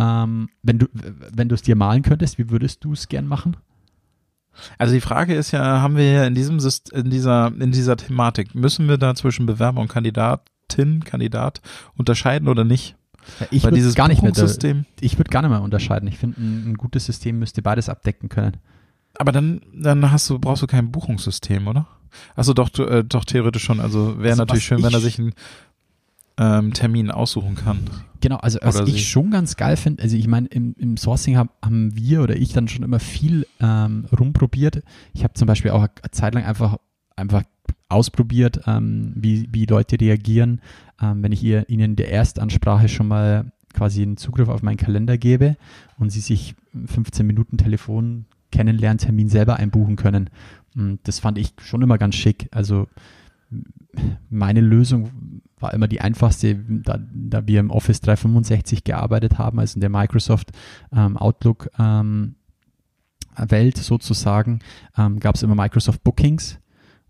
Ähm, 0.02 0.48
wenn 0.62 0.78
du 0.78 0.86
wenn 0.94 1.48
du 1.48 1.54
es 1.54 1.62
dir 1.62 1.76
malen 1.76 2.02
könntest, 2.02 2.38
wie 2.38 2.48
würdest 2.50 2.84
du 2.84 2.92
es 2.92 3.08
gern 3.08 3.26
machen? 3.26 3.56
Also 4.78 4.94
die 4.94 5.00
Frage 5.00 5.34
ist 5.34 5.50
ja, 5.52 5.80
haben 5.80 5.96
wir 5.96 6.10
ja 6.12 6.24
in 6.24 6.34
diesem 6.34 6.58
in 6.92 7.10
dieser 7.10 7.52
in 7.58 7.72
dieser 7.72 7.96
Thematik 7.96 8.54
müssen 8.54 8.88
wir 8.88 8.98
da 8.98 9.14
zwischen 9.14 9.46
Bewerber 9.46 9.80
und 9.80 9.88
Kandidatin, 9.88 11.04
Kandidat 11.04 11.60
unterscheiden 11.96 12.48
oder 12.48 12.64
nicht? 12.64 12.96
Ich 13.50 13.62
Weil 13.62 13.70
würde 13.72 13.76
dieses 13.76 13.94
gar 13.94 14.08
nicht 14.08 14.22
mehr, 14.22 14.32
ich 15.00 15.18
würde 15.18 15.30
gar 15.30 15.42
nicht 15.42 15.50
mehr 15.50 15.62
unterscheiden. 15.62 16.08
Ich 16.08 16.18
finde, 16.18 16.40
ein, 16.40 16.70
ein 16.70 16.74
gutes 16.76 17.04
System 17.06 17.38
müsste 17.38 17.60
beides 17.62 17.88
abdecken 17.88 18.28
können. 18.28 18.56
aber 19.18 19.32
dann 19.32 19.60
dann 19.74 20.10
hast 20.10 20.28
du 20.30 20.38
brauchst 20.38 20.62
du 20.62 20.66
kein 20.66 20.90
Buchungssystem, 20.90 21.66
oder? 21.68 21.86
Also 22.34 22.54
doch 22.54 22.70
äh, 22.78 23.04
doch 23.04 23.24
theoretisch 23.24 23.64
schon. 23.64 23.78
Also 23.80 24.18
wäre 24.18 24.30
Also 24.30 24.42
natürlich 24.42 24.64
schön, 24.64 24.82
wenn 24.82 24.92
er 24.92 24.98
ich- 24.98 25.04
sich 25.04 25.18
einen 25.18 25.34
ähm, 26.38 26.72
Termin 26.72 27.10
aussuchen 27.10 27.54
kann. 27.54 27.78
Genau, 28.20 28.36
also 28.36 28.58
was 28.62 28.76
Oder 28.76 28.88
ich 28.88 29.08
schon 29.08 29.30
ganz 29.30 29.56
geil 29.56 29.76
finde, 29.76 30.02
also 30.02 30.16
ich 30.16 30.26
meine, 30.26 30.46
im, 30.48 30.74
im 30.78 30.96
Sourcing 30.96 31.36
hab, 31.36 31.54
haben 31.64 31.96
wir 31.96 32.22
oder 32.22 32.36
ich 32.36 32.52
dann 32.52 32.68
schon 32.68 32.84
immer 32.84 33.00
viel 33.00 33.46
ähm, 33.60 34.06
rumprobiert. 34.18 34.82
Ich 35.14 35.24
habe 35.24 35.34
zum 35.34 35.46
Beispiel 35.46 35.70
auch 35.70 35.82
eine 35.82 36.10
Zeit 36.10 36.34
lang 36.34 36.44
einfach, 36.44 36.76
einfach 37.16 37.44
ausprobiert, 37.88 38.60
ähm, 38.66 39.12
wie, 39.16 39.48
wie 39.52 39.64
Leute 39.64 40.00
reagieren, 40.00 40.60
ähm, 41.00 41.22
wenn 41.22 41.32
ich 41.32 41.42
ihr, 41.42 41.68
ihnen 41.68 41.96
der 41.96 42.12
Erstansprache 42.12 42.88
schon 42.88 43.08
mal 43.08 43.52
quasi 43.72 44.02
einen 44.02 44.16
Zugriff 44.16 44.48
auf 44.48 44.62
meinen 44.62 44.76
Kalender 44.76 45.16
gebe 45.16 45.56
und 45.98 46.10
sie 46.10 46.20
sich 46.20 46.54
15 46.86 47.26
Minuten 47.26 47.56
Telefon 47.56 48.26
Kennenlerntermin 48.52 49.28
selber 49.28 49.56
einbuchen 49.56 49.96
können. 49.96 50.28
Und 50.74 50.98
das 51.04 51.20
fand 51.20 51.38
ich 51.38 51.54
schon 51.62 51.82
immer 51.82 51.98
ganz 51.98 52.16
schick. 52.16 52.48
Also 52.50 52.88
meine 54.28 54.60
Lösung 54.60 55.10
war 55.58 55.74
immer 55.74 55.88
die 55.88 56.00
einfachste, 56.00 56.56
da, 56.56 56.98
da 57.12 57.46
wir 57.46 57.60
im 57.60 57.70
Office 57.70 58.00
365 58.00 58.84
gearbeitet 58.84 59.38
haben, 59.38 59.58
also 59.58 59.76
in 59.76 59.80
der 59.80 59.90
Microsoft 59.90 60.50
ähm, 60.92 61.16
Outlook 61.16 61.68
ähm, 61.78 62.36
Welt 63.36 63.76
sozusagen, 63.76 64.60
ähm, 64.96 65.20
gab 65.20 65.34
es 65.34 65.42
immer 65.42 65.54
Microsoft 65.54 66.02
Bookings. 66.02 66.58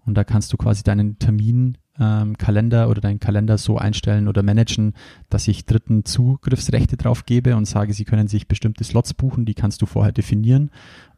Und 0.06 0.14
da 0.14 0.24
kannst 0.24 0.52
du 0.52 0.56
quasi 0.56 0.82
deinen 0.82 1.18
Termin 1.18 1.76
ähm, 1.98 2.36
Kalender 2.38 2.88
oder 2.88 3.00
deinen 3.00 3.20
Kalender 3.20 3.58
so 3.58 3.78
einstellen 3.78 4.28
oder 4.28 4.42
managen, 4.42 4.94
dass 5.28 5.46
ich 5.46 5.66
dritten 5.66 6.04
Zugriffsrechte 6.04 6.96
drauf 6.96 7.26
gebe 7.26 7.54
und 7.56 7.66
sage, 7.66 7.92
sie 7.92 8.04
können 8.04 8.26
sich 8.26 8.48
bestimmte 8.48 8.84
Slots 8.84 9.14
buchen, 9.14 9.44
die 9.44 9.54
kannst 9.54 9.82
du 9.82 9.86
vorher 9.86 10.12
definieren. 10.12 10.70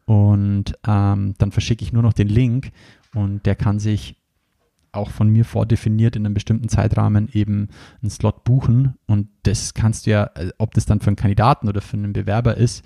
Und 0.04 0.74
ähm, 0.86 1.34
dann 1.38 1.52
verschicke 1.52 1.84
ich 1.84 1.92
nur 1.92 2.02
noch 2.02 2.12
den 2.12 2.28
Link 2.28 2.72
und 3.14 3.46
der 3.46 3.54
kann 3.54 3.78
sich 3.78 4.16
auch 4.92 5.10
von 5.10 5.28
mir 5.28 5.44
vordefiniert 5.44 6.16
in 6.16 6.24
einem 6.26 6.34
bestimmten 6.34 6.68
Zeitrahmen 6.68 7.28
eben 7.32 7.68
einen 8.02 8.10
Slot 8.10 8.44
buchen 8.44 8.94
und 9.06 9.28
das 9.42 9.74
kannst 9.74 10.06
du 10.06 10.10
ja, 10.10 10.30
äh, 10.34 10.50
ob 10.58 10.74
das 10.74 10.86
dann 10.86 11.00
für 11.00 11.08
einen 11.08 11.16
Kandidaten 11.16 11.68
oder 11.68 11.80
für 11.80 11.96
einen 11.96 12.12
Bewerber 12.12 12.56
ist, 12.56 12.84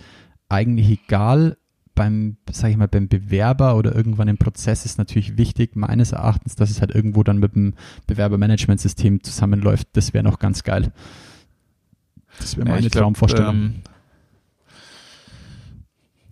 eigentlich 0.48 0.88
egal. 1.04 1.56
Beim, 1.94 2.36
sage 2.50 2.72
ich 2.72 2.76
mal, 2.76 2.88
beim 2.88 3.08
Bewerber 3.08 3.74
oder 3.74 3.96
irgendwann 3.96 4.28
im 4.28 4.36
Prozess 4.36 4.84
ist 4.84 4.98
natürlich 4.98 5.38
wichtig, 5.38 5.76
meines 5.76 6.12
Erachtens, 6.12 6.54
dass 6.54 6.68
es 6.70 6.82
halt 6.82 6.94
irgendwo 6.94 7.22
dann 7.22 7.38
mit 7.38 7.54
dem 7.56 7.72
Bewerbermanagementsystem 8.06 9.22
zusammenläuft. 9.22 9.88
Das 9.94 10.12
wäre 10.12 10.22
noch 10.22 10.38
ganz 10.38 10.62
geil. 10.62 10.92
Das 12.38 12.58
wäre 12.58 12.68
Ja, 12.68 12.74
meine 12.74 12.90
glaub, 12.90 13.04
Traumvorstellung. 13.04 13.54
ähm, 13.54 13.74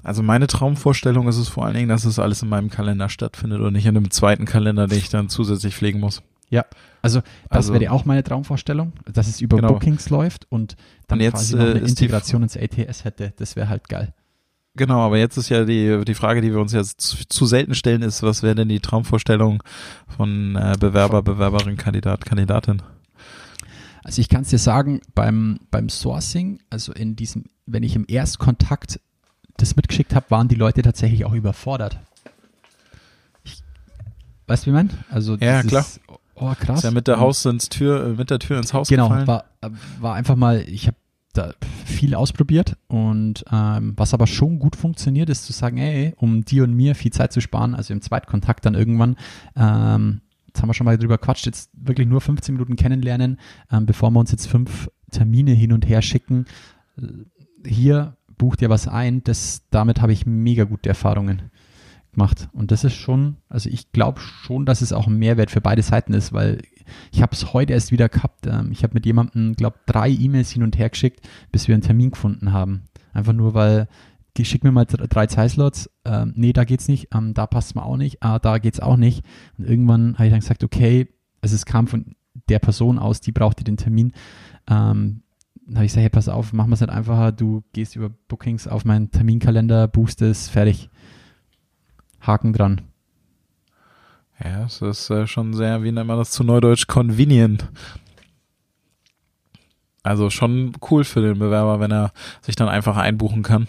also 0.05 0.23
meine 0.23 0.47
Traumvorstellung 0.47 1.27
ist 1.29 1.37
es 1.39 1.49
vor 1.49 1.65
allen 1.67 1.75
Dingen, 1.75 1.89
dass 1.89 2.05
es 2.05 2.19
alles 2.19 2.43
in 2.43 2.49
meinem 2.49 2.71
Kalender 2.71 3.09
stattfindet 3.09 3.61
und 3.61 3.73
nicht 3.73 3.87
in 3.87 3.97
einem 3.97 4.11
zweiten 4.11 4.45
Kalender, 4.45 4.87
den 4.87 4.99
ich 4.99 5.09
dann 5.09 5.29
zusätzlich 5.29 5.75
pflegen 5.75 5.99
muss. 6.01 6.23
ja, 6.51 6.65
also 7.03 7.21
das 7.49 7.69
also- 7.69 7.75
wäre 7.75 7.91
auch 7.93 8.05
meine 8.05 8.23
Traumvorstellung, 8.23 8.93
dass 9.13 9.27
es 9.29 9.41
über 9.41 9.57
Genau. 9.57 9.73
Bookings 9.73 10.09
läuft 10.11 10.47
und 10.51 10.77
dann 11.09 11.19
Und 11.19 11.23
jetzt, 11.25 11.35
quasi 11.35 11.57
noch 11.57 11.65
äh, 11.65 11.71
eine 11.71 11.81
die- 11.81 11.89
Integration 11.91 12.43
ins 12.45 12.57
ATS 12.57 13.05
hätte. 13.05 13.33
Das 13.37 13.57
wäre 13.57 13.69
halt 13.69 13.89
geil. 13.89 14.15
Genau, 14.77 15.01
aber 15.01 15.19
jetzt 15.19 15.37
ist 15.37 15.51
ja 15.51 15.65
die, 15.65 16.05
die 16.05 16.15
Frage, 16.15 16.41
die 16.41 16.51
wir 16.53 16.61
uns 16.61 16.73
jetzt 16.73 17.01
zu, 17.01 17.17
zu 17.29 17.47
selten 17.47 17.75
stellen, 17.75 18.03
ist, 18.03 18.23
was 18.23 18.43
wäre 18.43 18.55
denn 18.57 18.69
die 18.69 18.81
Traumvorstellung 18.81 19.63
von 20.09 20.57
äh, 20.57 20.75
Bewerber, 20.81 21.23
Bewerberin, 21.23 21.77
Kandidat, 21.77 22.25
Kandidatin? 22.25 22.83
Also 24.03 24.21
ich 24.21 24.29
kann 24.29 24.43
es 24.43 24.49
dir 24.49 24.59
sagen, 24.59 25.01
beim, 25.15 25.61
beim 25.71 25.89
Sourcing, 25.89 26.59
also 26.71 26.93
in 26.93 27.17
diesem, 27.17 27.45
wenn 27.67 27.83
ich 27.83 27.95
im 27.97 28.05
Erstkontakt 28.09 29.01
das 29.57 29.77
mitgeschickt 29.77 30.15
habe, 30.15 30.27
waren 30.31 30.49
die 30.49 30.55
Leute 30.55 30.83
tatsächlich 30.83 31.25
auch 31.25 31.33
überfordert. 31.33 31.99
Ich, 33.45 33.63
weißt 34.47 34.67
du, 34.67 34.71
wie 34.71 34.75
meine? 34.75 34.91
Also, 35.11 35.37
Ja, 35.37 35.63
das 35.63 35.67
klar. 35.67 35.87
Oh, 36.37 36.53
krass. 36.59 36.79
Ist 36.79 36.85
ja 36.85 36.91
mit 36.91 37.07
der 37.07 37.21
Haus 37.21 37.45
ins 37.45 37.69
Tür, 37.69 38.15
mit 38.19 38.29
der 38.31 38.41
Tür 38.41 38.59
ins 38.59 38.73
Haus 38.75 38.89
Genau, 38.89 39.09
gefallen. 39.09 39.27
war, 39.29 39.45
war 40.01 40.15
einfach 40.15 40.35
mal, 40.35 40.61
ich 40.67 40.89
habe 40.89 40.97
da 41.33 41.53
viel 41.85 42.15
ausprobiert 42.15 42.77
und 42.89 43.45
ähm, 43.53 43.93
was 43.97 44.15
aber 44.15 44.27
schon 44.27 44.59
gut 44.59 44.77
funktioniert, 44.77 45.29
ist 45.31 45.45
zu 45.47 45.53
sagen, 45.53 45.79
ey, 45.79 46.13
um 46.17 46.45
dir 46.45 46.65
und 46.65 46.75
mir 46.75 46.95
viel 46.95 47.13
Zeit 47.13 47.33
zu 47.33 47.41
sparen, 47.41 47.75
also 47.75 47.93
im 47.93 48.01
Zweitkontakt 48.03 48.65
dann 48.67 48.75
irgendwann, 48.75 49.17
ähm, 49.57 50.21
jetzt 50.47 50.61
haben 50.63 50.69
wir 50.69 50.75
schon 50.75 50.85
mal 50.85 50.97
drüber 50.99 51.19
quatscht, 51.19 51.47
jetzt 51.47 51.71
wirklich 51.73 52.07
nur 52.07 52.21
15 52.21 52.55
Minuten 52.55 52.77
kennenlernen, 52.77 53.39
ähm, 53.71 53.87
bevor 53.87 54.11
wir 54.11 54.21
uns 54.21 54.31
jetzt 54.33 54.47
fünf 54.47 54.89
Termine 55.11 55.53
hin 55.53 55.73
und 55.73 55.89
her 55.89 56.03
schicken. 56.03 56.47
Hier 57.67 58.17
bucht 58.39 58.63
ihr 58.63 58.71
was 58.71 58.89
ein, 58.89 59.23
das, 59.25 59.63
damit 59.71 60.01
habe 60.01 60.13
ich 60.13 60.27
mega 60.27 60.65
gute 60.65 60.89
Erfahrungen 60.89 61.51
gemacht. 62.13 62.49
Und 62.53 62.71
das 62.71 62.85
ist 62.85 62.95
schon, 62.95 63.37
also 63.49 63.69
ich 63.69 63.93
glaube 63.93 64.21
schon, 64.21 64.67
dass 64.67 64.83
es 64.83 64.93
auch 64.93 65.07
ein 65.07 65.19
Mehrwert 65.19 65.51
für 65.51 65.61
beide 65.61 65.83
Seiten 65.83 66.13
ist, 66.15 66.33
weil 66.33 66.63
ich 67.13 67.23
habe 67.23 67.33
es 67.33 67.53
heute 67.53 67.73
erst 67.73 67.93
wieder 67.93 68.09
gehabt. 68.09 68.47
Ähm, 68.47 68.71
ich 68.71 68.83
habe 68.83 68.95
mit 68.95 69.07
jemandem, 69.07 69.55
glaube 69.55 69.79
drei 69.87 70.11
E-Mails 70.11 70.51
hin 70.51 70.63
und 70.63 70.79
her 70.79 70.91
geschickt, 70.91 71.27
bis 71.51 71.67
wir 71.67 71.75
einen 71.75 71.83
Termin 71.83 72.11
gefunden 72.11 72.53
haben. 72.53 72.83
Einfach 73.13 73.33
nur, 73.33 73.55
weil 73.55 73.89
geh- 74.35 74.45
schick 74.45 74.65
mir 74.65 74.73
mal 74.73 74.85
dr- 74.85 75.09
drei 75.09 75.27
Zeitslots. 75.27 75.91
Ähm, 76.05 76.33
nee, 76.37 76.53
da 76.53 76.65
geht's 76.65 76.89
nicht. 76.89 77.09
Ähm, 77.15 77.35
da 77.35 77.47
passt 77.47 77.75
mir 77.75 77.85
auch 77.85 77.97
nicht. 77.97 78.23
Ah, 78.23 78.39
da 78.39 78.59
geht's 78.59 78.81
auch 78.81 78.97
nicht. 78.97 79.25
Und 79.59 79.67
irgendwann 79.69 80.15
habe 80.15 80.27
ich 80.27 80.31
dann 80.33 80.41
gesagt, 80.41 80.63
okay, 80.63 81.09
also 81.41 81.55
es 81.55 81.67
kam 81.67 81.87
von 81.87 82.15
der 82.49 82.59
Person 82.59 82.99
aus, 82.99 83.21
die 83.21 83.33
brauchte 83.33 83.65
den 83.65 83.77
Termin. 83.77 84.13
Ähm, 84.69 85.23
dann 85.67 85.77
habe 85.77 85.87
ich 85.87 85.93
gesagt, 85.93 86.03
hey, 86.03 86.11
pass 86.11 86.29
auf, 86.29 86.53
machen 86.53 86.71
wir 86.71 86.75
es 86.75 86.81
nicht 86.81 86.91
einfacher. 86.91 87.33
Du 87.33 87.63
gehst 87.73 87.97
über 87.97 88.11
Bookings 88.29 88.69
auf 88.69 88.85
meinen 88.85 89.11
Terminkalender, 89.11 89.89
buchst 89.89 90.21
es, 90.23 90.49
fertig. 90.49 90.91
Haken 92.21 92.53
dran. 92.53 92.83
Ja, 94.43 94.65
es 94.65 94.83
ist 94.83 95.11
äh, 95.11 95.27
schon 95.27 95.55
sehr, 95.55 95.83
wie 95.83 95.93
nennt 95.93 96.09
man 96.09 96.19
das 96.19 96.33
zu 96.33 96.45
Neudeutsch, 96.45 96.87
convenient. 96.87 97.69
Also 100.03 100.29
schon 100.29 100.73
cool 100.91 101.05
für 101.05 101.23
den 101.23 101.39
Bewerber, 101.39 101.81
wenn 101.81 101.91
er 101.91 102.13
sich 102.43 102.57
dann 102.57 102.69
einfach 102.69 102.97
einbuchen 102.97 103.43
kann. 103.43 103.69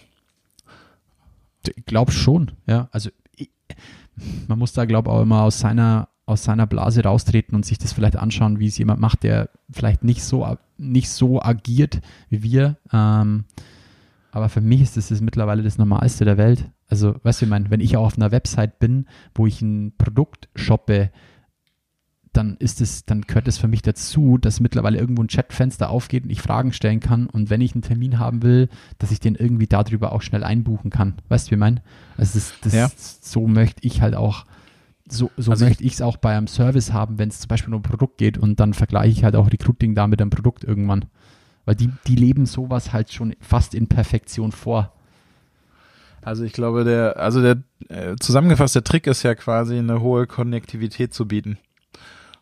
Ich 1.75 1.86
glaube 1.86 2.12
schon, 2.12 2.51
ja. 2.67 2.89
Also 2.91 3.10
ich, 3.36 3.49
man 4.47 4.60
muss 4.60 4.73
da, 4.73 4.86
glaube 4.86 5.10
ich, 5.10 5.15
auch 5.15 5.21
immer 5.21 5.43
aus 5.43 5.60
seiner, 5.60 6.10
aus 6.25 6.43
seiner 6.43 6.65
Blase 6.67 7.03
raustreten 7.03 7.55
und 7.55 7.65
sich 7.65 7.77
das 7.77 7.93
vielleicht 7.93 8.15
anschauen, 8.15 8.59
wie 8.59 8.67
es 8.67 8.77
jemand 8.77 8.99
macht, 8.99 9.23
der 9.23 9.49
vielleicht 9.69 10.03
nicht 10.03 10.23
so, 10.23 10.57
nicht 10.77 11.09
so 11.09 11.41
agiert 11.41 12.01
wie 12.29 12.41
wir. 12.43 12.77
Ähm, 12.91 13.45
aber 14.31 14.49
für 14.49 14.61
mich 14.61 14.81
ist 14.81 14.97
das, 14.97 15.09
das 15.09 15.21
mittlerweile 15.21 15.63
das 15.63 15.77
Normalste 15.77 16.25
der 16.25 16.38
Welt. 16.38 16.69
Also, 16.88 17.15
weißt 17.23 17.41
du, 17.41 17.45
ich 17.45 17.49
meine, 17.49 17.69
wenn 17.69 17.79
ich 17.79 17.95
auch 17.95 18.05
auf 18.05 18.17
einer 18.17 18.31
Website 18.31 18.79
bin, 18.79 19.05
wo 19.33 19.47
ich 19.47 19.61
ein 19.61 19.93
Produkt 19.97 20.49
shoppe, 20.55 21.11
dann 22.33 22.57
ist 22.57 22.81
es, 22.81 23.05
dann 23.05 23.21
gehört 23.21 23.47
es 23.47 23.57
für 23.57 23.67
mich 23.69 23.81
dazu, 23.81 24.38
dass 24.38 24.59
mittlerweile 24.59 24.97
irgendwo 24.97 25.23
ein 25.23 25.27
Chatfenster 25.29 25.89
aufgeht 25.89 26.25
und 26.25 26.29
ich 26.31 26.41
Fragen 26.41 26.73
stellen 26.73 26.99
kann 26.99 27.27
und 27.27 27.49
wenn 27.49 27.61
ich 27.61 27.73
einen 27.73 27.81
Termin 27.81 28.19
haben 28.19 28.43
will, 28.43 28.67
dass 28.97 29.11
ich 29.11 29.21
den 29.21 29.35
irgendwie 29.35 29.67
darüber 29.67 30.11
auch 30.11 30.21
schnell 30.21 30.43
einbuchen 30.43 30.89
kann. 30.89 31.13
Weißt 31.29 31.47
du, 31.47 31.51
wie 31.51 31.55
ich 31.55 31.59
meine? 31.59 31.81
Also 32.17 32.38
das, 32.38 32.53
das, 32.61 32.73
Ja. 32.73 32.91
so 32.97 33.47
möchte 33.47 33.88
ich 33.88 34.01
halt 34.01 34.15
auch, 34.15 34.45
so, 35.08 35.32
so 35.38 35.52
Also 35.52 35.65
möchte 35.65 35.84
ich 35.84 35.94
es 35.94 36.02
auch 36.02 36.18
bei 36.18 36.36
einem 36.36 36.48
Service 36.48 36.91
haben, 36.91 37.20
wenn 37.20 37.30
es 37.30 37.39
zum 37.39 37.48
Beispiel 37.48 37.74
um 37.74 37.80
ein 37.80 37.84
Produkt 37.84 38.18
geht 38.18 38.38
und 38.38 38.60
dann 38.60 38.74
vergleiche 38.74 39.12
ich 39.12 39.24
halt 39.24 39.36
auch 39.36 39.52
Recruiting 39.52 39.96
da 39.96 40.08
mit 40.08 40.22
einem 40.22 40.32
Produkt 40.32 40.63
irgendwann. 40.63 41.06
Weil 41.65 41.76
die, 41.76 41.89
die 42.08 42.15
leben 42.15 42.46
sowas 42.46 42.94
halt 42.94 43.12
schon 43.12 43.36
fast 43.39 43.74
in 43.74 43.88
Perfektion 43.88 44.52
vor. 44.52 44.91
Also 46.22 46.44
ich 46.44 46.54
glaube, 46.54 46.84
der, 46.84 47.18
also 47.18 47.41
der 47.41 47.58
äh, 47.89 48.15
zusammengefasste 48.20 48.84
Trick 48.84 49.06
ist 49.06 49.24
ja 49.24 49.36
quasi 49.36 49.78
eine 49.78 50.02
hohe 50.02 50.26
Konnektivität 50.26 51.13
zu 51.13 51.28
bieten. 51.28 51.60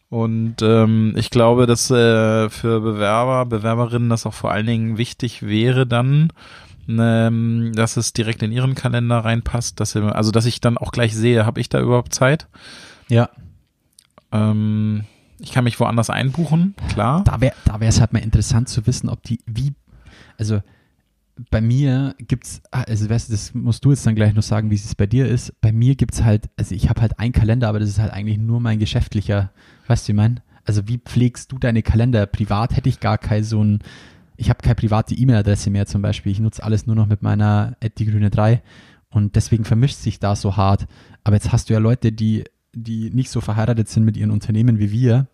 Und 0.09 0.61
ähm, 0.61 1.15
ich 1.17 1.31
glaube, 1.31 1.65
dass 1.65 1.89
äh, 1.89 2.49
für 2.49 2.79
Bewerber, 2.79 3.45
Bewerberinnen 3.45 4.09
das 4.09 4.25
auch 4.25 4.33
vor 4.33 4.51
allen 4.51 4.67
Dingen 4.67 4.97
wichtig 4.97 5.41
wäre 5.41 5.87
dann, 5.87 6.31
ähm, 6.87 7.71
dass 7.75 7.97
es 7.97 8.13
direkt 8.13 8.43
in 8.43 8.51
ihren 8.51 8.75
Kalender 8.75 9.19
reinpasst, 9.19 9.79
dass 9.79 9.91
sie, 9.91 10.03
also 10.03 10.31
dass 10.31 10.45
ich 10.45 10.61
dann 10.61 10.77
auch 10.77 10.91
gleich 10.91 11.15
sehe, 11.15 11.45
habe 11.45 11.61
ich 11.61 11.69
da 11.69 11.79
überhaupt 11.79 12.13
Zeit? 12.13 12.47
Ja. 13.09 13.29
Ähm, 14.31 15.03
ich 15.39 15.51
kann 15.51 15.63
mich 15.63 15.79
woanders 15.79 16.09
einbuchen, 16.09 16.75
klar. 16.89 17.23
Da 17.23 17.41
wäre 17.41 17.53
da 17.65 17.77
es 17.79 17.99
halt 17.99 18.13
mal 18.13 18.19
interessant 18.19 18.69
zu 18.69 18.85
wissen, 18.87 19.09
ob 19.09 19.23
die, 19.23 19.39
wie, 19.45 19.73
also 20.37 20.61
bei 21.49 21.61
mir 21.61 22.15
gibt's, 22.19 22.61
ah, 22.71 22.83
also 22.83 23.09
weißt 23.09 23.29
du, 23.29 23.33
das 23.33 23.53
musst 23.53 23.83
du 23.85 23.91
jetzt 23.91 24.05
dann 24.05 24.15
gleich 24.15 24.33
noch 24.33 24.43
sagen, 24.43 24.69
wie 24.69 24.75
es 24.75 24.95
bei 24.95 25.07
dir 25.07 25.27
ist. 25.27 25.59
Bei 25.61 25.71
mir 25.71 25.95
gibt's 25.95 26.23
halt, 26.23 26.49
also 26.57 26.75
ich 26.75 26.89
habe 26.89 27.01
halt 27.01 27.19
einen 27.19 27.33
Kalender, 27.33 27.69
aber 27.69 27.79
das 27.79 27.89
ist 27.89 27.99
halt 27.99 28.13
eigentlich 28.13 28.37
nur 28.37 28.59
mein 28.59 28.79
geschäftlicher, 28.79 29.51
weißt 29.87 30.07
du, 30.07 30.09
wie 30.09 30.11
ich 30.13 30.17
mein? 30.17 30.39
Also 30.65 30.87
wie 30.87 30.99
pflegst 30.99 31.51
du 31.51 31.57
deine 31.57 31.81
Kalender? 31.81 32.25
Privat 32.25 32.75
hätte 32.75 32.89
ich 32.89 32.99
gar 32.99 33.17
kein 33.17 33.43
so 33.43 33.63
ein, 33.63 33.79
ich 34.37 34.49
habe 34.49 34.61
keine 34.61 34.75
private 34.75 35.15
E-Mail-Adresse 35.15 35.69
mehr 35.69 35.85
zum 35.85 36.01
Beispiel. 36.01 36.31
Ich 36.31 36.39
nutze 36.39 36.63
alles 36.63 36.87
nur 36.87 36.95
noch 36.95 37.07
mit 37.07 37.21
meiner 37.21 37.77
die 37.97 38.05
grüne 38.05 38.29
3 38.29 38.61
und 39.09 39.35
deswegen 39.35 39.63
vermischt 39.63 39.97
sich 39.97 40.19
da 40.19 40.35
so 40.35 40.57
hart. 40.57 40.87
Aber 41.23 41.35
jetzt 41.35 41.51
hast 41.51 41.69
du 41.69 41.73
ja 41.73 41.79
Leute, 41.79 42.11
die, 42.11 42.43
die 42.73 43.09
nicht 43.11 43.29
so 43.29 43.41
verheiratet 43.41 43.89
sind 43.89 44.03
mit 44.03 44.17
ihren 44.17 44.31
Unternehmen 44.31 44.79
wie 44.79 44.91
wir. 44.91 45.27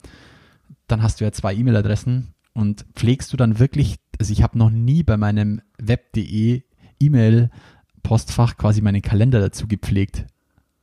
Dann 0.88 1.01
hast 1.01 1.19
du 1.19 1.23
ja 1.23 1.31
zwei 1.31 1.53
E-Mail-Adressen 1.53 2.33
und 2.53 2.85
pflegst 2.95 3.31
du 3.31 3.38
dann 3.38 3.59
wirklich, 3.59 3.95
also 4.19 4.33
ich 4.33 4.43
habe 4.43 4.57
noch 4.57 4.69
nie 4.69 5.03
bei 5.03 5.17
meinem 5.17 5.62
web.de 5.77 6.63
E-Mail-Postfach 6.99 8.57
quasi 8.57 8.81
meinen 8.81 9.01
Kalender 9.01 9.39
dazu 9.39 9.67
gepflegt. 9.67 10.25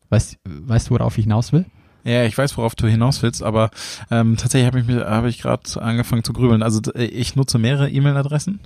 Weißt, 0.08 0.38
weißt 0.44 0.88
du, 0.88 0.94
worauf 0.94 1.18
ich 1.18 1.24
hinaus 1.24 1.52
will? 1.52 1.66
Ja, 2.06 2.24
ich 2.24 2.38
weiß, 2.38 2.56
worauf 2.56 2.74
du 2.76 2.86
hinaus 2.86 3.22
willst, 3.22 3.42
aber 3.42 3.70
ähm, 4.10 4.36
tatsächlich 4.36 4.66
habe 4.66 4.78
ich, 4.80 4.86
mir- 4.86 5.06
habe 5.06 5.28
ich 5.28 5.40
gerade 5.42 5.62
angefangen 5.82 6.22
zu 6.22 6.32
grübeln. 6.32 6.62
Also 6.62 6.80
ich 6.94 7.34
nutze 7.34 7.58
mehrere 7.58 7.90
E-Mail-Adressen, 7.90 8.60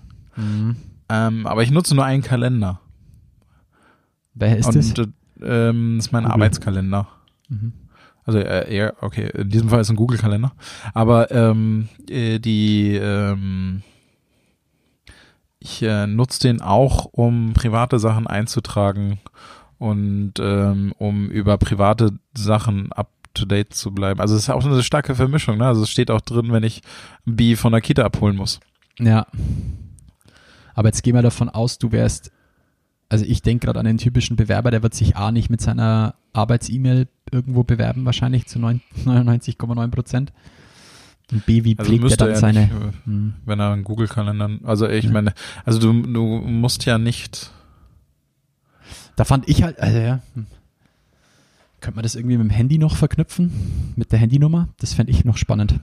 ähm, 1.09 1.47
aber 1.47 1.63
ich 1.63 1.71
nutze 1.71 1.95
nur 1.95 2.05
einen 2.05 2.23
Kalender. 2.23 2.81
Wer 4.35 4.59
ist 4.59 4.67
Und 4.67 4.77
das? 4.77 4.93
äh, 4.93 5.07
ähm, 5.43 5.97
das 5.97 6.07
ist 6.07 6.13
mein 6.13 6.25
Google. 6.25 6.35
Arbeitskalender. 6.35 7.09
Mhm. 7.49 7.73
Also 8.27 8.39
äh, 8.39 8.75
ja, 8.77 8.93
okay, 9.01 9.31
in 9.35 9.49
diesem 9.49 9.71
Fall 9.71 9.81
ist 9.81 9.89
ein 9.91 9.97
Google-Kalender. 9.97 10.53
Aber 10.95 11.31
ähm, 11.31 11.89
äh, 12.09 12.39
die 12.39 12.95
ähm, 12.95 13.83
ich 15.59 15.83
äh, 15.83 16.07
nutze 16.07 16.41
den 16.41 16.61
auch, 16.63 17.07
um 17.07 17.53
private 17.55 17.99
Sachen 17.99 18.27
einzutragen 18.27 19.19
und 19.79 20.35
ähm, 20.41 20.93
um 20.99 21.29
über 21.31 21.59
private 21.59 22.13
Sachen 22.35 22.93
up 22.93 23.09
to 23.35 23.45
date 23.45 23.73
zu 23.75 23.93
bleiben. 23.93 24.21
Also 24.21 24.35
es 24.35 24.43
ist 24.43 24.51
auch 24.51 24.65
eine 24.65 24.83
starke 24.83 25.15
Vermischung, 25.15 25.59
ne? 25.59 25.67
Also 25.67 25.83
es 25.83 25.91
steht 25.91 26.11
auch 26.11 26.21
drin, 26.21 26.53
wenn 26.53 26.63
ich 26.63 26.83
Bi 27.25 27.57
von 27.57 27.73
der 27.73 27.81
Kita 27.81 28.05
abholen 28.05 28.37
muss. 28.37 28.61
Ja. 28.99 29.27
Aber 30.75 30.89
jetzt 30.89 31.03
gehen 31.03 31.15
wir 31.15 31.23
davon 31.23 31.49
aus, 31.49 31.79
du 31.79 31.93
wärst, 31.93 32.31
also 33.09 33.25
ich 33.25 33.43
denke 33.43 33.67
gerade 33.67 33.79
an 33.81 33.87
den 33.87 33.99
typischen 33.99 34.37
Bewerber, 34.37 34.71
der 34.71 34.83
wird 34.83 34.95
sich 34.95 35.17
A 35.17 35.33
nicht 35.33 35.51
mit 35.51 35.61
seiner 35.61 36.15
Arbeits-E-Mail 36.33 37.09
irgendwo 37.33 37.65
bewerben, 37.65 38.05
wahrscheinlich 38.05 38.47
zu 38.47 38.59
neun- 38.59 38.81
99,9 39.05 39.89
Prozent. 39.91 40.33
Und 41.33 41.47
B, 41.47 41.63
wie 41.65 41.79
Also 41.79 41.89
pflegt 41.89 42.01
er 42.03 42.05
müsste 42.05 42.17
dann 42.25 42.29
er 42.31 42.37
seine. 42.37 42.61
nicht, 42.63 42.73
äh, 42.73 42.93
Hm. 43.05 43.35
wenn 43.45 43.61
er 43.61 43.73
einen 43.73 43.85
Google-Kalender, 43.85 44.51
also 44.65 44.89
ich 44.89 45.05
Ja. 45.05 45.13
meine, 45.13 45.33
also 45.65 45.79
du, 45.79 45.93
du 46.03 46.23
musst 46.41 46.85
ja 46.87 46.99
nicht 46.99 47.53
Da 49.17 49.25
fand 49.25 49.49
ich 49.49 49.63
halt, 49.63 49.79
also 49.81 49.99
ja, 49.99 50.21
hm. 50.35 50.47
Könnte 51.81 51.97
man 51.97 52.03
das 52.03 52.15
irgendwie 52.15 52.37
mit 52.37 52.49
dem 52.49 52.51
Handy 52.51 52.79
noch 52.79 52.97
verknüpfen, 52.97 53.95
mit 53.97 54.13
der 54.13 54.19
Handynummer? 54.19 54.69
Das 54.79 54.95
fände 54.95 55.13
ich 55.13 55.25
noch 55.25 55.37
spannend. 55.37 55.81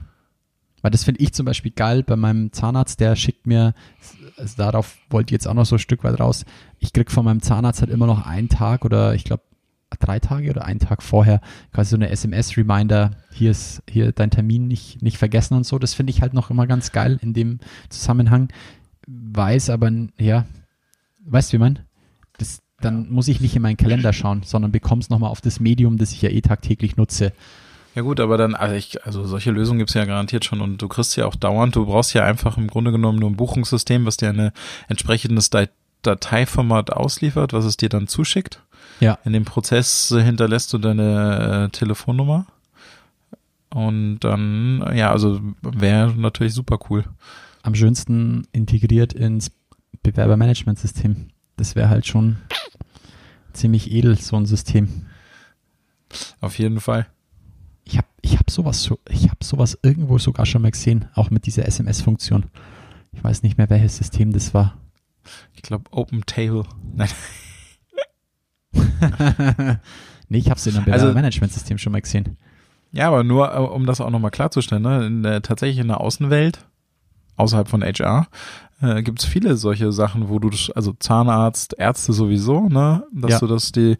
Weil 0.80 0.90
das 0.90 1.04
finde 1.04 1.20
ich 1.20 1.32
zum 1.32 1.46
Beispiel 1.46 1.72
geil 1.72 2.02
bei 2.02 2.16
meinem 2.16 2.52
Zahnarzt, 2.52 3.00
der 3.00 3.16
schickt 3.16 3.46
mir, 3.46 3.74
also 4.36 4.56
darauf 4.56 4.96
wollte 5.10 5.30
ich 5.30 5.32
jetzt 5.32 5.48
auch 5.48 5.54
noch 5.54 5.66
so 5.66 5.76
ein 5.76 5.80
Stück 5.80 6.04
weit 6.04 6.20
raus, 6.20 6.44
ich 6.78 6.92
krieg 6.92 7.10
von 7.10 7.24
meinem 7.24 7.42
Zahnarzt 7.42 7.80
halt 7.80 7.90
immer 7.90 8.06
noch 8.06 8.26
einen 8.26 8.48
Tag 8.48 8.84
oder 8.84 9.14
ich 9.14 9.24
glaube 9.24 9.42
drei 9.98 10.20
Tage 10.20 10.50
oder 10.50 10.64
einen 10.64 10.80
Tag 10.80 11.02
vorher 11.02 11.40
quasi 11.72 11.90
so 11.90 11.96
eine 11.96 12.10
SMS-Reminder, 12.10 13.12
hier 13.32 13.50
ist 13.50 13.82
hier 13.88 14.12
dein 14.12 14.30
Termin 14.30 14.68
nicht, 14.68 15.02
nicht 15.02 15.18
vergessen 15.18 15.54
und 15.54 15.64
so. 15.64 15.78
Das 15.78 15.94
finde 15.94 16.10
ich 16.10 16.22
halt 16.22 16.34
noch 16.34 16.50
immer 16.50 16.66
ganz 16.66 16.92
geil 16.92 17.18
in 17.22 17.32
dem 17.32 17.58
Zusammenhang. 17.88 18.48
Weiß 19.06 19.70
aber, 19.70 19.90
ja, 20.18 20.46
weißt 21.24 21.52
du, 21.52 21.56
wie 21.56 21.60
man? 21.60 21.78
Das, 22.36 22.60
dann 22.80 23.10
muss 23.10 23.28
ich 23.28 23.40
nicht 23.40 23.56
in 23.56 23.62
meinen 23.62 23.76
Kalender 23.76 24.12
schauen, 24.12 24.42
sondern 24.44 24.70
bekomm's 24.70 25.10
nochmal 25.10 25.30
auf 25.30 25.40
das 25.40 25.60
Medium, 25.60 25.98
das 25.98 26.12
ich 26.12 26.22
ja 26.22 26.30
eh 26.30 26.40
tagtäglich 26.40 26.96
nutze. 26.96 27.32
Ja 27.94 28.02
gut, 28.02 28.20
aber 28.20 28.36
dann, 28.36 28.54
also, 28.54 28.76
ich, 28.76 29.04
also 29.04 29.24
solche 29.24 29.50
Lösungen 29.50 29.78
gibt's 29.78 29.94
ja 29.94 30.04
garantiert 30.04 30.44
schon 30.44 30.60
und 30.60 30.80
du 30.80 30.86
kriegst 30.86 31.16
ja 31.16 31.26
auch 31.26 31.34
dauernd, 31.34 31.74
du 31.74 31.86
brauchst 31.86 32.14
ja 32.14 32.24
einfach 32.24 32.56
im 32.56 32.68
Grunde 32.68 32.92
genommen 32.92 33.18
nur 33.18 33.28
ein 33.28 33.36
Buchungssystem, 33.36 34.06
was 34.06 34.16
dir 34.16 34.28
ein 34.28 34.52
entsprechendes 34.86 35.50
Dat- 35.50 35.72
Dateiformat 36.02 36.92
ausliefert, 36.92 37.52
was 37.52 37.64
es 37.64 37.76
dir 37.76 37.88
dann 37.88 38.06
zuschickt. 38.06 38.62
Ja. 39.00 39.18
In 39.24 39.32
dem 39.32 39.44
Prozess 39.44 40.14
hinterlässt 40.16 40.72
du 40.72 40.78
deine 40.78 41.66
äh, 41.66 41.68
Telefonnummer 41.70 42.46
und 43.70 44.20
dann, 44.20 44.88
ja, 44.94 45.10
also 45.10 45.40
wäre 45.62 46.14
natürlich 46.16 46.54
super 46.54 46.78
cool. 46.88 47.04
Am 47.62 47.74
schönsten 47.74 48.46
integriert 48.52 49.12
ins 49.12 49.50
Bewerbermanagementsystem. 50.04 51.30
Das 51.58 51.74
wäre 51.76 51.90
halt 51.90 52.06
schon 52.06 52.36
ziemlich 53.52 53.90
edel, 53.92 54.16
so 54.18 54.36
ein 54.36 54.46
System. 54.46 55.06
Auf 56.40 56.58
jeden 56.58 56.80
Fall. 56.80 57.06
Ich 57.84 57.98
habe 57.98 58.06
ich 58.22 58.38
hab 58.38 58.50
sowas, 58.50 58.90
ich 59.10 59.28
hab 59.30 59.44
sowas 59.44 59.78
irgendwo 59.82 60.18
sogar 60.18 60.46
schon 60.46 60.62
mal 60.62 60.70
gesehen, 60.70 61.06
auch 61.14 61.30
mit 61.30 61.46
dieser 61.46 61.66
SMS-Funktion. 61.66 62.44
Ich 63.12 63.22
weiß 63.22 63.42
nicht 63.42 63.58
mehr, 63.58 63.68
welches 63.70 63.96
System 63.96 64.32
das 64.32 64.54
war. 64.54 64.78
Ich 65.54 65.62
glaube 65.62 65.84
Open 65.90 66.24
Table. 66.24 66.64
Nein. 66.94 67.08
nee, 70.28 70.38
ich 70.38 70.50
habe 70.50 70.58
es 70.58 70.66
in 70.66 70.76
einem 70.76 70.84
Also- 70.92 71.06
Bewerbermanagementsystem 71.06 71.78
schon 71.78 71.92
mal 71.92 72.00
gesehen. 72.02 72.36
Ja, 72.90 73.08
aber 73.08 73.22
nur, 73.22 73.52
äh, 73.54 73.58
um 73.58 73.84
das 73.84 74.00
auch 74.00 74.08
nochmal 74.10 74.30
klarzustellen, 74.30 74.82
ne? 74.82 75.06
in 75.06 75.22
der, 75.22 75.42
tatsächlich 75.42 75.78
in 75.78 75.88
der 75.88 76.00
Außenwelt, 76.00 76.66
außerhalb 77.38 77.68
von 77.68 77.82
HR, 77.82 78.26
äh, 78.82 79.02
gibt 79.02 79.20
es 79.20 79.24
viele 79.24 79.56
solche 79.56 79.90
Sachen, 79.92 80.28
wo 80.28 80.38
du, 80.38 80.50
also 80.74 80.92
Zahnarzt, 80.98 81.74
Ärzte 81.78 82.12
sowieso, 82.12 82.68
ne, 82.68 83.04
dass 83.12 83.30
Ja. 83.32 83.38
du 83.40 83.46
das 83.46 83.72
die 83.72 83.96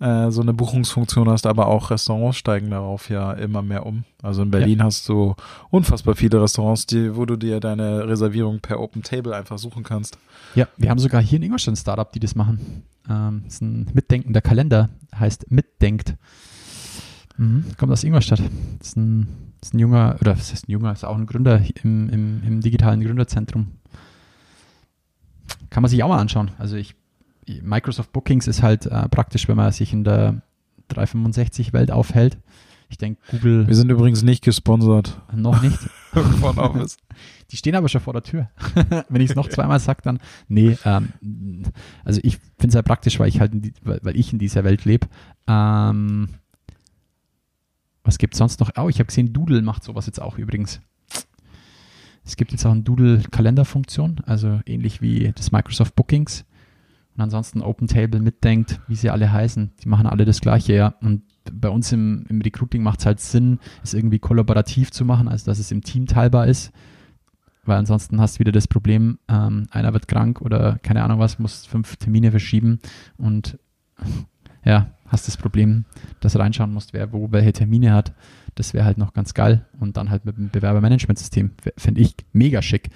äh, 0.00 0.30
so 0.32 0.42
eine 0.42 0.52
Buchungsfunktion 0.52 1.28
hast, 1.30 1.46
aber 1.46 1.68
auch 1.68 1.90
Restaurants 1.90 2.36
steigen 2.36 2.70
darauf 2.70 3.08
ja 3.08 3.32
immer 3.34 3.62
mehr 3.62 3.86
um. 3.86 4.02
Also 4.20 4.42
in 4.42 4.50
Berlin 4.50 4.82
hast 4.82 5.08
du 5.08 5.36
unfassbar 5.70 6.16
viele 6.16 6.42
Restaurants, 6.42 6.86
die, 6.86 7.14
wo 7.14 7.24
du 7.24 7.36
dir 7.36 7.60
deine 7.60 8.08
Reservierung 8.08 8.58
per 8.58 8.80
Open 8.80 9.04
Table 9.04 9.34
einfach 9.36 9.58
suchen 9.58 9.84
kannst. 9.84 10.18
Ja, 10.56 10.66
wir 10.76 10.90
haben 10.90 10.98
sogar 10.98 11.22
hier 11.22 11.36
in 11.36 11.44
Ingolstadt 11.44 11.74
ein 11.74 11.76
Startup, 11.76 12.10
die 12.10 12.18
das 12.18 12.34
machen. 12.34 12.82
Ähm, 13.08 13.42
das 13.44 13.54
ist 13.54 13.62
ein 13.62 13.86
mitdenkender 13.94 14.40
Kalender, 14.40 14.88
heißt 15.16 15.52
Mitdenkt. 15.52 16.16
Mhm, 17.36 17.64
kommt 17.78 17.92
aus 17.92 18.02
Ingolstadt. 18.04 18.40
Das 18.80 18.88
ist 18.88 18.96
ein, 18.96 19.51
ist 19.62 19.74
ein 19.74 19.78
junger, 19.78 20.16
oder 20.20 20.32
was 20.36 20.52
heißt 20.52 20.68
ein 20.68 20.72
junger, 20.72 20.92
ist 20.92 21.04
auch 21.04 21.16
ein 21.16 21.26
Gründer 21.26 21.62
im, 21.82 22.08
im, 22.08 22.42
im 22.44 22.60
digitalen 22.60 23.00
Gründerzentrum. 23.00 23.68
Kann 25.70 25.82
man 25.82 25.90
sich 25.90 26.02
auch 26.02 26.08
mal 26.08 26.18
anschauen. 26.18 26.50
Also 26.58 26.76
ich, 26.76 26.94
Microsoft 27.62 28.12
Bookings 28.12 28.46
ist 28.46 28.62
halt 28.62 28.86
äh, 28.86 29.08
praktisch, 29.08 29.48
wenn 29.48 29.56
man 29.56 29.72
sich 29.72 29.92
in 29.92 30.04
der 30.04 30.42
365-Welt 30.90 31.90
aufhält. 31.90 32.38
Ich 32.88 32.98
denke, 32.98 33.20
Google 33.30 33.66
Wir 33.66 33.74
sind 33.74 33.90
übrigens 33.90 34.22
nicht 34.22 34.44
gesponsert 34.44 35.18
noch 35.34 35.62
nicht. 35.62 35.78
von 36.12 36.58
Office. 36.58 36.98
Die 37.50 37.56
stehen 37.56 37.74
aber 37.74 37.88
schon 37.88 38.02
vor 38.02 38.12
der 38.12 38.22
Tür. 38.22 38.50
Wenn 39.08 39.22
ich 39.22 39.30
es 39.30 39.36
noch 39.36 39.48
zweimal 39.48 39.80
sage, 39.80 40.02
dann 40.02 40.18
nee. 40.48 40.76
Ähm, 40.84 41.62
also 42.04 42.20
ich 42.22 42.36
finde 42.58 42.68
es 42.68 42.74
halt 42.74 42.84
praktisch, 42.84 43.18
weil 43.18 43.28
ich 43.28 43.40
halt, 43.40 43.54
in 43.54 43.62
die, 43.62 43.72
weil, 43.82 44.00
weil 44.02 44.16
ich 44.16 44.32
in 44.32 44.38
dieser 44.38 44.62
Welt 44.64 44.84
lebe. 44.84 45.06
Ähm, 45.46 46.28
was 48.04 48.18
gibt 48.18 48.34
sonst 48.34 48.60
noch? 48.60 48.70
Oh, 48.76 48.88
ich 48.88 48.96
habe 48.96 49.06
gesehen, 49.06 49.32
Doodle 49.32 49.62
macht 49.62 49.84
sowas 49.84 50.06
jetzt 50.06 50.20
auch 50.20 50.38
übrigens. 50.38 50.80
Es 52.24 52.36
gibt 52.36 52.52
jetzt 52.52 52.64
auch 52.66 52.70
eine 52.70 52.82
Doodle-Kalenderfunktion, 52.82 54.20
also 54.26 54.60
ähnlich 54.64 55.02
wie 55.02 55.32
das 55.34 55.52
Microsoft 55.52 55.96
Bookings. 55.96 56.44
Und 57.14 57.22
ansonsten 57.22 57.60
OpenTable 57.60 58.20
mitdenkt, 58.20 58.80
wie 58.88 58.94
sie 58.94 59.10
alle 59.10 59.30
heißen. 59.30 59.72
Die 59.82 59.88
machen 59.88 60.06
alle 60.06 60.24
das 60.24 60.40
Gleiche, 60.40 60.74
ja. 60.74 60.94
Und 61.00 61.22
bei 61.52 61.68
uns 61.68 61.92
im, 61.92 62.24
im 62.28 62.40
Recruiting 62.40 62.82
macht 62.82 63.00
es 63.00 63.06
halt 63.06 63.20
Sinn, 63.20 63.58
es 63.82 63.92
irgendwie 63.92 64.18
kollaborativ 64.18 64.92
zu 64.92 65.04
machen, 65.04 65.28
also 65.28 65.44
dass 65.46 65.58
es 65.58 65.70
im 65.72 65.82
Team 65.82 66.06
teilbar 66.06 66.46
ist. 66.46 66.72
Weil 67.64 67.78
ansonsten 67.78 68.20
hast 68.20 68.36
du 68.36 68.40
wieder 68.40 68.52
das 68.52 68.66
Problem, 68.66 69.18
ähm, 69.28 69.66
einer 69.70 69.92
wird 69.92 70.08
krank 70.08 70.40
oder 70.40 70.78
keine 70.82 71.04
Ahnung 71.04 71.18
was, 71.18 71.38
muss 71.38 71.66
fünf 71.66 71.96
Termine 71.96 72.30
verschieben 72.30 72.80
und 73.18 73.58
ja, 74.64 74.90
hast 75.12 75.28
das 75.28 75.36
Problem, 75.36 75.84
dass 76.20 76.32
du 76.32 76.38
reinschauen 76.38 76.72
musst, 76.72 76.94
wer 76.94 77.12
wo 77.12 77.30
welche 77.30 77.52
Termine 77.52 77.92
hat. 77.92 78.12
Das 78.54 78.74
wäre 78.74 78.84
halt 78.84 78.98
noch 78.98 79.12
ganz 79.12 79.34
geil. 79.34 79.66
Und 79.78 79.96
dann 79.96 80.10
halt 80.10 80.24
mit 80.24 80.36
dem 80.36 80.48
Bewerbermanagementsystem. 80.48 81.52
Finde 81.76 82.00
ich 82.00 82.16
mega 82.32 82.62
schick. 82.62 82.88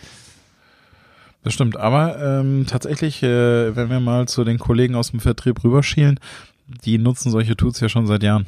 Das 1.43 1.55
stimmt, 1.55 1.77
aber 1.77 2.19
ähm, 2.21 2.65
tatsächlich, 2.67 3.23
äh, 3.23 3.77
wenn 3.77 3.89
wir 3.89 4.01
mal 4.01 4.27
zu 4.27 4.43
den 4.43 4.59
Kollegen 4.59 4.97
aus 4.97 5.13
dem 5.13 5.21
Vertrieb 5.21 5.63
rüberschielen, 5.63 6.19
die 6.85 6.99
nutzen 6.99 7.31
solche 7.31 7.57
Tools 7.57 7.79
ja 7.79 7.89
schon 7.89 8.09
seit 8.09 8.25
Jahren. 8.25 8.47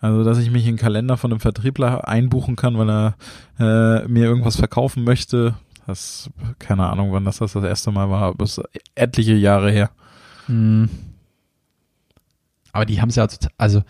Also, 0.00 0.24
dass 0.24 0.38
ich 0.38 0.50
mich 0.50 0.66
in 0.66 0.72
den 0.72 0.80
Kalender 0.80 1.16
von 1.16 1.30
einem 1.30 1.40
Vertriebler 1.40 2.08
einbuchen 2.08 2.56
kann, 2.56 2.76
weil 2.76 2.90
er 2.90 3.14
äh, 3.58 4.06
mir 4.08 4.24
irgendwas 4.24 4.56
verkaufen 4.56 5.04
möchte, 5.04 5.54
das, 5.86 6.28
keine 6.58 6.88
Ahnung, 6.90 7.12
wann 7.12 7.24
das 7.24 7.38
das, 7.38 7.52
das 7.52 7.64
erste 7.64 7.92
Mal 7.92 8.10
war, 8.10 8.22
aber 8.22 8.44
es 8.44 8.58
ist 8.58 8.64
etliche 8.94 9.34
Jahre 9.34 9.70
her. 9.70 9.90
Hm. 10.46 10.90
Aber 12.72 12.86
die 12.86 13.00
haben 13.00 13.10
es 13.10 13.16
ja, 13.16 13.26
also 13.58 13.82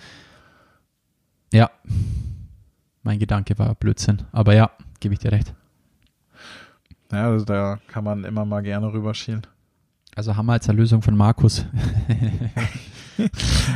ja, 1.52 1.70
mein 3.02 3.18
Gedanke 3.18 3.58
war 3.58 3.74
Blödsinn. 3.74 4.22
Aber 4.32 4.54
ja, 4.54 4.70
gebe 5.00 5.14
ich 5.14 5.20
dir 5.20 5.32
recht. 5.32 5.54
Ja, 7.10 7.26
also 7.26 7.44
da 7.44 7.78
kann 7.88 8.04
man 8.04 8.24
immer 8.24 8.44
mal 8.44 8.62
gerne 8.62 8.92
rüberschielen. 8.92 9.46
Also 10.14 10.36
haben 10.36 10.46
wir 10.46 10.54
jetzt 10.54 10.68
eine 10.68 10.78
Lösung 10.78 11.02
von 11.02 11.16
Markus. 11.16 11.64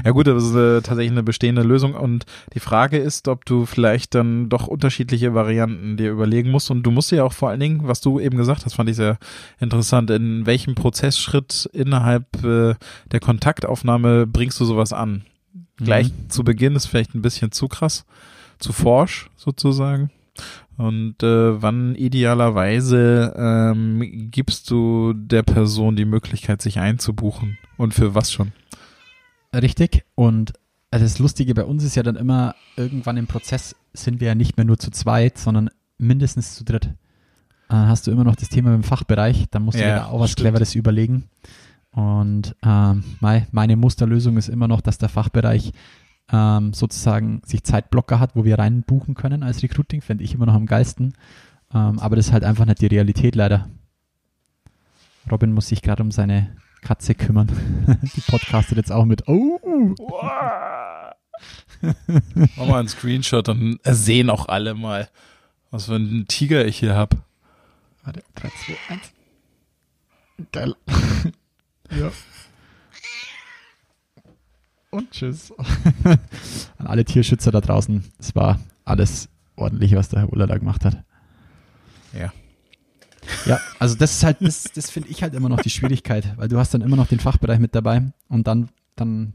Ja 0.04 0.12
gut, 0.12 0.26
das 0.26 0.44
ist 0.44 0.54
äh, 0.54 0.80
tatsächlich 0.80 1.10
eine 1.10 1.22
bestehende 1.22 1.62
Lösung 1.62 1.94
und 1.94 2.24
die 2.54 2.60
Frage 2.60 2.98
ist, 2.98 3.28
ob 3.28 3.44
du 3.44 3.66
vielleicht 3.66 4.14
dann 4.14 4.48
doch 4.48 4.66
unterschiedliche 4.66 5.34
Varianten 5.34 5.96
dir 5.96 6.10
überlegen 6.10 6.50
musst 6.50 6.70
und 6.70 6.82
du 6.82 6.90
musst 6.90 7.10
dir 7.10 7.24
auch 7.24 7.32
vor 7.32 7.50
allen 7.50 7.60
Dingen, 7.60 7.80
was 7.86 8.00
du 8.00 8.18
eben 8.18 8.36
gesagt 8.36 8.64
hast, 8.64 8.74
fand 8.74 8.88
ich 8.88 8.96
sehr 8.96 9.18
interessant, 9.60 10.10
in 10.10 10.46
welchem 10.46 10.74
Prozessschritt 10.74 11.68
innerhalb 11.72 12.42
äh, 12.44 12.74
der 13.12 13.20
Kontaktaufnahme 13.20 14.26
bringst 14.26 14.58
du 14.60 14.64
sowas 14.64 14.92
an? 14.92 15.24
Gleich 15.76 16.10
zu 16.28 16.42
Beginn 16.42 16.74
ist 16.74 16.86
vielleicht 16.86 17.14
ein 17.14 17.22
bisschen 17.22 17.52
zu 17.52 17.68
krass, 17.68 18.06
zu 18.58 18.72
forsch 18.72 19.28
sozusagen. 19.36 20.10
Und 20.76 21.22
äh, 21.22 21.62
wann 21.62 21.94
idealerweise 21.94 23.34
ähm, 23.36 24.30
gibst 24.30 24.70
du 24.70 25.14
der 25.14 25.42
Person 25.42 25.96
die 25.96 26.04
Möglichkeit, 26.04 26.60
sich 26.60 26.78
einzubuchen 26.78 27.56
und 27.78 27.94
für 27.94 28.14
was 28.14 28.30
schon? 28.30 28.52
Richtig. 29.54 30.04
Und 30.14 30.52
also 30.90 31.04
das 31.04 31.18
Lustige 31.18 31.54
bei 31.54 31.64
uns 31.64 31.82
ist 31.82 31.94
ja 31.96 32.02
dann 32.02 32.16
immer, 32.16 32.54
irgendwann 32.76 33.16
im 33.16 33.26
Prozess 33.26 33.74
sind 33.94 34.20
wir 34.20 34.28
ja 34.28 34.34
nicht 34.34 34.56
mehr 34.56 34.66
nur 34.66 34.78
zu 34.78 34.90
zweit, 34.90 35.38
sondern 35.38 35.70
mindestens 35.98 36.54
zu 36.54 36.64
dritt. 36.64 36.90
Dann 37.68 37.88
hast 37.88 38.06
du 38.06 38.10
immer 38.10 38.24
noch 38.24 38.36
das 38.36 38.48
Thema 38.50 38.74
im 38.74 38.82
Fachbereich, 38.84 39.46
dann 39.50 39.62
musst 39.64 39.78
du 39.78 39.82
Ja, 39.82 39.88
dir 39.88 39.96
da 39.96 40.06
auch 40.06 40.20
was 40.20 40.32
stimmt. 40.32 40.48
Cleveres 40.48 40.74
überlegen. 40.74 41.24
Und 41.90 42.54
ähm, 42.62 43.02
mei, 43.20 43.46
meine 43.50 43.76
Musterlösung 43.76 44.36
ist 44.36 44.48
immer 44.48 44.68
noch, 44.68 44.82
dass 44.82 44.98
der 44.98 45.08
Fachbereich 45.08 45.72
ähm, 46.32 46.72
sozusagen 46.72 47.42
sich 47.44 47.62
Zeitblocker 47.62 48.18
hat, 48.18 48.34
wo 48.34 48.44
wir 48.44 48.58
reinbuchen 48.58 49.14
können 49.14 49.42
als 49.42 49.62
Recruiting, 49.62 50.02
fände 50.02 50.24
ich 50.24 50.34
immer 50.34 50.46
noch 50.46 50.54
am 50.54 50.66
geilsten. 50.66 51.14
Ähm, 51.72 51.98
aber 51.98 52.16
das 52.16 52.26
ist 52.26 52.32
halt 52.32 52.44
einfach 52.44 52.64
nicht 52.64 52.80
die 52.80 52.86
Realität 52.86 53.34
leider. 53.34 53.68
Robin 55.30 55.52
muss 55.52 55.68
sich 55.68 55.82
gerade 55.82 56.02
um 56.02 56.10
seine 56.10 56.56
Katze 56.82 57.14
kümmern. 57.14 57.48
die 58.16 58.20
podcastet 58.20 58.78
jetzt 58.78 58.92
auch 58.92 59.04
mit. 59.04 59.26
Oh! 59.26 59.60
Mach 62.56 62.66
mal 62.66 62.78
einen 62.78 62.88
Screenshot, 62.88 63.48
dann 63.48 63.78
sehen 63.84 64.30
auch 64.30 64.48
alle 64.48 64.74
mal, 64.74 65.08
was 65.70 65.86
für 65.86 65.96
einen 65.96 66.26
Tiger 66.26 66.64
ich 66.64 66.78
hier 66.78 66.94
hab. 66.94 67.16
Warte, 68.04 68.22
3, 68.36 68.48
2, 68.48 68.94
1. 68.94 69.12
Geil. 70.52 70.74
ja. 71.90 72.10
Und 74.96 75.10
tschüss. 75.10 75.52
An 76.78 76.86
alle 76.86 77.04
Tierschützer 77.04 77.50
da 77.50 77.60
draußen. 77.60 78.02
Es 78.18 78.34
war 78.34 78.58
alles 78.86 79.28
ordentlich, 79.54 79.94
was 79.94 80.08
der 80.08 80.20
Herr 80.20 80.32
Uller 80.32 80.46
da 80.46 80.56
gemacht 80.56 80.86
hat. 80.86 81.04
Ja. 82.18 82.32
Ja, 83.44 83.60
also 83.78 83.94
das 83.94 84.12
ist 84.12 84.24
halt, 84.24 84.38
das, 84.40 84.64
das 84.74 84.88
finde 84.88 85.10
ich 85.10 85.22
halt 85.22 85.34
immer 85.34 85.50
noch 85.50 85.60
die 85.60 85.68
Schwierigkeit, 85.68 86.32
weil 86.38 86.48
du 86.48 86.56
hast 86.56 86.72
dann 86.72 86.80
immer 86.80 86.96
noch 86.96 87.08
den 87.08 87.20
Fachbereich 87.20 87.58
mit 87.58 87.74
dabei 87.74 88.10
und 88.28 88.46
dann, 88.46 88.70
dann 88.94 89.34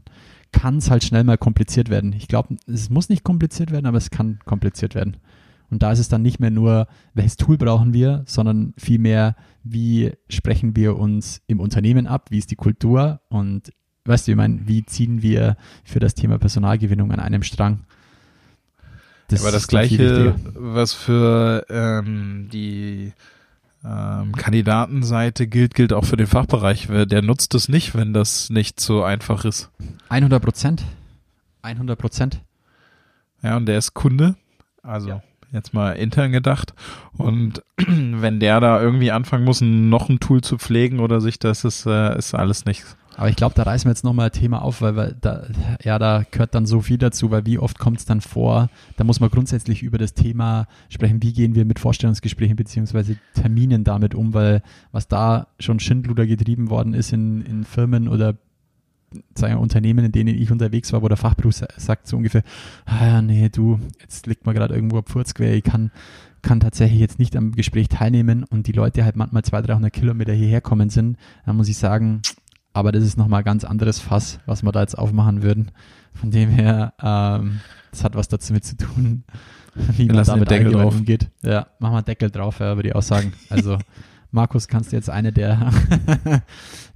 kann 0.50 0.78
es 0.78 0.90
halt 0.90 1.04
schnell 1.04 1.22
mal 1.22 1.38
kompliziert 1.38 1.90
werden. 1.90 2.12
Ich 2.12 2.26
glaube, 2.26 2.56
es 2.66 2.90
muss 2.90 3.08
nicht 3.08 3.22
kompliziert 3.22 3.70
werden, 3.70 3.86
aber 3.86 3.98
es 3.98 4.10
kann 4.10 4.40
kompliziert 4.44 4.96
werden. 4.96 5.18
Und 5.70 5.84
da 5.84 5.92
ist 5.92 6.00
es 6.00 6.08
dann 6.08 6.22
nicht 6.22 6.40
mehr 6.40 6.50
nur, 6.50 6.88
welches 7.14 7.36
Tool 7.36 7.56
brauchen 7.56 7.94
wir, 7.94 8.24
sondern 8.26 8.74
vielmehr, 8.76 9.36
wie 9.62 10.12
sprechen 10.28 10.74
wir 10.74 10.96
uns 10.98 11.40
im 11.46 11.60
Unternehmen 11.60 12.08
ab, 12.08 12.30
wie 12.30 12.38
ist 12.38 12.50
die 12.50 12.56
Kultur 12.56 13.20
und 13.28 13.72
weißt 14.04 14.26
du, 14.26 14.32
ich 14.32 14.36
meine, 14.36 14.60
wie 14.66 14.84
ziehen 14.84 15.22
wir 15.22 15.56
für 15.84 16.00
das 16.00 16.14
Thema 16.14 16.38
Personalgewinnung 16.38 17.12
an 17.12 17.20
einem 17.20 17.42
Strang? 17.42 17.80
Aber 19.30 19.50
das 19.50 19.62
ist 19.62 19.72
dann 19.72 19.86
viel 19.86 19.96
gleiche, 19.96 20.34
was 20.54 20.92
für 20.92 21.64
ähm, 21.70 22.48
die 22.52 23.12
ähm, 23.82 24.32
Kandidatenseite 24.32 25.46
gilt, 25.46 25.74
gilt 25.74 25.92
auch 25.94 26.04
für 26.04 26.16
den 26.18 26.26
Fachbereich. 26.26 26.88
Der 26.90 27.22
nutzt 27.22 27.54
es 27.54 27.68
nicht, 27.68 27.94
wenn 27.94 28.12
das 28.12 28.50
nicht 28.50 28.78
so 28.78 29.02
einfach 29.04 29.44
ist. 29.46 29.70
100 30.10 30.42
Prozent. 30.42 30.84
100 31.62 31.98
Prozent. 31.98 32.42
Ja, 33.42 33.56
und 33.56 33.66
der 33.66 33.78
ist 33.78 33.94
Kunde, 33.94 34.34
also 34.82 35.08
Ja. 35.08 35.22
jetzt 35.50 35.72
mal 35.72 35.92
intern 35.92 36.30
gedacht. 36.32 36.74
Und 37.16 37.62
wenn 37.86 38.38
der 38.38 38.60
da 38.60 38.82
irgendwie 38.82 39.12
anfangen 39.12 39.44
muss, 39.44 39.62
noch 39.62 40.10
ein 40.10 40.20
Tool 40.20 40.42
zu 40.42 40.58
pflegen 40.58 41.00
oder 41.00 41.20
sich, 41.22 41.38
das 41.38 41.64
ist, 41.64 41.86
äh, 41.86 42.18
ist 42.18 42.34
alles 42.34 42.66
nichts. 42.66 42.96
Aber 43.16 43.28
ich 43.28 43.36
glaube, 43.36 43.54
da 43.54 43.64
reißen 43.64 43.86
wir 43.86 43.92
jetzt 43.92 44.04
nochmal 44.04 44.26
ein 44.26 44.32
Thema 44.32 44.62
auf, 44.62 44.80
weil 44.80 44.96
wir 44.96 45.14
da, 45.20 45.46
ja, 45.84 45.98
da 45.98 46.24
gehört 46.30 46.54
dann 46.54 46.64
so 46.66 46.80
viel 46.80 46.98
dazu, 46.98 47.30
weil 47.30 47.44
wie 47.44 47.58
oft 47.58 47.78
kommt 47.78 47.98
es 47.98 48.04
dann 48.06 48.20
vor, 48.20 48.70
da 48.96 49.04
muss 49.04 49.20
man 49.20 49.30
grundsätzlich 49.30 49.82
über 49.82 49.98
das 49.98 50.14
Thema 50.14 50.66
sprechen, 50.88 51.22
wie 51.22 51.32
gehen 51.32 51.54
wir 51.54 51.64
mit 51.64 51.78
Vorstellungsgesprächen 51.78 52.56
beziehungsweise 52.56 53.16
Terminen 53.34 53.84
damit 53.84 54.14
um, 54.14 54.32
weil 54.32 54.62
was 54.92 55.08
da 55.08 55.48
schon 55.60 55.78
Schindluder 55.78 56.26
getrieben 56.26 56.70
worden 56.70 56.94
ist 56.94 57.12
in, 57.12 57.42
in 57.42 57.64
Firmen 57.64 58.08
oder 58.08 58.34
sagen 59.34 59.54
wir, 59.54 59.60
Unternehmen, 59.60 60.06
in 60.06 60.12
denen 60.12 60.34
ich 60.34 60.50
unterwegs 60.50 60.92
war, 60.92 61.02
wo 61.02 61.08
der 61.08 61.18
Fachberuf 61.18 61.54
sa- 61.54 61.68
sagt 61.76 62.06
so 62.08 62.16
ungefähr, 62.16 62.42
ah 62.86 63.06
ja, 63.06 63.22
nee, 63.22 63.50
du, 63.50 63.78
jetzt 64.00 64.26
liegt 64.26 64.46
mir 64.46 64.54
gerade 64.54 64.74
irgendwo 64.74 64.96
ein 64.98 65.04
Pfurz 65.04 65.34
quer, 65.34 65.52
ich 65.54 65.64
kann, 65.64 65.90
kann 66.40 66.60
tatsächlich 66.60 67.00
jetzt 67.00 67.18
nicht 67.18 67.36
am 67.36 67.52
Gespräch 67.52 67.88
teilnehmen. 67.90 68.42
Und 68.44 68.66
die 68.66 68.72
Leute 68.72 69.04
halt 69.04 69.16
manchmal 69.16 69.44
200, 69.44 69.70
300 69.70 69.92
Kilometer 69.92 70.32
hierher 70.32 70.62
kommen 70.62 70.88
sind, 70.88 71.18
dann 71.44 71.56
muss 71.56 71.68
ich 71.68 71.76
sagen, 71.76 72.22
aber 72.72 72.92
das 72.92 73.04
ist 73.04 73.16
nochmal 73.16 73.40
ein 73.40 73.44
ganz 73.44 73.64
anderes 73.64 74.00
Fass, 74.00 74.40
was 74.46 74.62
wir 74.62 74.72
da 74.72 74.80
jetzt 74.80 74.96
aufmachen 74.96 75.42
würden. 75.42 75.70
Von 76.14 76.30
dem 76.30 76.50
her, 76.50 76.94
ähm, 77.02 77.60
das 77.90 78.04
hat 78.04 78.14
was 78.14 78.28
dazu 78.28 78.52
mit 78.52 78.64
zu 78.64 78.76
tun, 78.76 79.24
wie 79.74 80.06
man 80.06 80.16
lassen 80.16 80.32
den 80.32 80.44
damit 80.44 80.50
Deckel 80.50 80.72
drauf. 80.72 80.94
umgeht. 80.94 81.30
Ja, 81.42 81.66
machen 81.78 81.94
wir 81.94 82.02
Deckel 82.02 82.30
drauf, 82.30 82.60
ja, 82.60 82.76
würde 82.76 82.90
ich 82.90 82.94
auch 82.94 83.02
sagen. 83.02 83.32
Also, 83.50 83.78
Markus, 84.30 84.68
kannst 84.68 84.92
du 84.92 84.96
jetzt 84.96 85.10
eine 85.10 85.32
der, 85.32 85.70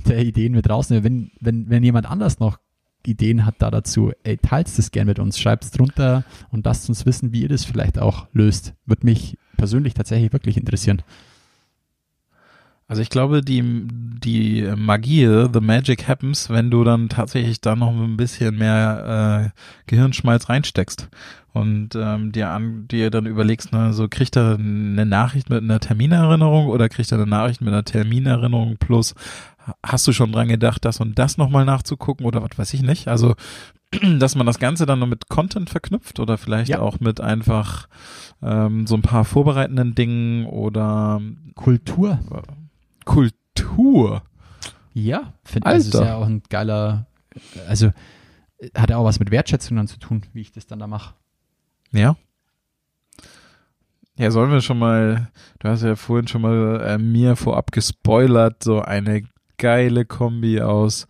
der 0.06 0.24
Ideen 0.24 0.52
mit 0.52 0.68
rausnehmen? 0.68 1.04
Wenn, 1.04 1.30
wenn, 1.40 1.70
wenn 1.70 1.82
jemand 1.82 2.10
anders 2.10 2.38
noch 2.38 2.58
Ideen 3.06 3.44
hat 3.44 3.56
da 3.58 3.70
dazu, 3.70 4.12
ey, 4.24 4.36
teilt 4.36 4.76
das 4.76 4.90
gern 4.90 5.06
mit 5.06 5.18
uns, 5.18 5.38
schreibt 5.38 5.64
es 5.64 5.70
drunter 5.70 6.24
und 6.50 6.64
lasst 6.64 6.88
uns 6.88 7.06
wissen, 7.06 7.32
wie 7.32 7.42
ihr 7.42 7.48
das 7.48 7.64
vielleicht 7.64 7.98
auch 7.98 8.26
löst. 8.32 8.74
Würde 8.84 9.06
mich 9.06 9.38
persönlich 9.56 9.94
tatsächlich 9.94 10.32
wirklich 10.32 10.56
interessieren. 10.56 11.02
Also 12.88 13.02
ich 13.02 13.10
glaube, 13.10 13.40
die, 13.40 13.62
die 13.88 14.62
Magie, 14.76 15.26
the 15.52 15.60
magic 15.60 16.06
happens, 16.06 16.50
wenn 16.50 16.70
du 16.70 16.84
dann 16.84 17.08
tatsächlich 17.08 17.60
da 17.60 17.74
noch 17.74 17.90
ein 17.90 18.16
bisschen 18.16 18.56
mehr 18.56 19.52
äh, 19.54 19.60
Gehirnschmalz 19.88 20.48
reinsteckst 20.48 21.08
und 21.52 21.96
ähm, 21.96 22.30
dir 22.30 22.50
an 22.50 22.86
dir 22.86 23.10
dann 23.10 23.26
überlegst, 23.26 23.72
ne, 23.72 23.92
so 23.92 24.06
kriegt 24.08 24.36
er 24.36 24.54
eine 24.54 25.04
Nachricht 25.04 25.50
mit 25.50 25.62
einer 25.62 25.80
Terminerinnerung 25.80 26.66
oder 26.66 26.88
kriegt 26.88 27.10
er 27.10 27.18
eine 27.18 27.26
Nachricht 27.26 27.60
mit 27.60 27.72
einer 27.72 27.84
Terminerinnerung 27.84 28.76
plus 28.78 29.14
hast 29.82 30.06
du 30.06 30.12
schon 30.12 30.30
dran 30.30 30.46
gedacht, 30.46 30.84
das 30.84 31.00
und 31.00 31.18
das 31.18 31.38
nochmal 31.38 31.64
nachzugucken 31.64 32.24
oder 32.24 32.40
was 32.40 32.56
weiß 32.56 32.72
ich 32.74 32.82
nicht. 32.82 33.08
Also 33.08 33.34
dass 34.18 34.36
man 34.36 34.46
das 34.46 34.58
Ganze 34.60 34.86
dann 34.86 35.00
noch 35.00 35.08
mit 35.08 35.28
Content 35.28 35.70
verknüpft 35.70 36.20
oder 36.20 36.38
vielleicht 36.38 36.70
Ja. 36.70 36.80
auch 36.80 37.00
mit 37.00 37.20
einfach 37.20 37.88
ähm, 38.42 38.86
so 38.86 38.94
ein 38.94 39.02
paar 39.02 39.24
vorbereitenden 39.24 39.94
Dingen 39.96 40.46
oder 40.46 41.20
Kultur. 41.56 42.20
Kultur. 43.06 44.22
Ja, 44.92 45.32
finde 45.44 45.70
ich. 45.70 45.76
Das 45.76 45.86
ist 45.86 45.94
ja 45.94 46.16
auch 46.16 46.26
ein 46.26 46.42
geiler, 46.50 47.06
also 47.66 47.90
hat 48.74 48.90
ja 48.90 48.98
auch 48.98 49.04
was 49.04 49.18
mit 49.18 49.30
Wertschätzung 49.30 49.76
dann 49.76 49.88
zu 49.88 49.98
tun, 49.98 50.22
wie 50.34 50.42
ich 50.42 50.52
das 50.52 50.66
dann 50.66 50.78
da 50.78 50.86
mache. 50.86 51.14
Ja. 51.92 52.16
Ja, 54.18 54.30
sollen 54.30 54.50
wir 54.50 54.62
schon 54.62 54.78
mal, 54.78 55.30
du 55.58 55.68
hast 55.68 55.82
ja 55.82 55.94
vorhin 55.94 56.26
schon 56.26 56.42
mal 56.42 56.80
äh, 56.80 56.98
mir 56.98 57.36
vorab 57.36 57.72
gespoilert, 57.72 58.62
so 58.64 58.80
eine 58.80 59.24
geile 59.58 60.06
Kombi 60.06 60.62
aus 60.62 61.06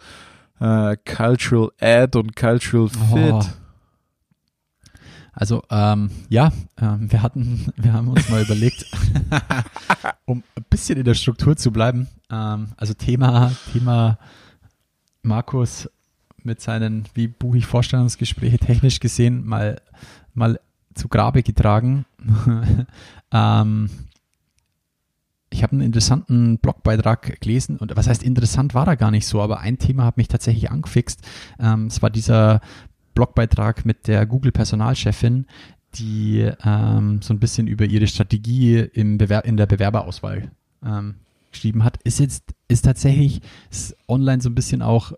äh, 0.61 0.97
Cultural 1.05 1.71
Ad 1.81 2.19
und 2.19 2.35
Cultural 2.35 2.89
Fit. 2.89 3.33
Oh. 3.33 3.43
Also 5.37 5.63
ähm, 5.71 6.11
ja, 6.31 6.51
ähm, 6.81 7.13
wir 7.13 7.23
hatten, 7.23 7.71
wir 7.77 7.93
haben 7.93 8.09
uns 8.09 8.29
mal 8.31 8.43
überlegt, 8.43 8.87
um 10.25 10.43
ein 10.57 10.65
bisschen 10.71 10.99
in 10.99 11.05
der 11.05 11.15
Struktur 11.15 11.57
zu 11.57 11.71
bleiben. 11.71 12.09
Ähm, 12.31 12.69
also 12.77 12.95
Thema, 12.95 13.53
Thema 13.73 14.19
Markus 15.23 15.91
mit 16.43 16.63
seinen, 16.63 17.05
wie 17.13 17.29
buche 17.29 17.59
ich 17.59 17.67
Vorstellungsgespräche 17.67 18.59
technisch 18.59 18.99
gesehen, 18.99 19.47
mal, 19.47 19.83
mal 20.33 20.59
zu 20.95 21.09
Grabe 21.09 21.43
getragen. 21.43 22.07
ähm, 23.31 23.91
ich 25.51 25.63
habe 25.63 25.73
einen 25.73 25.83
interessanten 25.83 26.59
Blogbeitrag 26.59 27.41
gelesen 27.41 27.77
und 27.77 27.95
was 27.97 28.09
heißt 28.09 28.23
interessant 28.23 28.75
war 28.75 28.87
er 28.87 28.97
gar 28.97 29.11
nicht 29.11 29.27
so, 29.27 29.41
aber 29.43 29.61
ein 29.61 29.79
Thema 29.79 30.05
hat 30.05 30.17
mich 30.17 30.29
tatsächlich 30.29 30.71
angefixt. 30.71 31.21
Ähm, 31.59 31.87
es 31.87 32.03
war 32.03 32.11
dieser 32.11 32.61
Blogbeitrag 33.17 33.85
mit 33.85 34.07
der 34.07 34.25
Google-Personalchefin, 34.27 35.47
die 35.95 36.49
ähm, 36.65 37.21
so 37.23 37.35
ein 37.35 37.41
bisschen 37.41 37.67
über 37.67 37.85
ihre 37.85 38.07
Strategie 38.07 38.79
im 38.79 39.19
Bewer 39.19 39.45
in 39.45 39.57
der 39.57 39.67
Bewerberauswahl 39.67 40.53
ähm, 40.85 41.17
geschrieben 41.51 41.83
hat. 41.83 41.99
Ist 42.05 42.21
jetzt, 42.21 42.45
ist 42.69 42.85
tatsächlich 42.85 43.41
ist 43.71 43.97
online 44.07 44.41
so 44.41 44.51
ein 44.51 44.55
bisschen 44.55 44.83
auch 44.83 45.13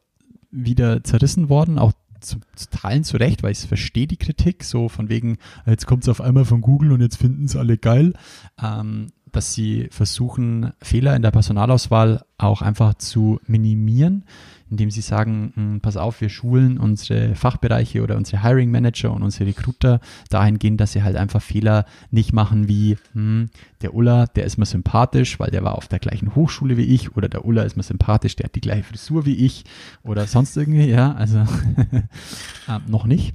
wieder 0.51 1.05
zerrissen 1.05 1.51
worden, 1.51 1.79
auch 1.79 1.93
zu, 2.21 2.37
zu 2.55 2.71
Teilen 2.71 3.05
zu 3.05 3.17
Recht, 3.17 3.43
weil 3.43 3.53
ich 3.53 3.59
verstehe 3.59 4.07
die 4.07 4.17
Kritik, 4.17 4.65
so 4.65 4.89
von 4.89 5.09
wegen, 5.09 5.39
jetzt 5.67 5.87
kommt 5.87 6.05
es 6.05 6.09
auf 6.09 6.21
einmal 6.21 6.45
von 6.45 6.61
Google 6.61 6.93
und 6.93 7.01
jetzt 7.01 7.17
finden 7.17 7.45
es 7.45 7.57
alle 7.57 7.77
geil, 7.77 8.15
ähm, 8.63 9.09
dass 9.33 9.55
sie 9.55 9.89
versuchen, 9.91 10.73
Fehler 10.81 11.15
in 11.17 11.23
der 11.23 11.31
Personalauswahl 11.31 12.25
auch 12.39 12.63
einfach 12.63 12.95
zu 12.95 13.41
minimieren, 13.47 14.25
indem 14.71 14.91
sie 14.91 15.01
sagen, 15.01 15.53
"Hm, 15.55 15.81
pass 15.81 15.97
auf, 15.97 16.21
wir 16.21 16.29
schulen 16.29 16.79
unsere 16.79 17.35
Fachbereiche 17.35 18.03
oder 18.03 18.17
unsere 18.17 18.43
Hiring 18.43 18.71
Manager 18.71 19.13
und 19.13 19.23
unsere 19.23 19.47
Recruiter 19.47 20.01
dahingehend, 20.31 20.81
dass 20.81 20.93
sie 20.93 21.03
halt 21.03 21.17
einfach 21.17 21.43
Fehler 21.43 21.85
nicht 22.11 22.33
machen 22.33 22.69
wie, 22.69 22.97
hm, 23.13 23.51
der 23.83 23.95
Ulla, 23.95 24.27
der 24.27 24.45
ist 24.45 24.59
mir 24.59 24.67
sympathisch, 24.67 25.41
weil 25.41 25.51
der 25.51 25.65
war 25.65 25.77
auf 25.77 25.89
der 25.89 25.99
gleichen 25.99 26.35
Hochschule 26.35 26.77
wie 26.77 26.85
ich 26.85 27.17
oder 27.17 27.29
der 27.29 27.45
Ulla 27.45 27.63
ist 27.63 27.77
mir 27.77 27.83
sympathisch, 27.83 28.37
der 28.37 28.45
hat 28.45 28.55
die 28.55 28.61
gleiche 28.61 28.85
Frisur 28.85 29.25
wie 29.27 29.37
ich 29.37 29.65
oder 30.05 30.27
sonst 30.27 30.57
irgendwie, 30.57 30.89
ja, 30.89 31.13
also 31.13 31.39
ähm, 32.69 32.83
noch 32.87 33.07
nicht. 33.07 33.35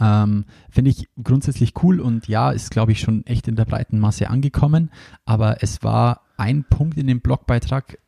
Ähm, 0.00 0.44
Finde 0.70 0.90
ich 0.90 1.08
grundsätzlich 1.22 1.72
cool 1.82 2.00
und 2.00 2.28
ja, 2.28 2.50
ist 2.50 2.70
glaube 2.70 2.92
ich 2.92 3.00
schon 3.00 3.26
echt 3.26 3.48
in 3.48 3.56
der 3.56 3.64
breiten 3.64 3.98
Masse 3.98 4.30
angekommen, 4.30 4.90
aber 5.24 5.62
es 5.62 5.82
war 5.82 6.22
ein 6.36 6.64
Punkt 6.64 6.98
in 6.98 7.06
dem 7.06 7.20
Blogbeitrag, 7.20 7.98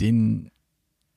den, 0.00 0.50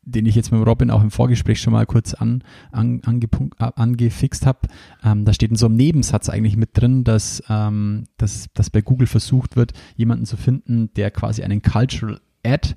den 0.03 0.25
ich 0.25 0.35
jetzt 0.35 0.51
mit 0.51 0.65
Robin 0.65 0.91
auch 0.91 1.01
im 1.01 1.11
Vorgespräch 1.11 1.59
schon 1.59 1.73
mal 1.73 1.85
kurz 1.85 2.13
an, 2.13 2.43
an, 2.71 3.01
angepunkt, 3.05 3.59
angefixt 3.59 4.45
habe. 4.45 4.67
Ähm, 5.03 5.25
da 5.25 5.33
steht 5.33 5.51
in 5.51 5.57
so 5.57 5.65
einem 5.65 5.75
Nebensatz 5.75 6.29
eigentlich 6.29 6.57
mit 6.57 6.69
drin, 6.73 7.03
dass, 7.03 7.43
ähm, 7.49 8.05
dass, 8.17 8.47
dass 8.53 8.69
bei 8.69 8.81
Google 8.81 9.07
versucht 9.07 9.55
wird, 9.55 9.73
jemanden 9.95 10.25
zu 10.25 10.37
finden, 10.37 10.93
der 10.95 11.11
quasi 11.11 11.43
einen 11.43 11.61
Cultural 11.61 12.19
Ad 12.45 12.75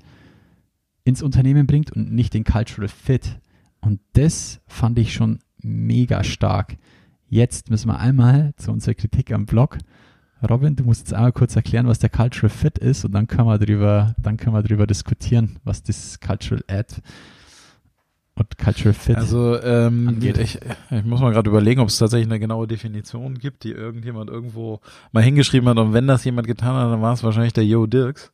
ins 1.03 1.21
Unternehmen 1.21 1.67
bringt 1.67 1.91
und 1.91 2.11
nicht 2.11 2.33
den 2.33 2.43
Cultural 2.43 2.87
Fit. 2.87 3.39
Und 3.81 4.01
das 4.13 4.61
fand 4.67 4.99
ich 4.99 5.13
schon 5.13 5.39
mega 5.61 6.23
stark. 6.23 6.77
Jetzt 7.29 7.69
müssen 7.69 7.89
wir 7.89 7.99
einmal 7.99 8.53
zu 8.57 8.71
unserer 8.71 8.95
Kritik 8.95 9.31
am 9.31 9.45
Blog. 9.45 9.77
Robin, 10.47 10.75
du 10.75 10.83
musst 10.83 11.01
jetzt 11.01 11.13
einmal 11.13 11.31
kurz 11.31 11.55
erklären, 11.55 11.87
was 11.87 11.99
der 11.99 12.09
Cultural 12.09 12.49
Fit 12.49 12.77
ist 12.77 13.05
und 13.05 13.11
dann 13.11 13.27
können 13.27 13.47
wir 13.47 13.59
drüber, 13.59 14.15
dann 14.17 14.37
können 14.37 14.55
wir 14.55 14.63
drüber 14.63 14.87
diskutieren, 14.87 15.59
was 15.63 15.83
das 15.83 16.19
Cultural 16.19 16.63
Ad 16.67 16.95
und 18.35 18.57
Cultural 18.57 18.93
Fit 18.93 19.17
Also 19.17 19.61
ähm, 19.61 20.07
angeht. 20.07 20.37
ich, 20.37 20.59
ich 20.89 21.03
muss 21.03 21.19
mal 21.19 21.31
gerade 21.31 21.49
überlegen, 21.49 21.81
ob 21.81 21.89
es 21.89 21.97
tatsächlich 21.97 22.27
eine 22.27 22.39
genaue 22.39 22.67
Definition 22.67 23.37
gibt, 23.37 23.63
die 23.63 23.71
irgendjemand 23.71 24.29
irgendwo 24.29 24.79
mal 25.11 25.21
hingeschrieben 25.21 25.67
hat. 25.67 25.77
Und 25.77 25.93
wenn 25.93 26.07
das 26.07 26.23
jemand 26.23 26.47
getan 26.47 26.73
hat, 26.73 26.91
dann 26.91 27.01
war 27.01 27.13
es 27.13 27.23
wahrscheinlich 27.23 27.53
der 27.53 27.65
Jo 27.65 27.85
Dirks. 27.85 28.31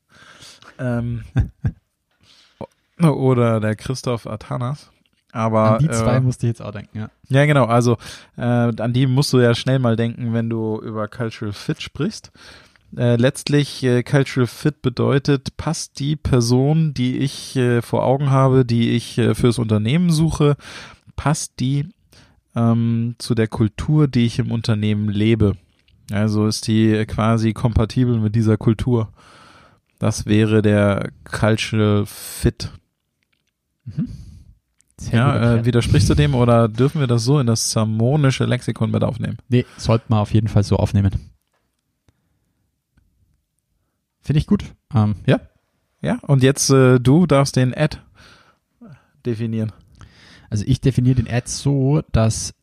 Ähm, 0.77 1.23
oder 3.01 3.59
der 3.59 3.75
Christoph 3.75 4.27
Atanas. 4.27 4.91
Aber 5.35 5.73
An 5.73 5.79
die 5.79 5.89
zwei 5.89 6.15
äh, 6.15 6.21
musste 6.21 6.47
ich 6.47 6.51
jetzt 6.51 6.61
auch 6.61 6.71
denken, 6.71 6.97
ja. 6.97 7.09
ja, 7.27 7.45
genau. 7.45 7.65
Also 7.65 7.97
äh, 8.37 8.41
an 8.41 8.93
die 8.93 9.05
musst 9.05 9.33
du 9.33 9.39
ja 9.39 9.53
schnell 9.53 9.79
mal 9.79 9.97
denken, 9.97 10.33
wenn 10.33 10.49
du 10.49 10.79
über 10.79 11.09
Cultural 11.09 11.51
Fit 11.51 11.81
sprichst. 11.81 12.31
Äh, 12.95 13.17
letztlich 13.17 13.83
äh, 13.83 14.01
Cultural 14.03 14.47
Fit 14.47 14.81
bedeutet, 14.81 15.57
passt 15.57 15.99
die 15.99 16.15
Person, 16.15 16.93
die 16.93 17.17
ich 17.17 17.57
äh, 17.57 17.81
vor 17.81 18.05
Augen 18.05 18.29
habe, 18.29 18.63
die 18.63 18.91
ich 18.91 19.17
äh, 19.17 19.35
fürs 19.35 19.59
Unternehmen 19.59 20.09
suche, 20.09 20.55
passt 21.17 21.59
die 21.59 21.89
ähm, 22.55 23.15
zu 23.17 23.35
der 23.35 23.49
Kultur, 23.49 24.07
die 24.07 24.25
ich 24.25 24.39
im 24.39 24.53
Unternehmen 24.53 25.09
lebe. 25.09 25.57
Also 26.13 26.47
ist 26.47 26.67
die 26.67 26.93
äh, 26.93 27.05
quasi 27.05 27.51
kompatibel 27.51 28.17
mit 28.21 28.35
dieser 28.35 28.55
Kultur. 28.55 29.09
Das 29.99 30.27
wäre 30.27 30.61
der 30.61 31.09
Cultural 31.25 32.05
Fit. 32.05 32.71
Sehr 35.05 35.19
Ja, 35.19 35.53
äh, 35.55 35.65
widersprichst 35.65 36.09
du 36.09 36.15
dem 36.15 36.33
oder 36.33 36.67
dürfen 36.67 36.99
wir 36.99 37.07
das 37.07 37.23
so 37.23 37.39
in 37.39 37.45
das 37.47 37.69
samonische 37.71 38.45
Lexikon 38.45 38.89
mit 38.89 39.03
aufnehmen? 39.03 39.37
Nee, 39.49 39.65
sollte 39.77 40.05
man 40.09 40.19
auf 40.19 40.33
jeden 40.33 40.47
Fall 40.47 40.63
so 40.63 40.77
aufnehmen. 40.77 41.11
Finde 44.21 44.39
ich 44.39 44.47
gut. 44.47 44.65
Ähm, 44.93 45.15
ja, 45.27 45.39
Ja, 46.01 46.17
und 46.23 46.41
jetzt 46.41 46.69
äh, 46.71 46.99
du 46.99 47.27
darfst 47.27 47.55
den 47.55 47.73
Ad 47.75 47.99
definieren. 49.25 49.71
Also 50.49 50.63
ich 50.67 50.81
definiere 50.81 51.15
den 51.15 51.27
Ad 51.31 51.47
so, 51.47 52.01
dass 52.11 52.53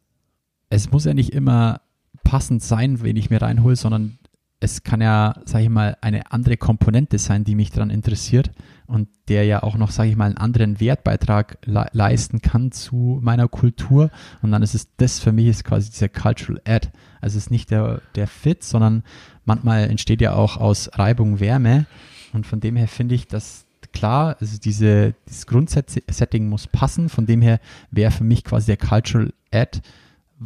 es 0.69 0.91
muss 0.91 1.05
ja 1.05 1.15
nicht 1.15 1.33
immer 1.33 1.81
passend 2.25 2.63
sein, 2.63 3.03
wen 3.03 3.17
ich 3.17 3.31
mir 3.31 3.41
reinhole, 3.43 3.77
sondern 3.77 4.19
es 4.63 4.85
kann 4.85 5.01
ja, 5.01 5.35
sage 5.45 5.65
ich 5.65 5.71
mal, 5.71 5.97
eine 6.01 6.31
andere 6.31 6.57
Komponente 6.57 7.19
sein, 7.19 7.43
die 7.43 7.57
mich 7.57 7.73
daran 7.73 7.91
interessiert 7.91 8.53
und 8.87 9.09
der 9.27 9.45
ja 9.45 9.65
auch 9.65 9.77
noch, 9.77 9.91
sage 9.91 10.11
ich 10.11 10.17
mal, 10.17 10.27
einen 10.27 10.37
anderen 10.37 10.79
Wertbeitrag 10.79 11.59
le 11.65 11.89
leisten 11.93 12.41
kann 12.43 12.71
zu 12.71 13.19
meiner 13.23 13.49
Kultur. 13.49 14.11
Und 14.41 14.53
dann 14.53 14.63
ist 14.63 14.77
es, 14.77 14.95
das 14.99 15.19
für 15.19 15.33
mich 15.33 15.49
ist 15.49 15.65
quasi 15.65 15.91
dieser 15.91 16.09
Cultural 16.09 16.63
Add. 16.65 16.91
Also 17.21 17.39
es 17.39 17.47
ist 17.47 17.51
nicht 17.51 17.73
der, 17.73 18.03
der 18.15 18.29
Fit, 18.29 18.63
sondern 18.63 19.03
manchmal 19.45 19.91
entsteht 19.91 20.21
ja 20.21 20.35
auch 20.35 20.57
aus 20.57 20.91
Reibung 20.95 21.41
Wärme. 21.41 21.87
Und 22.33 22.47
von 22.47 22.61
dem 22.61 22.77
her 22.77 22.87
finde 22.87 23.17
ich, 23.17 23.27
dass 23.27 23.67
klar, 23.93 24.37
also 24.39 24.59
diese, 24.59 25.15
dieses 25.29 25.47
Grundsetting 25.49 26.49
muss 26.49 26.69
passen. 26.69 27.09
Von 27.09 27.27
dem 27.27 27.43
her 27.43 27.59
wäre 27.91 28.13
für 28.13 28.25
mich 28.25 28.45
quasi 28.45 28.67
der 28.67 28.77
Cultural 28.77 29.33
Add 29.51 29.81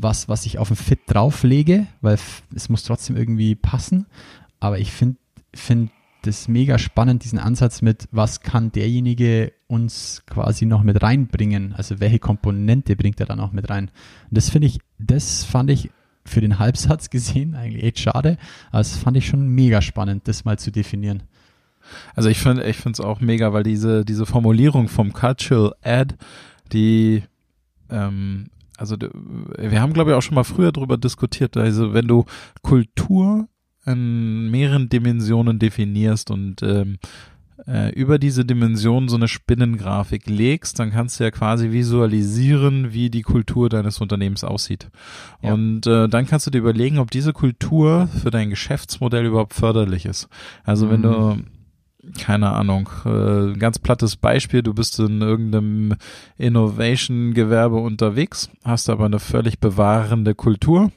was, 0.01 0.29
was 0.29 0.47
ich 0.47 0.59
auf 0.59 0.69
den 0.69 0.77
Fit 0.77 1.01
drauflege, 1.07 1.87
weil 2.01 2.19
es 2.55 2.69
muss 2.69 2.85
trotzdem 2.85 3.17
irgendwie 3.17 3.55
passen. 3.55 4.07
Aber 4.61 4.79
ich 4.79 4.93
finde 4.93 5.17
find 5.55 5.91
das 6.23 6.49
mega 6.49 6.79
spannend, 6.79 7.25
diesen 7.25 7.39
Ansatz 7.39 7.83
mit, 7.83 8.09
was 8.11 8.41
kann 8.41 8.73
derjenige 8.73 9.53
uns 9.69 10.23
quasi 10.27 10.67
noch 10.67 10.83
mit 10.83 11.03
reinbringen? 11.03 11.73
Also 11.75 12.01
welche 12.01 12.19
Komponente 12.19 12.97
bringt 12.97 13.21
er 13.21 13.27
dann 13.27 13.41
auch 13.41 13.53
mit 13.53 13.71
rein? 13.71 13.91
Und 14.29 14.37
das 14.37 14.51
finde 14.51 14.67
ich, 14.67 14.81
das 14.99 15.45
fand 15.45 15.71
ich 15.71 15.91
für 16.25 16.41
den 16.41 16.59
Halbsatz 16.59 17.11
gesehen 17.11 17.55
eigentlich 17.55 17.85
echt 17.85 18.01
schade. 18.01 18.37
Aber 18.71 18.79
das 18.79 18.97
fand 18.97 19.17
ich 19.17 19.27
schon 19.27 19.49
mega 19.49 19.81
spannend, 19.81 20.27
das 20.27 20.45
mal 20.45 20.59
zu 20.59 20.71
definieren. 20.73 21.23
Also 22.17 22.29
ich 22.29 22.39
finde, 22.39 22.65
ich 22.65 22.77
finde 22.77 23.01
es 23.01 23.01
auch 23.01 23.21
mega, 23.21 23.53
weil 23.53 23.63
diese, 23.63 24.05
diese 24.05 24.27
Formulierung 24.27 24.89
vom 24.89 25.13
Cultural 25.13 25.75
Ad, 25.83 26.17
die 26.73 27.23
ähm, 27.91 28.49
also 28.77 28.97
wir 28.99 29.81
haben, 29.81 29.93
glaube 29.93 30.11
ich, 30.11 30.17
auch 30.17 30.23
schon 30.23 30.35
mal 30.35 30.45
früher 30.45 30.73
darüber 30.73 30.97
diskutiert. 30.97 31.57
Also 31.57 31.95
wenn 31.95 32.07
du 32.07 32.25
Kultur 32.63 33.49
in 33.87 34.51
mehreren 34.51 34.89
Dimensionen 34.89 35.59
definierst 35.59 36.31
und 36.31 36.63
ähm, 36.63 36.99
äh, 37.67 37.91
über 37.95 38.19
diese 38.19 38.45
Dimension 38.45 39.09
so 39.09 39.17
eine 39.17 39.29
Spinnengrafik 39.29 40.29
legst, 40.29 40.79
dann 40.79 40.91
kannst 40.91 41.19
du 41.19 41.25
ja 41.25 41.31
quasi 41.31 41.71
visualisieren, 41.73 42.93
wie 42.93 43.11
die 43.11 43.23
Kultur 43.23 43.69
deines 43.69 44.01
Unternehmens 44.01 44.45
aussieht. 44.45 44.91
Ja. 45.43 45.55
Und 45.55 45.87
äh, 45.87 46.09
dann 46.09 46.27
kannst 46.27 46.47
du 46.47 46.51
dir 46.51 46.59
überlegen, 46.59 46.99
ob 46.99 47.11
diese 47.11 47.33
Kultur 47.33 48.09
für 48.23 48.31
dein 48.31 48.51
Geschäftsmodell 48.51 49.25
überhaupt 49.27 49.55
förderlich 49.55 50.05
ist. 50.05 50.29
Also 50.65 50.87
mhm. 50.87 50.91
wenn 50.91 51.03
du 51.03 51.37
keine 52.19 52.53
Ahnung, 52.53 52.89
äh, 53.05 53.59
ganz 53.59 53.79
plattes 53.79 54.17
Beispiel, 54.17 54.63
du 54.63 54.75
bist 54.75 54.99
in 54.99 55.21
irgendeinem 55.21 55.95
Innovation-Gewerbe 56.39 57.77
unterwegs, 57.77 58.51
hast 58.65 58.89
aber 58.89 59.07
eine 59.07 59.19
völlig 59.19 59.59
bewahrende 59.59 60.35
Kultur, 60.35 60.93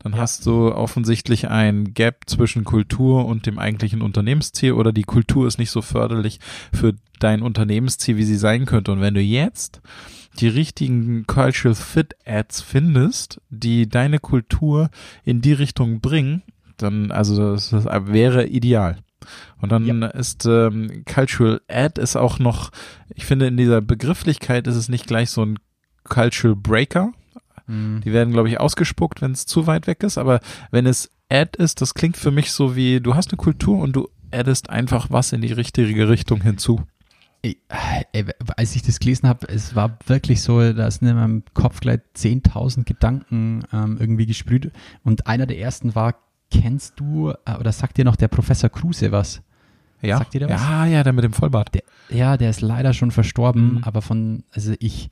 dann 0.00 0.12
ja. 0.12 0.18
hast 0.18 0.46
du 0.46 0.72
offensichtlich 0.72 1.48
ein 1.48 1.94
Gap 1.94 2.24
zwischen 2.26 2.64
Kultur 2.64 3.26
und 3.26 3.46
dem 3.46 3.58
eigentlichen 3.58 4.02
Unternehmensziel 4.02 4.72
oder 4.72 4.92
die 4.92 5.04
Kultur 5.04 5.46
ist 5.46 5.58
nicht 5.58 5.70
so 5.70 5.82
förderlich 5.82 6.40
für 6.72 6.94
dein 7.18 7.42
Unternehmensziel, 7.42 8.16
wie 8.16 8.24
sie 8.24 8.36
sein 8.36 8.66
könnte. 8.66 8.92
Und 8.92 9.00
wenn 9.00 9.14
du 9.14 9.20
jetzt 9.20 9.80
die 10.40 10.48
richtigen 10.48 11.26
Cultural 11.26 11.74
Fit 11.74 12.16
Ads 12.26 12.60
findest, 12.60 13.40
die 13.50 13.88
deine 13.88 14.18
Kultur 14.18 14.90
in 15.24 15.40
die 15.40 15.52
Richtung 15.52 16.00
bringen, 16.00 16.42
dann, 16.76 17.10
also 17.12 17.52
das, 17.52 17.70
das 17.70 17.84
wäre 17.84 18.46
ideal. 18.46 18.98
Und 19.60 19.72
dann 19.72 19.84
ja. 19.86 20.06
ist 20.08 20.46
ähm, 20.46 21.04
Cultural 21.04 21.60
Ad 21.68 22.00
ist 22.00 22.16
auch 22.16 22.38
noch, 22.38 22.70
ich 23.14 23.24
finde, 23.24 23.46
in 23.46 23.56
dieser 23.56 23.80
Begrifflichkeit 23.80 24.66
ist 24.66 24.76
es 24.76 24.88
nicht 24.88 25.06
gleich 25.06 25.30
so 25.30 25.44
ein 25.44 25.58
Cultural 26.04 26.56
Breaker. 26.56 27.12
Mhm. 27.66 28.02
Die 28.04 28.12
werden, 28.12 28.32
glaube 28.32 28.48
ich, 28.48 28.60
ausgespuckt, 28.60 29.22
wenn 29.22 29.32
es 29.32 29.46
zu 29.46 29.66
weit 29.66 29.86
weg 29.86 30.02
ist. 30.02 30.18
Aber 30.18 30.40
wenn 30.70 30.86
es 30.86 31.10
Ad 31.30 31.62
ist, 31.62 31.80
das 31.80 31.94
klingt 31.94 32.16
für 32.16 32.30
mich 32.30 32.52
so 32.52 32.76
wie, 32.76 33.00
du 33.00 33.14
hast 33.14 33.30
eine 33.30 33.38
Kultur 33.38 33.78
und 33.78 33.94
du 33.94 34.08
addest 34.30 34.70
einfach 34.70 35.10
was 35.10 35.32
in 35.32 35.40
die 35.40 35.52
richtige 35.52 36.08
Richtung 36.08 36.42
hinzu. 36.42 36.82
Ey, 37.42 37.58
als 38.56 38.74
ich 38.74 38.82
das 38.82 39.00
gelesen 39.00 39.28
habe, 39.28 39.48
es 39.48 39.74
war 39.74 39.98
wirklich 40.06 40.42
so, 40.42 40.72
da 40.72 40.90
sind 40.90 41.08
in 41.08 41.16
meinem 41.16 41.42
Kopf 41.52 41.80
gleich 41.80 42.00
10.000 42.16 42.84
Gedanken 42.84 43.64
ähm, 43.70 43.98
irgendwie 44.00 44.24
gesprüht. 44.26 44.72
Und 45.02 45.26
einer 45.26 45.46
der 45.46 45.58
ersten 45.58 45.94
war, 45.94 46.14
kennst 46.60 46.94
du 46.96 47.30
äh, 47.30 47.56
oder 47.58 47.72
sagt 47.72 47.96
dir 47.96 48.04
noch 48.04 48.16
der 48.16 48.28
Professor 48.28 48.70
Kruse 48.70 49.12
was? 49.12 49.42
Ja. 50.02 50.18
Sagt 50.18 50.34
dir 50.34 50.40
der 50.40 50.50
was? 50.50 50.60
Ja, 50.60 50.86
ja, 50.86 51.02
der 51.02 51.12
mit 51.12 51.24
dem 51.24 51.32
Vollbart. 51.32 51.74
Der, 51.74 51.82
ja, 52.10 52.36
der 52.36 52.50
ist 52.50 52.60
leider 52.60 52.92
schon 52.92 53.10
verstorben, 53.10 53.74
mhm. 53.74 53.84
aber 53.84 54.02
von, 54.02 54.44
also 54.52 54.74
ich, 54.78 55.08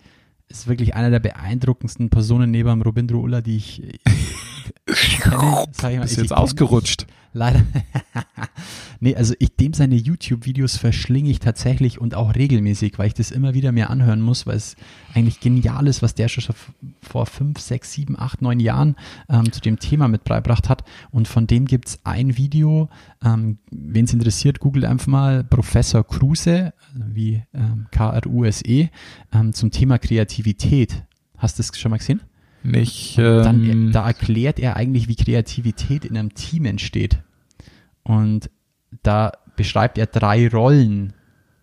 ist 0.49 0.69
wirklich 0.69 0.95
einer 0.95 1.11
der 1.11 1.21
beeindruckendsten 1.21 2.11
Personen 2.11 2.51
neben 2.51 2.83
Robindro 2.83 3.19
Ulla, 3.19 3.41
die 3.41 3.57
ich 3.57 4.01
kenne. 5.21 5.65
Sag 5.73 5.93
ich 5.93 5.97
mal, 5.99 6.03
Bist 6.03 6.19
jetzt 6.19 6.37
ausgerutscht. 6.37 7.07
Leider. 7.35 7.63
nee, 9.01 9.15
also 9.17 9.35
ich 9.39 9.57
dem 9.57 9.73
seine 9.73 9.95
YouTube-Videos 9.95 10.77
verschlinge 10.77 11.31
ich 11.31 11.39
tatsächlich 11.39 11.99
und 11.99 12.15
auch 12.15 12.35
regelmäßig, 12.35 12.99
weil 12.99 13.07
ich 13.07 13.15
das 13.15 13.31
immer 13.31 13.55
wieder 13.55 13.73
mir 13.73 13.89
anhören 13.89 14.21
muss, 14.21 14.47
weil 14.47 14.57
es 14.57 14.77
eigentlich 15.15 15.41
genial 15.41 15.87
ist, 15.87 16.03
was 16.03 16.15
der 16.15 16.29
schon 16.29 16.55
vor 17.01 17.27
fünf, 17.27 17.59
sechs, 17.59 17.93
sieben, 17.93 18.19
acht, 18.19 18.43
neun 18.43 18.61
Jahren 18.61 18.97
ähm, 19.31 19.51
zu 19.51 19.61
dem 19.61 19.79
Thema 19.79 20.09
mitgebracht 20.09 20.69
hat. 20.69 20.85
Und 21.11 21.27
von 21.27 21.47
dem 21.47 21.65
gibt 21.65 21.89
es 21.89 22.01
ein 22.05 22.37
Video, 22.37 22.91
ähm, 23.25 23.59
wen 23.71 24.05
es 24.05 24.13
interessiert, 24.13 24.61
googelt 24.61 24.85
einfach 24.85 25.07
mal 25.07 25.45
Professor 25.45 26.07
Kruse, 26.07 26.75
wie 26.95 27.43
ähm, 27.55 27.87
K-R-U-S-E, 27.91 28.89
ähm, 29.33 29.53
zum 29.55 29.71
Thema 29.71 29.99
Kreativität. 29.99 31.05
Hast 31.39 31.59
du 31.59 31.63
das 31.63 31.79
schon 31.79 31.91
mal 31.91 31.97
gesehen? 31.97 32.21
Nicht. 32.63 33.19
Ähm, 33.19 33.43
Dann, 33.43 33.93
da 33.93 34.07
erklärt 34.07 34.59
er 34.59 34.77
eigentlich, 34.77 35.09
wie 35.09 35.17
Kreativität 35.17 36.05
in 36.05 36.17
einem 36.17 36.35
Team 36.35 36.65
entsteht. 36.65 37.19
Und 38.03 38.51
da 39.03 39.33
beschreibt 39.57 39.99
er 39.99 40.07
drei 40.07 40.49
Rollen, 40.49 41.13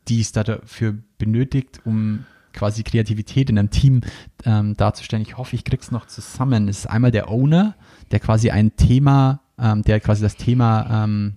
die 0.07 0.21
es 0.21 0.31
dafür 0.31 0.97
benötigt, 1.17 1.81
um 1.85 2.25
quasi 2.53 2.83
Kreativität 2.83 3.49
in 3.49 3.59
einem 3.59 3.69
Team 3.69 4.01
ähm, 4.43 4.75
darzustellen. 4.75 5.21
Ich 5.21 5.37
hoffe, 5.37 5.55
ich 5.55 5.63
krieg's 5.63 5.91
noch 5.91 6.07
zusammen. 6.07 6.67
Es 6.67 6.79
ist 6.79 6.85
einmal 6.87 7.11
der 7.11 7.29
Owner, 7.29 7.75
der 8.11 8.19
quasi 8.19 8.49
ein 8.49 8.75
Thema, 8.75 9.41
ähm, 9.57 9.83
der 9.83 9.99
quasi 9.99 10.21
das 10.21 10.35
Thema 10.35 11.03
ähm, 11.03 11.35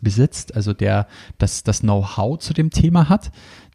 besitzt, 0.00 0.54
also 0.54 0.72
der 0.72 1.06
das, 1.38 1.62
das 1.62 1.80
Know-how 1.80 2.38
zu 2.38 2.54
dem 2.54 2.70
Thema 2.70 3.08
hat. 3.08 3.30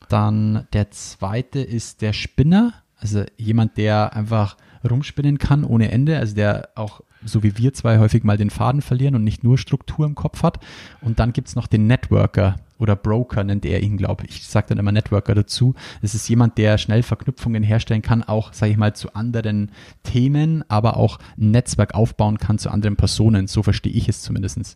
Dann 0.09 0.67
der 0.73 0.91
zweite 0.91 1.59
ist 1.59 2.01
der 2.01 2.13
Spinner, 2.13 2.73
also 2.97 3.23
jemand, 3.37 3.77
der 3.77 4.13
einfach 4.13 4.57
rumspinnen 4.89 5.37
kann 5.37 5.63
ohne 5.63 5.91
Ende, 5.91 6.17
also 6.17 6.35
der 6.35 6.69
auch 6.75 7.01
so 7.25 7.43
wie 7.43 7.57
wir 7.57 7.73
zwei 7.73 7.99
häufig 7.99 8.23
mal 8.23 8.37
den 8.37 8.49
Faden 8.49 8.81
verlieren 8.81 9.15
und 9.15 9.23
nicht 9.23 9.43
nur 9.43 9.57
Struktur 9.57 10.05
im 10.05 10.15
Kopf 10.15 10.43
hat. 10.43 10.59
Und 11.01 11.19
dann 11.19 11.33
gibt's 11.33 11.55
noch 11.55 11.67
den 11.67 11.87
Networker 11.87 12.57
oder 12.77 12.95
Broker 12.95 13.43
nennt 13.43 13.65
er 13.65 13.81
ihn, 13.81 13.97
glaube 13.97 14.25
ich. 14.25 14.37
Ich 14.37 14.47
sage 14.47 14.67
dann 14.69 14.77
immer 14.77 14.91
Networker 14.91 15.33
dazu. 15.33 15.75
Es 16.01 16.13
ist 16.13 16.27
jemand, 16.27 16.57
der 16.57 16.77
schnell 16.77 17.03
Verknüpfungen 17.03 17.63
herstellen 17.63 18.01
kann, 18.01 18.23
auch, 18.23 18.53
sage 18.53 18.71
ich 18.73 18.77
mal, 18.77 18.93
zu 18.93 19.13
anderen 19.13 19.71
Themen, 20.03 20.63
aber 20.69 20.97
auch 20.97 21.19
ein 21.37 21.51
Netzwerk 21.51 21.95
aufbauen 21.95 22.37
kann 22.37 22.57
zu 22.57 22.69
anderen 22.69 22.97
Personen. 22.97 23.47
So 23.47 23.63
verstehe 23.63 23.93
ich 23.93 24.09
es 24.09 24.21
zumindestens. 24.21 24.75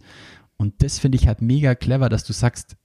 Und 0.57 0.81
das 0.81 0.99
finde 0.99 1.17
ich 1.17 1.27
halt 1.27 1.41
mega 1.41 1.75
clever, 1.75 2.09
dass 2.09 2.23
du 2.23 2.33
sagst, 2.33 2.75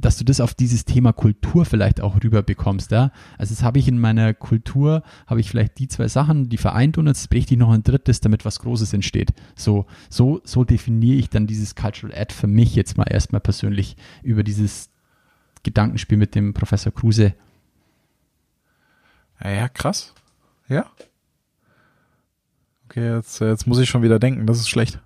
dass 0.00 0.16
du 0.16 0.24
das 0.24 0.40
auf 0.40 0.54
dieses 0.54 0.84
Thema 0.84 1.12
Kultur 1.12 1.64
vielleicht 1.64 2.00
auch 2.00 2.22
rüber 2.22 2.42
bekommst, 2.42 2.92
ja. 2.92 3.10
Also 3.36 3.54
das 3.54 3.62
habe 3.62 3.78
ich 3.78 3.88
in 3.88 3.98
meiner 3.98 4.32
Kultur, 4.32 5.02
habe 5.26 5.40
ich 5.40 5.50
vielleicht 5.50 5.78
die 5.78 5.88
zwei 5.88 6.08
Sachen, 6.08 6.48
die 6.48 6.56
vereint 6.56 6.98
und 6.98 7.08
jetzt 7.08 7.28
bricht 7.30 7.50
ich 7.50 7.58
noch 7.58 7.70
ein 7.70 7.82
drittes, 7.82 8.20
damit 8.20 8.44
was 8.44 8.60
Großes 8.60 8.92
entsteht. 8.92 9.32
So, 9.56 9.86
so, 10.08 10.40
so 10.44 10.64
definiere 10.64 11.16
ich 11.16 11.30
dann 11.30 11.46
dieses 11.46 11.74
Cultural 11.74 12.16
Ad 12.16 12.32
für 12.32 12.46
mich 12.46 12.74
jetzt 12.76 12.96
mal 12.96 13.10
erstmal 13.10 13.40
persönlich 13.40 13.96
über 14.22 14.44
dieses 14.44 14.90
Gedankenspiel 15.64 16.16
mit 16.16 16.34
dem 16.34 16.54
Professor 16.54 16.92
Kruse. 16.92 17.34
Ja, 19.42 19.50
ja 19.50 19.68
krass. 19.68 20.14
Ja. 20.68 20.86
Okay, 22.84 23.16
jetzt, 23.16 23.40
jetzt 23.40 23.66
muss 23.66 23.78
ich 23.78 23.88
schon 23.88 24.02
wieder 24.02 24.18
denken, 24.18 24.46
das 24.46 24.58
ist 24.58 24.68
schlecht. 24.68 25.00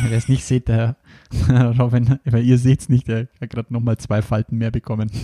Wer 0.08 0.18
es 0.18 0.28
nicht 0.28 0.44
sieht, 0.44 0.68
der 0.68 0.96
Robin, 1.78 2.18
weil 2.24 2.44
ihr 2.44 2.58
seht 2.58 2.80
es 2.80 2.88
nicht, 2.88 3.08
der 3.08 3.28
hat 3.40 3.50
gerade 3.50 3.72
nochmal 3.72 3.98
zwei 3.98 4.22
Falten 4.22 4.58
mehr 4.58 4.70
bekommen. 4.70 5.10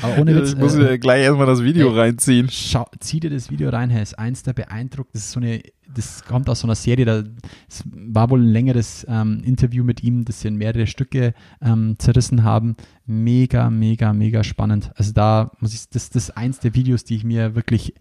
Aber 0.00 0.18
ohne 0.18 0.34
Witz, 0.34 0.52
ich 0.52 0.58
muss 0.58 0.74
äh, 0.76 0.98
gleich 0.98 1.22
erstmal 1.22 1.46
das 1.46 1.62
Video 1.62 1.94
äh, 1.94 2.00
reinziehen. 2.00 2.48
Schau, 2.50 2.86
zieh 3.00 3.20
dir 3.20 3.28
das 3.28 3.50
Video 3.50 3.68
rein, 3.68 3.90
es 3.90 4.12
ist 4.12 4.18
eins 4.18 4.42
der 4.42 4.54
beeindruckt. 4.54 5.14
Das 5.14 5.22
ist 5.22 5.32
so 5.32 5.40
eine, 5.40 5.60
das 5.94 6.24
kommt 6.24 6.48
aus 6.48 6.60
so 6.60 6.66
einer 6.66 6.74
Serie, 6.74 7.04
da 7.04 7.24
es 7.68 7.84
war 7.84 8.30
wohl 8.30 8.40
ein 8.40 8.48
längeres 8.48 9.06
ähm, 9.08 9.42
Interview 9.44 9.84
mit 9.84 10.02
ihm, 10.02 10.24
das 10.24 10.40
sie 10.40 10.48
in 10.48 10.56
mehrere 10.56 10.86
Stücke 10.86 11.34
ähm, 11.60 11.96
zerrissen 11.98 12.42
haben. 12.42 12.76
Mega, 13.04 13.68
mega, 13.68 14.14
mega 14.14 14.42
spannend. 14.44 14.90
Also 14.94 15.12
da 15.12 15.52
muss 15.60 15.74
ich, 15.74 15.88
das, 15.90 16.08
das 16.08 16.24
ist 16.24 16.36
eins 16.38 16.58
der 16.60 16.74
Videos, 16.74 17.04
die 17.04 17.16
ich 17.16 17.24
mir 17.24 17.54
wirklich 17.54 17.94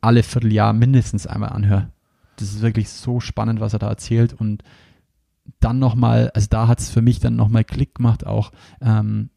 alle 0.00 0.22
Vierteljahr 0.22 0.72
mindestens 0.72 1.26
einmal 1.26 1.50
anhöre. 1.50 1.90
Das 2.40 2.48
ist 2.48 2.62
wirklich 2.62 2.88
so 2.88 3.20
spannend, 3.20 3.60
was 3.60 3.72
er 3.72 3.78
da 3.78 3.88
erzählt 3.88 4.32
und 4.32 4.62
dann 5.60 5.78
nochmal, 5.78 6.30
also 6.34 6.46
da 6.50 6.68
hat 6.68 6.80
es 6.80 6.90
für 6.90 7.02
mich 7.02 7.20
dann 7.20 7.36
nochmal 7.36 7.64
Klick 7.64 7.94
gemacht, 7.94 8.26
auch 8.26 8.52
ähm, 8.80 9.30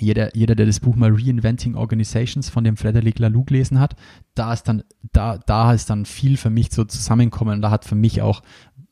jeder, 0.00 0.34
jeder, 0.36 0.56
der 0.56 0.66
das 0.66 0.80
Buch 0.80 0.96
mal 0.96 1.12
Reinventing 1.12 1.76
Organizations 1.76 2.48
von 2.48 2.64
dem 2.64 2.76
Frederic 2.76 3.20
Laloux 3.20 3.44
gelesen 3.44 3.78
hat, 3.78 3.94
da 4.34 4.52
ist 4.52 4.64
dann, 4.64 4.82
da, 5.12 5.38
da 5.38 5.72
ist 5.72 5.90
dann 5.90 6.06
viel 6.06 6.36
für 6.36 6.50
mich 6.50 6.72
so 6.72 6.84
zusammenkommen 6.84 7.56
und 7.56 7.62
da 7.62 7.70
hat 7.70 7.84
für 7.84 7.94
mich 7.94 8.20
auch 8.20 8.42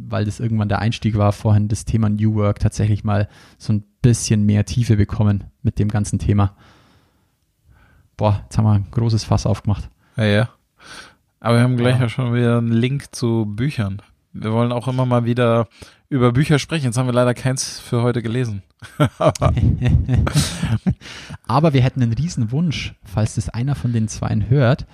weil 0.08 0.24
das 0.24 0.40
irgendwann 0.40 0.68
der 0.68 0.78
Einstieg 0.78 1.16
war, 1.16 1.32
vorhin 1.32 1.68
das 1.68 1.84
Thema 1.84 2.08
New 2.08 2.34
Work 2.34 2.58
tatsächlich 2.60 3.04
mal 3.04 3.28
so 3.58 3.72
ein 3.72 3.84
bisschen 4.02 4.44
mehr 4.44 4.64
Tiefe 4.64 4.96
bekommen 4.96 5.44
mit 5.62 5.78
dem 5.78 5.88
ganzen 5.88 6.18
Thema. 6.18 6.56
Boah, 8.16 8.40
jetzt 8.44 8.56
haben 8.56 8.64
wir 8.64 8.72
ein 8.72 8.90
großes 8.90 9.24
Fass 9.24 9.46
aufgemacht. 9.46 9.90
Ja, 10.16 10.24
ja. 10.24 10.48
Aber 11.40 11.56
wir 11.56 11.62
haben 11.62 11.76
gleich 11.76 11.96
Ja. 11.96 12.02
ja 12.02 12.08
schon 12.08 12.34
wieder 12.34 12.58
einen 12.58 12.72
Link 12.72 13.14
zu 13.14 13.46
Büchern. 13.46 14.02
Wir 14.32 14.52
wollen 14.52 14.72
auch 14.72 14.86
immer 14.86 15.06
mal 15.06 15.24
wieder 15.24 15.68
über 16.08 16.32
Bücher 16.32 16.58
sprechen. 16.58 16.84
Jetzt 16.86 16.98
haben 16.98 17.06
wir 17.06 17.12
leider 17.12 17.34
keins 17.34 17.80
für 17.80 18.02
heute 18.02 18.22
gelesen. 18.22 18.62
Aber 19.18 19.52
Aber 21.46 21.72
wir 21.72 21.82
hätten 21.82 22.02
einen 22.02 22.12
riesen 22.12 22.52
Wunsch, 22.52 22.94
falls 23.04 23.34
das 23.34 23.48
einer 23.48 23.74
von 23.74 23.92
den 23.92 24.08
Zweien 24.08 24.48
hört. 24.48 24.86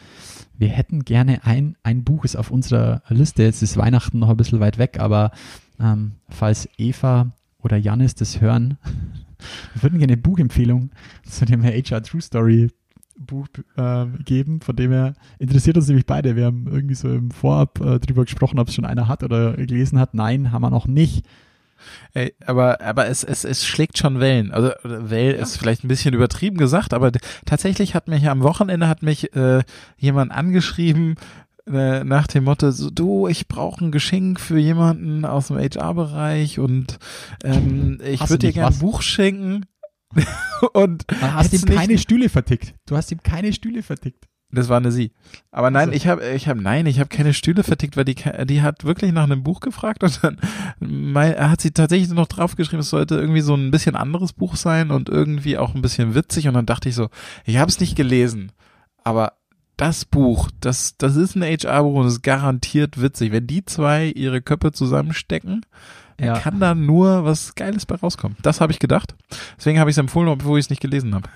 Wir 0.59 0.68
hätten 0.68 1.05
gerne 1.05 1.44
ein, 1.44 1.76
ein 1.82 2.03
Buch 2.05 2.24
ist 2.24 2.36
auf 2.36 2.51
unserer 2.51 3.03
Liste. 3.09 3.42
Jetzt 3.42 3.62
ist 3.62 3.76
Weihnachten 3.76 4.18
noch 4.18 4.30
ein 4.30 4.36
bisschen 4.38 4.61
weit 4.61 4.78
weg, 4.78 4.99
aber 4.99 5.32
ähm, 5.78 6.12
falls 6.30 6.68
Eva 6.78 7.30
oder 7.59 7.76
Janis 7.76 8.14
das 8.14 8.40
hören, 8.40 8.78
wir 9.74 9.82
würden 9.82 9.99
gerne 9.99 10.14
eine 10.14 10.22
Buchempfehlung 10.22 10.90
zu 11.28 11.44
dem 11.44 11.62
HR 11.62 12.03
True 12.03 12.22
Story 12.22 12.70
Buch 13.18 13.48
ähm, 13.76 14.18
geben, 14.24 14.60
von 14.60 14.76
dem 14.76 14.92
her 14.92 15.14
interessiert 15.38 15.76
uns 15.76 15.88
nämlich 15.88 16.06
beide. 16.06 16.36
Wir 16.36 16.46
haben 16.46 16.66
irgendwie 16.70 16.94
so 16.94 17.08
im 17.08 17.30
Vorab 17.30 17.80
äh, 17.80 17.98
drüber 17.98 18.24
gesprochen, 18.24 18.58
ob 18.58 18.68
es 18.68 18.74
schon 18.74 18.84
einer 18.84 19.08
hat 19.08 19.22
oder 19.22 19.54
gelesen 19.54 19.98
hat. 19.98 20.14
Nein, 20.14 20.52
haben 20.52 20.62
wir 20.62 20.70
noch 20.70 20.86
nicht. 20.86 21.24
Ey, 22.14 22.34
aber 22.44 22.80
aber 22.80 23.06
es, 23.06 23.22
es, 23.22 23.44
es 23.44 23.66
schlägt 23.66 23.98
schon 23.98 24.20
Wellen. 24.20 24.50
Also 24.50 24.70
Well 24.82 25.34
ist 25.34 25.58
vielleicht 25.58 25.84
ein 25.84 25.88
bisschen 25.88 26.14
übertrieben 26.14 26.56
gesagt, 26.56 26.94
aber 26.94 27.12
tatsächlich 27.44 27.94
hat 27.94 28.08
mich 28.08 28.28
am 28.28 28.42
Wochenende 28.42 28.88
hat 28.88 29.02
mich 29.02 29.34
äh, 29.36 29.62
jemand 29.98 30.32
angeschrieben 30.32 31.16
äh, 31.70 32.04
nach 32.04 32.26
dem 32.28 32.44
Motto, 32.44 32.70
so, 32.70 32.90
du, 32.90 33.26
ich 33.26 33.48
brauche 33.48 33.84
ein 33.84 33.90
Geschenk 33.90 34.40
für 34.40 34.58
jemanden 34.58 35.24
aus 35.24 35.48
dem 35.48 35.58
HR-Bereich 35.58 36.60
und 36.60 36.98
ähm, 37.42 37.98
ich 38.04 38.20
würde 38.20 38.46
dir 38.46 38.52
gerne 38.52 38.74
ein? 38.74 38.78
Buch 38.78 39.02
schenken. 39.02 39.66
und 40.72 41.04
Du 41.10 41.20
hast 41.20 41.52
ihm 41.52 41.60
nicht- 41.60 41.72
keine 41.78 41.98
Stühle 41.98 42.28
vertickt. 42.28 42.74
Du 42.86 42.96
hast 42.96 43.10
ihm 43.12 43.22
keine 43.22 43.52
Stühle 43.52 43.82
vertickt. 43.82 44.26
Das 44.52 44.68
war 44.68 44.76
eine 44.76 44.92
sie. 44.92 45.10
Aber 45.50 45.70
nein, 45.70 45.88
Also. 45.88 45.96
ich 45.96 46.06
habe, 46.06 46.24
ich 46.30 46.46
habe, 46.48 46.62
nein, 46.62 46.86
ich 46.86 47.00
habe 47.00 47.08
keine 47.08 47.34
Stühle 47.34 47.64
vertickt, 47.64 47.96
weil 47.96 48.04
die, 48.04 48.14
die 48.44 48.62
hat 48.62 48.84
wirklich 48.84 49.12
nach 49.12 49.24
einem 49.24 49.42
Buch 49.42 49.58
gefragt 49.60 50.04
und 50.04 50.22
dann 50.22 50.38
mein, 50.78 51.36
hat 51.50 51.60
sie 51.60 51.72
tatsächlich 51.72 52.10
noch 52.10 52.28
draufgeschrieben, 52.28 52.78
es 52.80 52.90
sollte 52.90 53.16
irgendwie 53.16 53.40
so 53.40 53.54
ein 53.54 53.72
bisschen 53.72 53.96
anderes 53.96 54.32
Buch 54.32 54.54
sein 54.54 54.92
und 54.92 55.08
irgendwie 55.08 55.58
auch 55.58 55.74
ein 55.74 55.82
bisschen 55.82 56.14
witzig 56.14 56.46
und 56.46 56.54
dann 56.54 56.64
dachte 56.64 56.88
ich 56.88 56.94
so, 56.94 57.08
ich 57.44 57.56
habe 57.56 57.68
es 57.68 57.80
nicht 57.80 57.96
gelesen, 57.96 58.52
aber 59.02 59.32
das 59.76 60.04
Buch, 60.04 60.48
das, 60.60 60.96
das 60.96 61.16
ist 61.16 61.34
ein 61.34 61.42
HR-Buch 61.42 61.94
und 61.96 62.06
es 62.06 62.14
ist 62.14 62.22
garantiert 62.22 63.02
witzig. 63.02 63.32
Wenn 63.32 63.46
die 63.48 63.64
zwei 63.64 64.06
ihre 64.06 64.40
Köpfe 64.40 64.70
zusammenstecken, 64.72 65.66
Ja. 66.20 66.38
kann 66.38 66.60
da 66.60 66.74
nur 66.74 67.24
was 67.24 67.54
Geiles 67.54 67.86
bei 67.86 67.96
rauskommen. 67.96 68.36
Das 68.42 68.60
habe 68.60 68.72
ich 68.72 68.78
gedacht. 68.78 69.14
Deswegen 69.58 69.78
habe 69.78 69.90
ich 69.90 69.94
es 69.94 69.98
empfohlen, 69.98 70.28
obwohl 70.28 70.58
ich 70.58 70.66
es 70.66 70.70
nicht 70.70 70.80
gelesen 70.80 71.14
habe. 71.14 71.28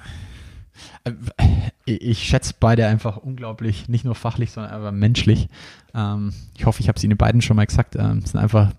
Ich 1.85 2.01
ich 2.03 2.19
schätze 2.23 2.55
beide 2.59 2.87
einfach 2.87 3.17
unglaublich, 3.19 3.89
nicht 3.89 4.05
nur 4.05 4.15
fachlich, 4.15 4.53
sondern 4.53 4.73
einfach 4.73 4.93
menschlich. 4.93 5.49
Ähm, 5.95 6.33
ich 6.57 6.67
hoffe, 6.67 6.81
ich 6.81 6.89
habe 6.89 6.97
es 6.97 7.05
Ihnen 7.05 7.17
beiden 7.17 7.43
schon 7.43 7.57
mal 7.57 7.67
gesagt. 7.67 7.97
Ähm, 7.97 8.21
es 8.25 8.31
sind 8.33 8.41
einfach 8.41 8.73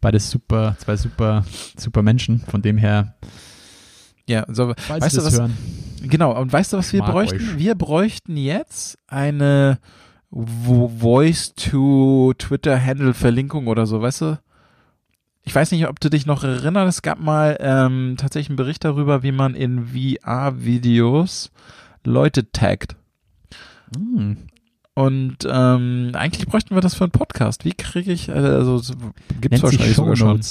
beide 0.00 0.18
super, 0.20 0.76
zwei 0.78 0.96
super, 0.96 1.44
super 1.76 2.02
Menschen. 2.02 2.40
Von 2.40 2.62
dem 2.62 2.76
her, 2.78 3.14
Ja, 4.26 4.44
so, 4.48 4.74
falls 4.76 5.04
weißt 5.04 5.16
du 5.18 5.24
was? 5.24 5.38
hören, 5.38 5.56
Genau, 6.02 6.38
und 6.40 6.52
weißt 6.52 6.72
du, 6.72 6.76
was 6.76 6.92
wir 6.92 7.02
bräuchten? 7.02 7.36
euch. 7.36 7.58
Wir 7.58 7.74
bräuchten 7.74 8.36
jetzt 8.36 8.98
eine 9.08 9.78
Vo- 10.30 10.88
Voice-to-Twitter-Handle-Verlinkung 11.00 13.66
oder 13.66 13.86
so, 13.86 14.00
weißt 14.02 14.20
du? 14.22 14.38
Ich 15.48 15.54
weiß 15.54 15.70
nicht, 15.70 15.88
ob 15.88 15.98
du 15.98 16.10
dich 16.10 16.26
noch 16.26 16.44
erinnerst, 16.44 16.98
es 16.98 17.00
gab 17.00 17.20
mal 17.20 17.56
ähm, 17.60 18.16
tatsächlich 18.18 18.50
einen 18.50 18.56
Bericht 18.56 18.84
darüber, 18.84 19.22
wie 19.22 19.32
man 19.32 19.54
in 19.54 19.86
VR-Videos 19.86 21.50
Leute 22.04 22.52
taggt. 22.52 22.96
hm, 23.96 24.36
Und 24.92 25.38
ähm, 25.50 26.10
eigentlich 26.12 26.46
bräuchten 26.46 26.74
wir 26.74 26.82
das 26.82 26.96
für 26.96 27.04
einen 27.04 27.12
Podcast. 27.12 27.64
Wie 27.64 27.72
kriege 27.72 28.12
ich, 28.12 28.28
äh, 28.28 28.32
also 28.32 28.76
es 28.76 28.90
nennt 28.90 29.52
sich 29.52 29.62
wahrscheinlich 29.62 29.96
sogar 29.96 30.16
schon. 30.16 30.42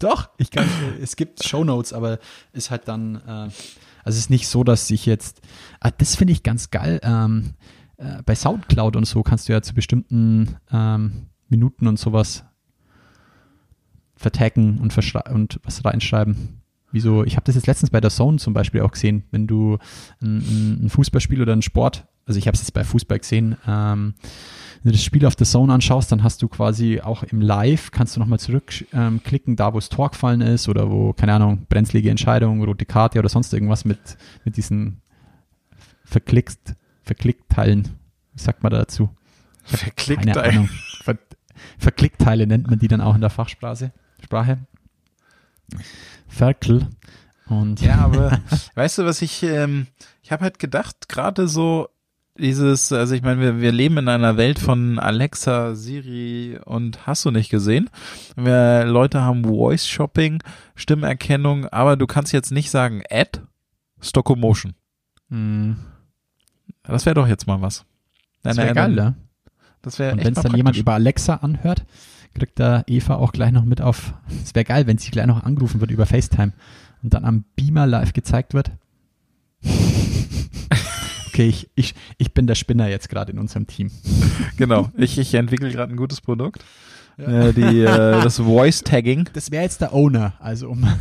Doch, 0.00 0.30
ich 0.38 0.50
kann, 0.50 0.66
es 1.00 1.14
gibt 1.14 1.44
Shownotes, 1.44 1.92
aber 1.92 2.18
ist 2.52 2.72
halt 2.72 2.88
dann, 2.88 3.14
äh, 3.14 3.30
also 3.30 3.52
es 4.06 4.16
ist 4.16 4.30
nicht 4.30 4.48
so, 4.48 4.64
dass 4.64 4.90
ich 4.90 5.06
jetzt, 5.06 5.40
ah, 5.78 5.92
das 5.96 6.16
finde 6.16 6.32
ich 6.32 6.42
ganz 6.42 6.70
geil, 6.70 6.98
ähm, 7.04 7.54
äh, 7.96 8.22
bei 8.24 8.34
Soundcloud 8.34 8.96
und 8.96 9.04
so 9.04 9.22
kannst 9.22 9.48
du 9.48 9.52
ja 9.52 9.62
zu 9.62 9.72
bestimmten 9.72 10.56
ähm, 10.72 11.28
Minuten 11.48 11.86
und 11.86 11.98
sowas 11.98 12.44
vertaggen 14.16 14.78
und, 14.78 14.96
und 14.96 15.60
was 15.62 15.84
reinschreiben. 15.84 16.60
Wieso, 16.92 17.24
ich 17.24 17.36
habe 17.36 17.44
das 17.44 17.54
jetzt 17.56 17.66
letztens 17.66 17.90
bei 17.90 18.00
der 18.00 18.10
Zone 18.10 18.38
zum 18.38 18.54
Beispiel 18.54 18.80
auch 18.80 18.92
gesehen, 18.92 19.24
wenn 19.30 19.46
du 19.46 19.78
ein, 20.22 20.80
ein- 20.84 20.88
Fußballspiel 20.88 21.42
oder 21.42 21.52
ein 21.52 21.62
Sport, 21.62 22.06
also 22.24 22.38
ich 22.38 22.46
habe 22.46 22.54
es 22.54 22.62
jetzt 22.62 22.72
bei 22.72 22.84
Fußball 22.84 23.18
gesehen, 23.18 23.56
ähm, 23.66 24.14
wenn 24.82 24.92
du 24.92 24.96
das 24.96 25.02
Spiel 25.04 25.26
auf 25.26 25.36
der 25.36 25.46
Zone 25.46 25.72
anschaust, 25.74 26.10
dann 26.12 26.22
hast 26.22 26.40
du 26.42 26.48
quasi 26.48 27.00
auch 27.00 27.24
im 27.24 27.40
Live, 27.40 27.90
kannst 27.90 28.14
du 28.16 28.20
nochmal 28.20 28.38
zurückklicken, 28.38 29.52
ähm, 29.52 29.56
da 29.56 29.74
wo 29.74 29.78
es 29.78 29.88
Tor 29.88 30.10
gefallen 30.10 30.40
ist 30.40 30.68
oder 30.68 30.90
wo, 30.90 31.12
keine 31.12 31.34
Ahnung, 31.34 31.66
brenzlige 31.68 32.08
Entscheidung, 32.08 32.62
rote 32.64 32.86
Karte 32.86 33.18
oder 33.18 33.28
sonst 33.28 33.52
irgendwas 33.52 33.84
mit, 33.84 33.98
mit 34.44 34.56
diesen 34.56 35.02
verklickt, 36.04 36.76
Verklickteilen. 37.02 37.88
Wie 38.34 38.40
sagt 38.40 38.62
man 38.62 38.70
da 38.72 38.78
dazu? 38.78 39.10
Verklickt 39.64 40.24
Keine 40.26 40.40
ein. 40.40 40.50
Ahnung. 40.50 40.68
Ver 41.02 41.18
Verklickteile 41.78 42.46
nennt 42.46 42.68
man 42.68 42.78
die 42.78 42.88
dann 42.88 43.00
auch 43.00 43.14
in 43.14 43.20
der 43.20 43.30
Fachsprache. 43.30 43.92
Sprache. 44.22 44.58
Ferkel. 46.28 46.86
Und 47.48 47.80
Ja, 47.80 47.98
aber 47.98 48.40
weißt 48.74 48.98
du, 48.98 49.04
was 49.04 49.22
ich, 49.22 49.42
ähm, 49.42 49.86
ich 50.22 50.32
habe 50.32 50.42
halt 50.42 50.58
gedacht, 50.58 51.08
gerade 51.08 51.48
so 51.48 51.88
dieses, 52.38 52.92
also 52.92 53.14
ich 53.14 53.22
meine, 53.22 53.40
wir, 53.40 53.60
wir 53.60 53.72
leben 53.72 53.96
in 53.98 54.08
einer 54.08 54.36
Welt 54.36 54.58
von 54.58 54.98
Alexa, 54.98 55.74
Siri 55.74 56.58
und 56.64 57.06
hast 57.06 57.24
du 57.24 57.30
nicht 57.30 57.50
gesehen. 57.50 57.88
Wir, 58.36 58.84
Leute 58.84 59.22
haben 59.22 59.44
Voice 59.44 59.86
Shopping, 59.88 60.42
Stimmerkennung, 60.74 61.66
aber 61.66 61.96
du 61.96 62.06
kannst 62.06 62.32
jetzt 62.32 62.52
nicht 62.52 62.70
sagen 62.70 63.02
Ad, 63.10 63.40
Stockomotion. 64.00 64.74
Mh, 65.28 65.76
Das 66.82 67.06
wäre 67.06 67.14
doch 67.14 67.28
jetzt 67.28 67.46
mal 67.46 67.62
was. 67.62 67.84
das 68.42 68.56
wäre 68.56 68.74
geil, 68.74 68.96
ja. 68.96 69.14
Das 69.86 70.00
wäre 70.00 70.14
Und 70.14 70.24
wenn 70.24 70.32
es 70.32 70.42
dann 70.42 70.56
jemand 70.56 70.76
über 70.76 70.94
Alexa 70.94 71.34
anhört, 71.36 71.84
kriegt 72.34 72.58
da 72.58 72.82
Eva 72.88 73.14
auch 73.14 73.30
gleich 73.30 73.52
noch 73.52 73.64
mit 73.64 73.80
auf. 73.80 74.14
Es 74.42 74.52
wäre 74.52 74.64
geil, 74.64 74.88
wenn 74.88 74.98
sie 74.98 75.12
gleich 75.12 75.26
noch 75.26 75.44
angerufen 75.44 75.80
wird 75.80 75.92
über 75.92 76.06
FaceTime 76.06 76.52
und 77.04 77.14
dann 77.14 77.24
am 77.24 77.44
Beamer 77.54 77.86
live 77.86 78.12
gezeigt 78.12 78.52
wird. 78.52 78.72
Okay, 81.28 81.48
ich, 81.48 81.68
ich, 81.74 81.94
ich 82.16 82.32
bin 82.32 82.46
der 82.46 82.54
Spinner 82.54 82.88
jetzt 82.88 83.10
gerade 83.10 83.30
in 83.30 83.38
unserem 83.38 83.66
Team. 83.66 83.90
Genau, 84.56 84.90
ich, 84.96 85.18
ich 85.18 85.34
entwickle 85.34 85.70
gerade 85.70 85.92
ein 85.92 85.98
gutes 85.98 86.22
Produkt. 86.22 86.64
Äh, 87.18 87.52
die, 87.52 87.80
äh, 87.82 88.22
das 88.22 88.38
Voice 88.38 88.82
Tagging. 88.82 89.28
Das 89.34 89.50
wäre 89.50 89.62
jetzt 89.62 89.82
der 89.82 89.92
Owner, 89.92 90.32
also 90.40 90.70
um. 90.70 90.88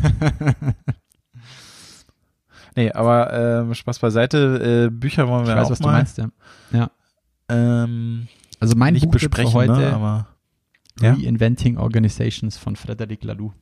Nee, 2.75 2.91
aber 2.91 3.31
ähm, 3.31 3.73
Spaß 3.73 3.99
beiseite, 3.99 4.88
äh, 4.88 4.91
Bücher 4.91 5.29
wollen 5.29 5.43
Ich 5.43 5.47
wir 5.47 5.55
weiß, 5.55 5.67
auch 5.67 5.71
was 5.71 5.79
mal 5.79 5.88
du 5.88 5.93
meinst, 5.93 6.17
ja. 6.17 6.27
ja. 6.73 6.91
Ähm, 7.47 8.27
Also 8.60 8.76
mein 8.76 8.93
nicht 8.93 9.06
Buch 9.06 9.14
für 9.14 9.30
besprechen, 9.30 9.53
heute, 9.53 9.74
ne, 9.74 9.93
aber 9.93 10.28
ja. 11.01 11.14
Reinventing 11.14 11.78
Organizations 11.78 12.58
von 12.58 12.76
Frederic 12.76 13.24
Laloux. 13.24 13.53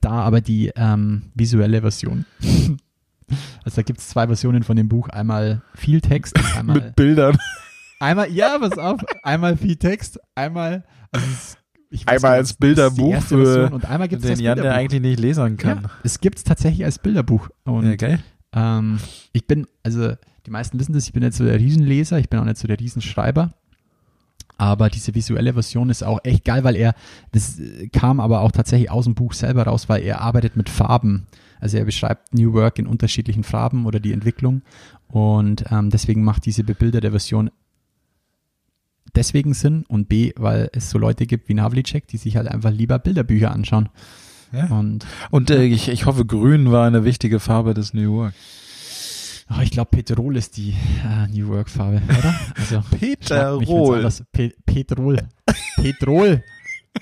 Da 0.00 0.10
aber 0.10 0.40
die 0.40 0.72
ähm, 0.74 1.30
visuelle 1.34 1.80
Version. 1.80 2.24
also 3.64 3.76
da 3.76 3.82
gibt 3.82 4.00
es 4.00 4.08
zwei 4.08 4.26
Versionen 4.26 4.62
von 4.62 4.76
dem 4.76 4.88
Buch. 4.88 5.08
Einmal 5.08 5.62
viel 5.74 6.00
Text, 6.00 6.38
einmal, 6.56 6.76
mit 6.76 6.96
Bildern. 6.96 7.36
einmal, 8.00 8.30
ja, 8.30 8.58
pass 8.58 8.78
auf, 8.78 9.00
einmal 9.22 9.56
viel 9.56 9.76
Text, 9.76 10.18
einmal, 10.34 10.84
also 11.12 11.26
ich 11.94 12.08
Einmal 12.08 12.32
als 12.32 12.48
nicht, 12.48 12.56
die 12.56 12.60
Bilderbuch 12.60 13.22
für 13.22 13.70
und 13.70 13.84
einmal 13.84 14.08
gibt 14.08 14.24
es 14.24 14.30
Den 14.36 14.44
Jan, 14.44 14.60
der 14.60 14.74
eigentlich 14.74 15.00
nicht 15.00 15.20
lesen 15.20 15.56
kann. 15.56 15.82
ja, 15.84 15.90
es 16.02 16.20
gibt 16.20 16.38
es 16.38 16.44
tatsächlich 16.44 16.84
als 16.84 16.98
Bilderbuch. 16.98 17.48
Und 17.64 17.86
Ja, 17.86 17.94
geil. 17.94 18.18
ähm, 18.52 18.98
ich 19.32 19.46
bin, 19.46 19.68
also 19.84 20.14
die 20.44 20.50
meisten 20.50 20.78
wissen 20.80 20.92
das, 20.92 21.06
ich 21.06 21.12
bin 21.12 21.22
nicht 21.22 21.34
so 21.34 21.44
der 21.44 21.58
Riesenleser, 21.58 22.18
ich 22.18 22.28
bin 22.28 22.40
auch 22.40 22.44
nicht 22.44 22.58
so 22.58 22.66
der 22.66 22.80
Riesenschreiber. 22.80 23.54
Aber 24.56 24.88
diese 24.88 25.14
visuelle 25.14 25.54
Version 25.54 25.90
ist 25.90 26.04
auch 26.04 26.20
echt 26.22 26.44
geil, 26.44 26.64
weil 26.64 26.76
er, 26.76 26.94
das 27.32 27.58
äh, 27.58 27.88
kam 27.88 28.20
aber 28.20 28.40
auch 28.40 28.52
tatsächlich 28.52 28.90
aus 28.90 29.04
dem 29.04 29.14
Buch 29.14 29.32
selber 29.32 29.64
raus, 29.64 29.88
weil 29.88 30.02
er 30.02 30.20
arbeitet 30.20 30.56
mit 30.56 30.68
Farben. 30.68 31.26
Also 31.60 31.78
er 31.78 31.84
beschreibt 31.84 32.34
New 32.34 32.52
Work 32.52 32.78
in 32.78 32.86
unterschiedlichen 32.86 33.42
Farben 33.42 33.86
oder 33.86 34.00
die 34.00 34.12
Entwicklung. 34.12 34.62
Und 35.08 35.64
ähm, 35.70 35.90
deswegen 35.90 36.22
macht 36.22 36.46
diese 36.46 36.64
bebilderte 36.64 37.10
Version 37.10 37.50
deswegen 39.14 39.54
Sinn 39.54 39.84
und 39.88 40.08
B, 40.08 40.32
weil 40.36 40.70
es 40.72 40.90
so 40.90 40.98
Leute 40.98 41.26
gibt 41.26 41.48
wie 41.48 41.54
Navlicek, 41.54 42.06
die 42.08 42.16
sich 42.16 42.36
halt 42.36 42.48
einfach 42.48 42.70
lieber 42.70 42.98
Bilderbücher 42.98 43.50
anschauen. 43.50 43.88
Ja. 44.52 44.66
Und 44.66 45.06
Und 45.30 45.50
äh, 45.50 45.64
ich, 45.64 45.88
ich 45.88 46.06
hoffe, 46.06 46.24
grün 46.24 46.70
war 46.70 46.86
eine 46.86 47.04
wichtige 47.04 47.40
Farbe 47.40 47.74
des 47.74 47.94
New 47.94 48.02
York. 48.02 48.34
Oh, 49.50 49.60
ich 49.62 49.70
glaube, 49.70 49.90
Petrol 49.90 50.36
ist 50.36 50.56
die 50.56 50.74
äh, 51.04 51.26
New 51.28 51.48
Work 51.48 51.68
Farbe, 51.68 52.00
oder? 52.08 52.34
Also, 52.56 52.82
mich, 53.00 53.18
Peterol. 53.18 54.10
Pe 54.32 54.52
Petrol. 54.64 55.18
Petrol. 55.76 56.42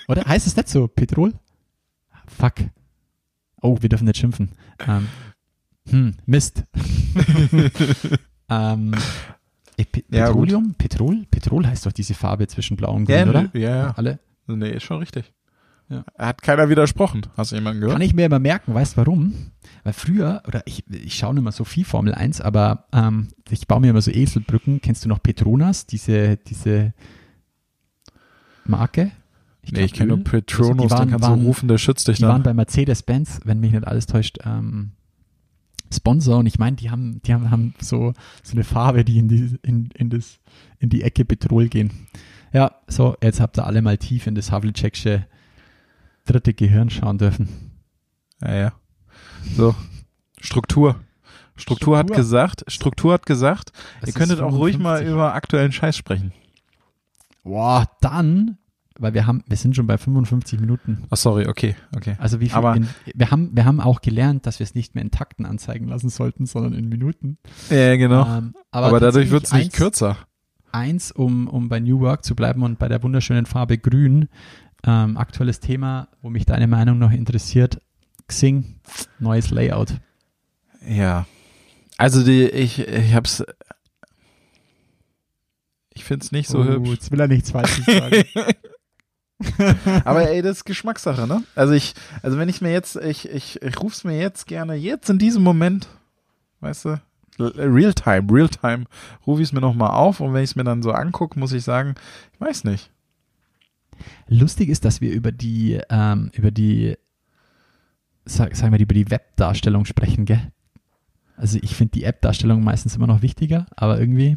Oder 0.09 0.25
heißt 0.25 0.47
es 0.47 0.57
nicht 0.57 0.69
so? 0.69 0.89
Petrol? 0.89 1.33
Fuck. 2.27 2.55
Oh, 3.61 3.77
wir 3.81 3.89
dürfen 3.89 4.07
nicht 4.07 4.17
schimpfen. 4.19 4.51
Ähm, 4.87 5.07
hm, 5.89 6.15
Mist. 6.27 6.65
ähm, 8.49 8.95
eh, 9.77 9.85
Pe 9.85 10.03
Ja, 10.11 10.27
gut. 10.31 10.49
Petroleum? 10.49 10.75
Petrol? 10.77 11.27
Petrol 11.31 11.67
heißt 11.67 11.87
doch 11.87 11.93
diese 11.93 12.15
Farbe 12.15 12.47
zwischen 12.49 12.77
blau 12.77 12.95
und 12.95 13.05
grün, 13.05 13.17
Ja, 13.17 13.29
oder? 13.29 13.51
ja, 13.53 13.77
ja. 13.77 13.91
Alle? 13.93 14.19
Nee, 14.47 14.71
ist 14.71 14.83
schon 14.83 14.99
richtig. 14.99 15.33
Ja. 15.93 16.05
Hat 16.19 16.41
keiner 16.43 16.69
widersprochen. 16.69 17.23
Hast 17.37 17.53
du 17.53 17.57
jemanden 17.57 17.81
gehört? 17.81 17.95
Kann 17.97 18.03
ich 18.03 18.15
mir 18.15 18.27
immer 18.27 18.39
merken, 18.39 18.73
weißt 18.75 18.95
du 18.95 18.97
warum? 18.99 19.35
Weil 19.85 19.93
früher, 19.93 20.43
oder 20.47 20.63
ich, 20.67 20.85
ich 20.91 21.15
schaue 21.15 21.35
nicht 21.35 21.43
mehr 21.43 21.53
so 21.53 21.65
viel 21.65 21.85
Formel 21.85 22.15
1, 22.15 22.41
aber 22.41 22.87
ähm, 22.93 23.29
ich 23.51 23.67
baue 23.67 23.81
mir 23.81 23.91
immer 23.91 24.01
so 24.01 24.11
Eselbrücken. 24.11 24.81
Kennst 24.81 25.05
du 25.05 25.09
noch 25.09 25.23
Petronas, 25.23 25.87
diese, 25.87 26.37
diese 26.39 26.95
Marke? 28.65 29.11
nee, 29.65 29.71
glaub, 29.73 29.85
ich 29.85 29.93
kenne 29.93 30.09
nur 30.09 30.19
Öl. 30.19 30.25
Petronos, 30.25 30.71
Also 30.71 30.83
die 30.87 30.91
waren, 30.91 31.09
den 31.09 31.11
kannst 31.13 31.29
waren, 31.29 31.41
du 31.41 31.47
rufen, 31.47 31.69
der 31.69 31.79
schützt 31.79 32.09
dich 32.09 32.17
Die 32.19 32.23
waren 32.23 32.43
dann. 32.43 32.43
bei 32.43 32.55
Mercedes-Benz, 32.55 33.41
wenn 33.45 33.61
mich 33.61 33.73
nicht 33.73 33.87
alles 33.87 34.07
täuscht, 34.07 34.39
ähm, 34.45 34.93
Sponsor 35.93 36.39
und 36.39 36.47
ich 36.47 36.59
meine, 36.59 36.77
die 36.77 36.91
haben, 36.91 37.21
die 37.23 37.35
haben, 37.35 37.51
haben 37.51 37.75
so, 37.81 38.15
so 38.43 38.53
eine 38.53 38.65
Farbe, 38.65 39.05
die 39.05 39.19
in 39.19 39.29
die, 39.29 39.59
in, 39.63 39.91
in 39.95 40.09
das, 40.09 40.39
in 40.79 40.89
die 40.89 41.03
Ecke 41.03 41.25
Petrol 41.27 41.69
gehen. 41.69 41.91
Ja, 42.55 42.77
so, 42.87 43.15
jetzt 43.23 43.41
habt 43.41 43.59
ihr 43.59 43.67
alle 43.67 43.83
mal 43.83 43.99
tief 43.99 44.27
in 44.27 44.35
das 44.35 44.51
Havlicek'sche 44.53 45.25
dritte 46.25 46.55
Gehirn 46.55 46.91
schauen 46.91 47.19
dürfen. 47.19 47.49
Ja, 48.41 48.55
ja. 48.55 48.73
So. 49.57 49.75
Struktur. 50.41 50.97
Struktur 51.57 51.99
hat 51.99 52.07
Struktur. 52.07 52.17
gesagt, 52.17 52.65
Struktur 52.69 53.13
hat 53.13 53.27
gesagt, 53.27 53.73
Es 54.01 54.09
ihr 54.09 54.15
könntet 54.15 54.41
auch 54.41 54.53
ruhig 54.53 54.79
mal 54.79 54.99
55. 54.99 55.13
über 55.13 55.35
aktuellen 55.35 55.73
Scheiß 55.73 55.97
sprechen. 55.97 56.33
Boah, 57.45 57.87
dann, 58.01 58.57
weil 58.99 59.15
wir 59.15 59.27
haben, 59.27 59.43
wir 59.47 59.57
sind 59.57 59.77
schon 59.77 59.87
bei 59.87 59.99
55 59.99 60.61
Minuten. 60.61 61.05
Ach, 61.11 61.17
sorry, 61.17 61.47
okay, 61.49 61.77
okay. 61.95 62.17
Also 62.19 62.41
wie 62.41 62.49
viel 62.49 62.57
Aber- 62.57 62.77
in, 62.77 62.89
wir 63.15 63.31
haben, 63.31 63.51
wir 63.55 63.65
haben 63.65 63.81
auch 63.81 64.01
gelernt, 64.01 64.47
dass 64.47 64.59
wir 64.61 64.65
es 64.65 64.75
nicht 64.75 64.95
mehr 64.95 65.03
in 65.05 65.11
Takten 65.11 65.45
anzeigen 65.45 65.89
lassen 65.89 66.09
sollten, 66.09 66.47
sondern 66.47 66.73
in 66.75 66.89
Minuten. 66.89 67.39
Ja, 67.71 67.97
genau. 67.97 68.23
Ähm, 68.27 68.55
aber, 68.71 68.99
dadurch 69.01 69.01
tatsächlich 69.03 69.31
wird 69.33 69.45
es 69.45 69.53
nicht 69.53 69.73
kürzer. 69.73 70.17
Eins, 70.73 71.13
um, 71.13 71.49
um 71.49 71.69
bei 71.69 71.81
New 71.81 72.01
Work 72.01 72.25
zu 72.25 72.35
bleiben 72.35 72.63
und 72.63 72.79
bei 72.79 72.89
der 72.89 73.03
wunderschönen 73.03 73.45
Farbe 73.45 73.77
Grün. 73.77 74.29
Ähm, 74.85 75.17
aktuelles 75.17 75.61
Thema, 75.61 76.09
wo 76.23 76.31
mich 76.31 76.45
deine 76.45 76.67
Meinung 76.67 76.99
noch 76.99 77.13
interessiert. 77.13 77.81
Xing, 78.27 78.81
neues 79.19 79.51
Layout. 79.51 79.95
Ja. 80.87 81.27
Also 81.99 82.25
die, 82.25 82.45
ich, 82.45 82.81
ich 82.81 83.15
hab's. 83.15 83.45
Ich 85.95 86.05
find's 86.05 86.33
nicht 86.33 86.49
so 86.49 86.59
Oh, 86.59 86.65
hübsch. 86.65 86.91
Jetzt 86.91 87.11
will 87.11 87.21
er 87.21 87.29
nichts 87.29 87.51
Falsches 87.51 87.85
sagen. 87.85 88.25
Aber 90.05 90.29
ey, 90.29 90.43
das 90.43 90.59
ist 90.59 90.65
Geschmackssache, 90.65 91.27
ne? 91.27 91.43
Also 91.55 91.75
ich, 91.75 91.95
also 92.23 92.39
wenn 92.39 92.49
ich 92.49 92.61
mir 92.61 92.73
jetzt, 92.73 92.97
ich, 92.97 93.29
ich, 93.29 93.61
ich 93.61 93.81
ruf's 93.81 94.05
mir 94.05 94.19
jetzt 94.19 94.47
gerne, 94.47 94.75
jetzt 94.75 95.11
in 95.11 95.19
diesem 95.19 95.43
Moment, 95.43 95.89
weißt 96.61 96.87
du, 96.87 97.01
Realtime, 97.39 98.27
Realtime, 98.31 98.85
rufe 99.27 99.43
ich 99.43 99.49
es 99.49 99.53
mir 99.53 99.61
nochmal 99.61 99.91
auf 99.91 100.21
und 100.21 100.33
wenn 100.33 100.45
ich 100.45 100.51
es 100.51 100.57
mir 100.57 100.65
dann 100.65 100.83
so 100.83 100.93
angucke, 100.93 101.39
muss 101.39 101.53
ich 101.53 101.65
sagen, 101.65 101.95
ich 102.33 102.41
weiß 102.41 102.65
nicht. 102.65 102.91
Lustig 104.29 104.69
ist, 104.69 104.85
dass 104.85 105.01
wir 105.01 105.13
über 105.13 105.33
die, 105.33 105.81
ähm, 105.91 106.31
über 106.35 106.51
die, 106.51 106.97
sag, 108.25 108.55
sagen 108.57 108.73
wir, 108.73 108.81
über 108.81 108.95
die 108.95 109.11
Webdarstellung 109.11 109.85
sprechen, 109.85 110.25
gell? 110.25 110.53
Also 111.37 111.59
ich 111.63 111.75
finde 111.75 111.93
die 111.93 112.05
App-Darstellung 112.05 112.63
meistens 112.63 112.97
immer 112.97 113.07
noch 113.07 113.23
wichtiger, 113.23 113.67
aber 113.75 113.99
irgendwie. 113.99 114.37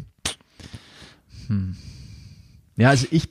Hm. 1.46 1.76
Ja, 2.76 2.90
also 2.90 3.06
ich, 3.10 3.28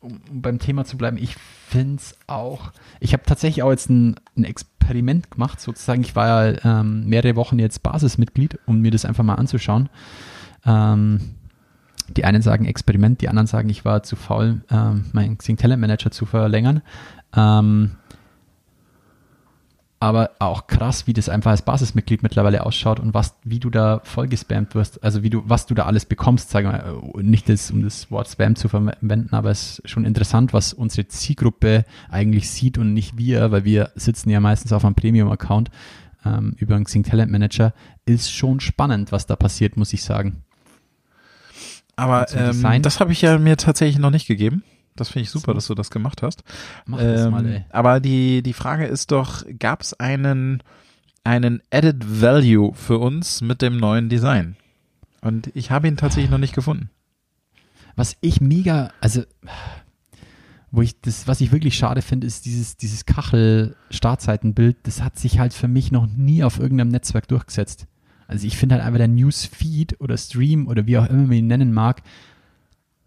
um, 0.00 0.20
beim 0.30 0.58
Thema 0.58 0.84
zu 0.84 0.96
bleiben, 0.96 1.16
ich 1.16 1.36
finde 1.68 1.96
es 1.96 2.16
auch. 2.26 2.72
Ich 3.00 3.12
habe 3.12 3.24
tatsächlich 3.24 3.62
auch 3.62 3.70
jetzt 3.70 3.90
ein, 3.90 4.16
ein 4.36 4.44
Experiment 4.44 5.30
gemacht, 5.30 5.60
sozusagen. 5.60 6.02
Ich 6.02 6.14
war 6.14 6.46
ja 6.46 6.80
ähm, 6.80 7.06
mehrere 7.06 7.36
Wochen 7.36 7.58
jetzt 7.58 7.82
Basismitglied, 7.82 8.58
um 8.66 8.80
mir 8.80 8.90
das 8.90 9.04
einfach 9.04 9.24
mal 9.24 9.34
anzuschauen. 9.34 9.88
Ähm, 10.64 11.20
die 12.08 12.24
einen 12.24 12.42
sagen 12.42 12.64
Experiment, 12.64 13.20
die 13.20 13.28
anderen 13.28 13.46
sagen, 13.46 13.68
ich 13.68 13.84
war 13.84 14.02
zu 14.02 14.16
faul, 14.16 14.62
ähm, 14.70 15.06
meinen 15.12 15.38
Xing 15.38 15.56
Talent 15.56 15.80
Manager 15.80 16.10
zu 16.10 16.26
verlängern. 16.26 16.82
Ähm, 17.34 17.92
aber 19.98 20.32
auch 20.40 20.66
krass, 20.66 21.06
wie 21.06 21.14
das 21.14 21.30
einfach 21.30 21.52
als 21.52 21.62
Basismitglied 21.62 22.22
mittlerweile 22.22 22.66
ausschaut 22.66 23.00
und 23.00 23.14
was, 23.14 23.36
wie 23.44 23.58
du 23.58 23.70
da 23.70 24.00
voll 24.04 24.28
gespammt 24.28 24.74
wirst, 24.74 25.02
also 25.02 25.22
wie 25.22 25.30
du, 25.30 25.42
was 25.46 25.64
du 25.64 25.74
da 25.74 25.86
alles 25.86 26.04
bekommst, 26.04 26.50
sagen 26.50 26.68
wir, 26.68 27.22
nicht 27.22 27.48
das, 27.48 27.70
um 27.70 27.82
das 27.82 28.10
Wort 28.10 28.28
Spam 28.28 28.56
zu 28.56 28.68
verwenden, 28.68 29.34
aber 29.34 29.50
es 29.50 29.78
ist 29.78 29.88
schon 29.88 30.04
interessant, 30.04 30.52
was 30.52 30.74
unsere 30.74 31.08
Zielgruppe 31.08 31.84
eigentlich 32.10 32.50
sieht 32.50 32.76
und 32.76 32.92
nicht 32.92 33.16
wir, 33.16 33.50
weil 33.52 33.64
wir 33.64 33.90
sitzen 33.94 34.28
ja 34.28 34.38
meistens 34.38 34.72
auf 34.72 34.84
einem 34.84 34.94
Premium-Account 34.94 35.70
ähm, 36.26 36.54
über 36.58 36.76
einen 36.76 36.84
Xing 36.84 37.02
Talent 37.02 37.32
Manager, 37.32 37.72
ist 38.04 38.30
schon 38.30 38.60
spannend, 38.60 39.12
was 39.12 39.26
da 39.26 39.34
passiert, 39.34 39.78
muss 39.78 39.94
ich 39.94 40.04
sagen. 40.04 40.44
Aber 41.96 42.26
ähm, 42.34 42.82
das 42.82 43.00
habe 43.00 43.12
ich 43.12 43.22
ja 43.22 43.38
mir 43.38 43.56
tatsächlich 43.56 43.98
noch 43.98 44.10
nicht 44.10 44.26
gegeben. 44.26 44.62
Das 44.96 45.08
finde 45.08 45.24
ich 45.24 45.30
super, 45.30 45.52
So. 45.52 45.54
dass 45.54 45.66
du 45.66 45.74
das 45.74 45.90
gemacht 45.90 46.22
hast. 46.22 46.42
Mach 46.86 46.98
das 46.98 47.22
Ähm, 47.26 47.30
mal, 47.30 47.46
ey. 47.46 47.64
Aber 47.70 48.00
die, 48.00 48.42
die 48.42 48.52
Frage 48.52 48.86
ist 48.86 49.10
doch, 49.12 49.44
gab 49.58 49.82
es 49.82 49.92
einen, 49.94 50.62
einen 51.24 51.60
Added 51.70 52.20
Value 52.22 52.74
für 52.74 52.98
uns 52.98 53.40
mit 53.42 53.60
dem 53.62 53.76
neuen 53.78 54.08
Design? 54.08 54.56
Und 55.20 55.50
ich 55.54 55.70
habe 55.70 55.88
ihn 55.88 55.96
tatsächlich 55.96 56.30
noch 56.30 56.38
nicht 56.38 56.54
gefunden. 56.54 56.90
Was 57.94 58.16
ich 58.20 58.40
mega, 58.40 58.90
also 59.00 59.22
wo 60.70 60.82
ich 60.82 61.00
das, 61.00 61.26
was 61.26 61.40
ich 61.40 61.52
wirklich 61.52 61.76
schade 61.76 62.02
finde, 62.02 62.26
ist 62.26 62.44
dieses, 62.44 62.76
dieses 62.76 63.06
Kachel-Startseitenbild, 63.06 64.76
das 64.82 65.02
hat 65.02 65.18
sich 65.18 65.38
halt 65.38 65.54
für 65.54 65.68
mich 65.68 65.92
noch 65.92 66.06
nie 66.06 66.44
auf 66.44 66.58
irgendeinem 66.58 66.90
Netzwerk 66.90 67.28
durchgesetzt. 67.28 67.86
Also 68.28 68.46
ich 68.46 68.56
finde 68.56 68.76
halt 68.76 68.84
einfach 68.84 68.98
der 68.98 69.08
Newsfeed 69.08 70.00
oder 70.00 70.16
Stream 70.16 70.66
oder 70.66 70.86
wie 70.86 70.98
auch 70.98 71.08
immer 71.08 71.22
man 71.22 71.32
ihn 71.32 71.46
nennen 71.46 71.72
mag, 71.72 72.02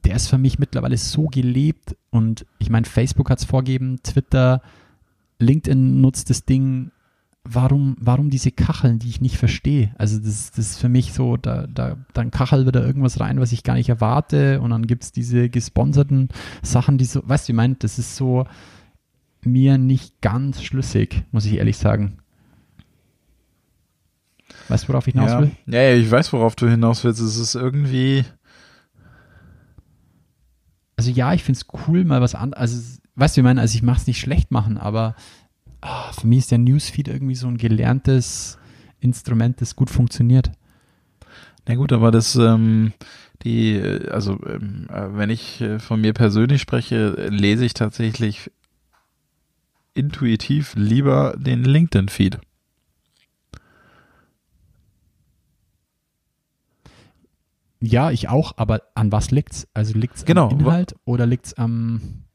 der 0.06 0.16
ist 0.16 0.28
für 0.28 0.38
mich 0.38 0.60
mittlerweile 0.60 0.98
so 0.98 1.28
gelebt 1.28 1.96
und 2.10 2.46
ich 2.58 2.70
meine, 2.70 2.86
Facebook 2.86 3.30
hat 3.30 3.40
es 3.40 3.46
vorgegeben, 3.46 4.02
Twitter, 4.04 4.62
LinkedIn 5.40 6.02
nutzt 6.02 6.30
das 6.30 6.46
Ding. 6.46 6.92
Warum, 7.44 7.96
warum 8.00 8.30
diese 8.30 8.52
Kacheln, 8.52 9.00
die 9.00 9.10
ich 9.10 9.22
nicht 9.22 9.38
verstehe? 9.38 9.94
Also 9.98 10.20
das, 10.20 10.52
das 10.52 10.72
ist 10.72 10.78
für 10.78 10.90
mich 10.90 11.14
so, 11.14 11.38
da, 11.38 11.68
da, 11.68 11.98
dann 12.14 12.32
kachelt 12.32 12.68
wieder 12.68 12.86
irgendwas 12.86 13.20
rein, 13.20 13.40
was 13.40 13.52
ich 13.52 13.64
gar 13.64 13.76
nicht 13.76 13.90
erwarte 13.90 14.62
und 14.62 14.70
dann 14.70 14.88
gibt 14.88 15.04
es 15.04 15.12
diese 15.12 15.50
gesponserten 15.50 16.30
Sachen, 16.62 16.98
die 16.98 17.06
so, 17.06 17.22
weißt 17.26 17.48
du, 17.48 17.54
ich 17.54 17.56
meine, 17.56 17.76
das 17.76 17.98
ist 17.98 18.16
so 18.16 18.46
mir 19.44 19.78
nicht 19.78 20.22
ganz 20.22 20.64
schlüssig, 20.64 21.24
muss 21.32 21.46
ich 21.46 21.54
ehrlich 21.54 21.78
sagen. 21.78 22.18
Weißt 24.70 24.86
du, 24.86 24.90
worauf 24.90 25.08
ich 25.08 25.14
hinaus 25.14 25.32
ja. 25.32 25.42
will? 25.42 25.52
ja, 25.66 25.94
ich 25.94 26.10
weiß, 26.10 26.32
worauf 26.32 26.56
du 26.56 26.70
hinaus 26.70 27.04
willst. 27.04 27.20
Es 27.20 27.38
ist 27.38 27.56
irgendwie, 27.56 28.24
Also 31.00 31.12
ja, 31.12 31.34
ich 31.34 31.46
finde 31.46 31.62
es 31.62 31.66
cool, 31.88 32.04
mal 32.04 32.20
was 32.20 32.36
anderes. 32.36 32.60
Also, 32.62 33.00
weißt 33.16 33.38
du, 33.38 33.40
ich 33.40 33.44
meine, 33.46 33.62
also 33.62 33.74
ich 33.74 33.84
mache 33.84 34.02
es 34.02 34.08
nicht 34.08 34.20
schlecht 34.20 34.52
machen, 34.52 34.78
aber 34.78 35.16
ah, 35.80 36.12
für 36.12 36.28
mich 36.28 36.40
ist 36.40 36.52
der 36.52 36.58
Newsfeed 36.58 37.08
irgendwie 37.08 37.36
so 37.36 37.48
ein 37.48 37.56
gelerntes 37.56 38.58
Instrument, 39.00 39.62
das 39.62 39.78
gut 39.78 39.90
funktioniert. 39.90 40.52
na 41.66 41.76
gut, 41.76 41.94
aber 41.94 42.12
das, 42.12 42.36
ähm, 42.36 42.92
die, 43.44 43.82
also 44.12 44.38
ähm, 44.46 44.88
äh, 44.90 45.08
wenn 45.16 45.30
ich 45.30 45.62
äh, 45.62 45.80
von 45.80 46.02
mir 46.02 46.12
persönlich 46.12 46.60
spreche, 46.60 47.16
äh, 47.18 47.30
lese 47.30 47.64
ich 47.64 47.74
tatsächlich 47.74 48.52
intuitiv 49.94 50.76
lieber 50.76 51.34
den 51.38 51.64
LinkedIn-Feed. 51.64 52.40
Ja, 57.82 58.12
ich 58.12 58.28
auch, 58.28 58.54
aber 58.58 58.82
an 58.96 59.12
was 59.12 59.32
liegt's? 59.32 59.68
Also 59.74 59.98
liegt's 59.98 60.26
Genau, 60.26 60.50
am 60.50 60.60
Inhalt 60.60 60.96
oder 61.06 61.26
liegt's 61.26 61.54
am 61.54 62.26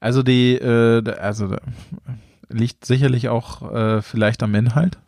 Also 0.00 0.22
die, 0.22 0.54
äh, 0.54 1.08
also 1.18 1.54
liegt 2.48 2.84
sicherlich 2.84 3.28
auch 3.28 3.72
äh, 3.72 4.02
vielleicht 4.02 4.42
am 4.42 4.54
Inhalt, 4.54 4.98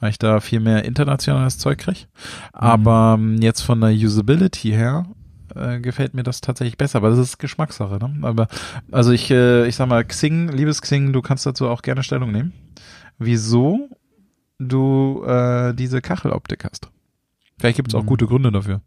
weil 0.00 0.10
ich 0.10 0.18
da 0.18 0.40
viel 0.40 0.60
mehr 0.60 0.84
internationales 0.84 1.58
Zeug 1.58 1.78
kriege. 1.78 2.06
Aber 2.52 3.16
ähm, 3.18 3.40
jetzt 3.40 3.62
von 3.62 3.80
der 3.80 3.90
Usability 3.90 4.70
her 4.70 5.06
äh, 5.54 5.80
gefällt 5.80 6.14
mir 6.14 6.22
das 6.22 6.40
tatsächlich 6.40 6.76
besser, 6.76 6.98
aber 6.98 7.10
das 7.10 7.18
ist 7.18 7.38
Geschmackssache. 7.38 7.98
Ne? 7.98 8.26
Aber 8.26 8.48
also 8.90 9.12
ich, 9.12 9.30
äh, 9.30 9.66
ich 9.66 9.76
sag 9.76 9.88
mal, 9.88 10.04
Xing, 10.04 10.48
liebes 10.48 10.82
Xing, 10.82 11.12
du 11.12 11.22
kannst 11.22 11.46
dazu 11.46 11.68
auch 11.68 11.82
gerne 11.82 12.02
Stellung 12.02 12.32
nehmen. 12.32 12.52
Wieso 13.18 13.88
du 14.58 15.24
äh, 15.24 15.74
diese 15.74 16.00
Kacheloptik 16.00 16.64
hast? 16.64 16.91
Vielleicht 17.62 17.76
gibt 17.76 17.88
es 17.90 17.94
auch 17.94 18.02
Mhm. 18.02 18.06
gute 18.08 18.26
Gründe 18.26 18.50
dafür. 18.50 18.80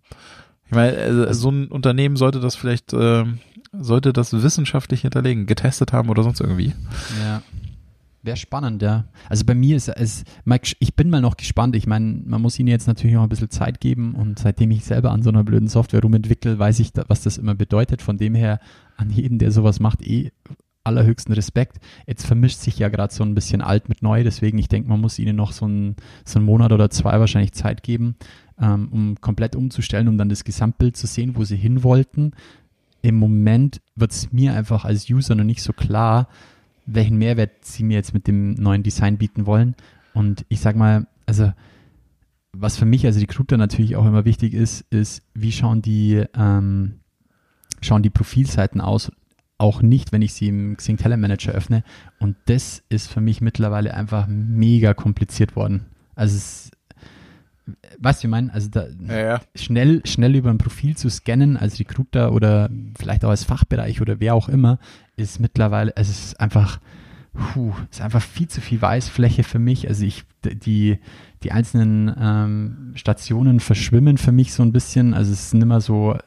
Ich 0.65 0.71
meine, 0.73 0.97
äh, 0.97 1.34
so 1.34 1.49
ein 1.49 1.67
Unternehmen 1.69 2.17
sollte 2.17 2.41
das 2.41 2.55
vielleicht, 2.57 2.91
äh, 2.91 3.23
sollte 3.71 4.11
das 4.11 4.34
wissenschaftlich 4.34 5.01
hinterlegen, 5.01 5.45
getestet 5.45 5.93
haben 5.93 6.09
oder 6.09 6.23
sonst 6.23 6.41
irgendwie. 6.41 6.73
ja. 7.23 7.41
Wäre 8.21 8.36
spannend, 8.38 8.82
ja. 8.82 9.05
Also 9.30 9.45
bei 9.45 9.53
mir 9.55 9.78
ist 9.78 9.88
es, 9.88 10.26
Mike, 10.43 10.76
ich 10.80 10.95
bin 10.95 11.09
mal 11.11 11.21
noch 11.21 11.38
gespannt. 11.38 11.76
Ich 11.76 11.86
meine, 11.88 12.21
man 12.26 12.41
muss 12.41 12.57
ihnen 12.59 12.67
jetzt 12.69 12.88
natürlich 12.88 13.15
auch 13.15 13.23
ein 13.23 13.30
bisschen 13.30 13.51
Zeit 13.51 13.80
geben 13.80 14.13
und 14.15 14.39
seitdem 14.39 14.71
ich 14.71 14.84
selber 14.84 15.11
an 15.11 15.21
so 15.23 15.30
einer 15.30 15.43
blöden 15.45 15.67
Software 15.69 16.01
rumentwickle, 16.01 16.57
weiß 16.59 16.80
ich, 16.80 16.91
was 17.07 17.21
das 17.21 17.38
immer 17.38 17.53
bedeutet. 17.55 18.01
Von 18.01 18.17
dem 18.17 18.34
her 18.36 18.59
an 18.97 19.09
jeden, 19.11 19.38
der 19.38 19.51
sowas 19.51 19.80
macht, 19.80 20.01
eh 20.01 20.32
allerhöchsten 20.84 21.34
Respekt. 21.34 21.78
Jetzt 22.07 22.26
vermischt 22.26 22.59
sich 22.59 22.80
ja 22.80 22.89
gerade 22.89 23.13
so 23.13 23.23
ein 23.23 23.36
bisschen 23.36 23.61
alt 23.61 23.89
mit 23.89 24.01
neu, 24.01 24.23
deswegen 24.23 24.57
ich 24.57 24.69
denke, 24.69 24.89
man 24.89 25.01
muss 25.01 25.19
ihnen 25.19 25.36
noch 25.36 25.51
so 25.51 25.65
einen, 25.65 25.95
so 26.26 26.39
einen 26.39 26.45
Monat 26.45 26.71
oder 26.71 26.89
zwei 26.89 27.19
wahrscheinlich 27.19 27.53
Zeit 27.53 27.84
geben, 27.84 28.15
ähm, 28.60 28.89
um 28.91 29.22
komplett 29.22 29.56
umzustellen, 29.56 30.08
um 30.08 30.18
dann 30.18 30.30
das 30.30 30.43
Gesamtbild 30.43 30.95
zu 30.97 31.08
sehen, 31.08 31.36
wo 31.36 31.43
sie 31.43 31.58
hin 31.58 31.84
wollten. 31.84 32.32
Im 33.01 33.16
Moment 33.16 33.82
wird 33.95 34.12
es 34.12 34.32
mir 34.32 34.53
einfach 34.53 34.86
als 34.86 35.10
User 35.10 35.36
noch 35.36 35.43
nicht 35.43 35.62
so 35.62 35.74
klar, 35.74 36.28
welchen 36.86 37.18
Mehrwert 37.18 37.66
sie 37.66 37.84
mir 37.84 37.95
jetzt 37.95 38.14
mit 38.14 38.28
dem 38.28 38.53
neuen 38.53 38.84
Design 38.84 39.18
bieten 39.18 39.45
wollen. 39.45 39.76
Und 40.14 40.45
ich 40.49 40.60
sag 40.60 40.76
mal, 40.76 41.08
also 41.26 41.51
was 42.53 42.78
für 42.78 42.86
mich 42.86 43.06
als 43.06 43.20
Recruiter 43.20 43.58
natürlich 43.58 43.95
auch 43.95 44.06
immer 44.06 44.26
wichtig 44.26 44.53
ist, 44.53 44.86
ist, 44.89 45.24
wie 45.34 45.51
schauen 45.51 45.82
die, 45.82 46.24
ähm, 46.36 46.99
schauen 47.82 48.03
die 48.03 48.10
Profilseiten 48.10 48.82
aus 48.82 49.12
auch 49.58 49.82
nicht, 49.82 50.12
wenn 50.12 50.22
ich 50.22 50.34
sie 50.34 50.47
im 50.47 50.76
Xing 50.78 50.97
Talent 50.97 51.22
Manager 51.22 51.53
öffne. 51.53 51.84
Und 52.20 52.36
das 52.45 52.84
ist 52.89 53.12
für 53.12 53.22
mich 53.22 53.41
mittlerweile 53.41 53.93
einfach 53.93 54.28
mega 54.28 54.93
kompliziert 54.93 55.56
worden. 55.56 55.86
Also 56.16 56.36
es, 56.36 56.72
weißt 57.99 58.24
du, 58.24 58.28
ich 58.28 58.32
meine, 58.32 58.53
also 58.53 58.70
da 58.70 58.86
Ja, 59.07 59.18
ja. 59.18 59.41
schnell, 59.55 60.01
schnell 60.05 60.36
über 60.36 60.49
ein 60.49 60.57
Profil 60.57 60.95
zu 60.95 61.09
scannen 61.09 61.57
als 61.57 61.80
Recruiter 61.80 62.32
oder 62.32 62.70
vielleicht 62.97 63.26
auch 63.26 63.30
als 63.30 63.43
Fachbereich 63.43 64.01
oder 64.01 64.20
wer 64.20 64.36
auch 64.36 64.49
immer, 64.49 64.80
ist 65.16 65.39
mittlerweile, 65.39 65.93
es 65.95 66.09
ist 66.09 66.39
einfach, 66.39 66.80
puh, 67.36 67.73
ist 67.91 68.01
einfach 68.01 68.21
viel 68.21 68.47
zu 68.47 68.61
viel 68.61 68.81
Weißfläche 68.81 69.43
für 69.43 69.59
mich. 69.59 69.88
Also 69.88 70.05
ich, 70.05 70.23
die, 70.43 70.99
die 71.43 71.51
einzelnen 71.51 72.13
ähm, 72.17 72.91
Stationen 72.95 73.59
verschwimmen 73.59 74.17
für 74.17 74.31
mich 74.31 74.53
so 74.53 74.63
ein 74.63 74.71
bisschen. 74.71 75.13
Also 75.13 75.31
es 75.31 75.47
ist 75.47 75.53
nimmer 75.53 75.81
so, 75.81 76.13
äh, 76.13 76.19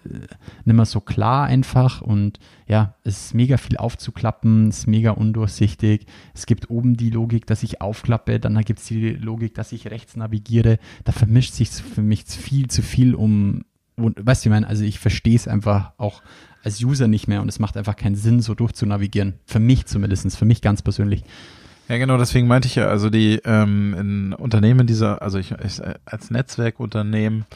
nimmer 0.64 0.84
so 0.84 1.00
klar 1.00 1.46
einfach 1.46 2.02
und 2.02 2.38
ja, 2.66 2.94
es 3.04 3.26
ist 3.26 3.34
mega 3.34 3.56
viel 3.56 3.78
aufzuklappen, 3.78 4.68
es 4.68 4.80
ist 4.80 4.86
mega 4.86 5.12
undurchsichtig. 5.12 6.06
Es 6.34 6.46
gibt 6.46 6.70
oben 6.70 6.96
die 6.96 7.10
Logik, 7.10 7.46
dass 7.46 7.62
ich 7.62 7.80
aufklappe, 7.80 8.38
dann 8.38 8.58
gibt 8.60 8.78
es 8.80 8.86
die 8.86 9.10
Logik, 9.10 9.54
dass 9.54 9.72
ich 9.72 9.90
rechts 9.90 10.16
navigiere. 10.16 10.78
Da 11.04 11.12
vermischt 11.12 11.54
sich 11.54 11.70
für 11.70 12.02
mich 12.02 12.24
viel 12.24 12.68
zu 12.68 12.82
viel 12.82 13.14
um, 13.14 13.64
und, 13.98 14.24
weißt 14.24 14.44
du, 14.44 14.48
ich 14.48 14.52
meine, 14.52 14.66
also 14.66 14.84
ich 14.84 14.98
verstehe 14.98 15.36
es 15.36 15.46
einfach 15.48 15.92
auch 15.98 16.22
als 16.64 16.82
User 16.82 17.06
nicht 17.08 17.28
mehr 17.28 17.40
und 17.42 17.48
es 17.48 17.58
macht 17.58 17.76
einfach 17.76 17.96
keinen 17.96 18.16
Sinn, 18.16 18.40
so 18.40 18.54
durchzunavigieren. 18.54 19.34
Für 19.46 19.60
mich 19.60 19.86
zumindest, 19.86 20.36
für 20.36 20.44
mich 20.44 20.60
ganz 20.60 20.82
persönlich. 20.82 21.22
Ja, 21.88 21.96
genau, 21.98 22.18
deswegen 22.18 22.46
meinte 22.48 22.68
ich 22.68 22.74
ja, 22.74 22.86
also 22.88 23.08
die 23.10 23.40
ähm, 23.44 23.94
in 23.98 24.32
Unternehmen 24.34 24.86
dieser, 24.86 25.22
also 25.22 25.38
ich, 25.38 25.52
ich 25.52 25.80
als 26.04 26.30
Netzwerkunternehmen 26.30 27.46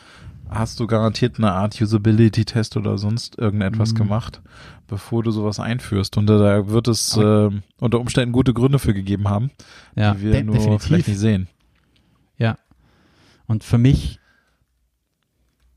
hast 0.49 0.80
du 0.80 0.86
garantiert 0.86 1.38
eine 1.38 1.53
Art 1.53 1.80
Usability-Test 1.80 2.76
oder 2.76 2.97
sonst 2.99 3.38
irgendetwas 3.38 3.93
Mhm. 3.93 3.97
gemacht, 3.99 4.40
bevor 4.86 5.22
du 5.22 5.30
sowas 5.30 5.59
einführst. 5.61 6.16
Und 6.16 6.26
da 6.28 6.68
wird 6.68 6.88
es 6.88 7.16
äh, 7.16 7.51
unter 7.80 8.01
Umständen 8.01 8.32
gute 8.32 8.53
Gründe 8.55 8.78
für 8.78 8.95
gegeben 8.95 9.28
haben, 9.28 9.51
Ja, 9.97 10.14
die 10.14 10.20
wir 10.22 10.32
de- 10.32 10.43
nur 10.45 10.78
vielleicht 10.80 11.09
nicht 11.09 11.18
sehen. 11.18 11.49
Ja. 12.38 12.57
Und 13.47 13.64
für 13.64 13.78
mich 13.78 14.18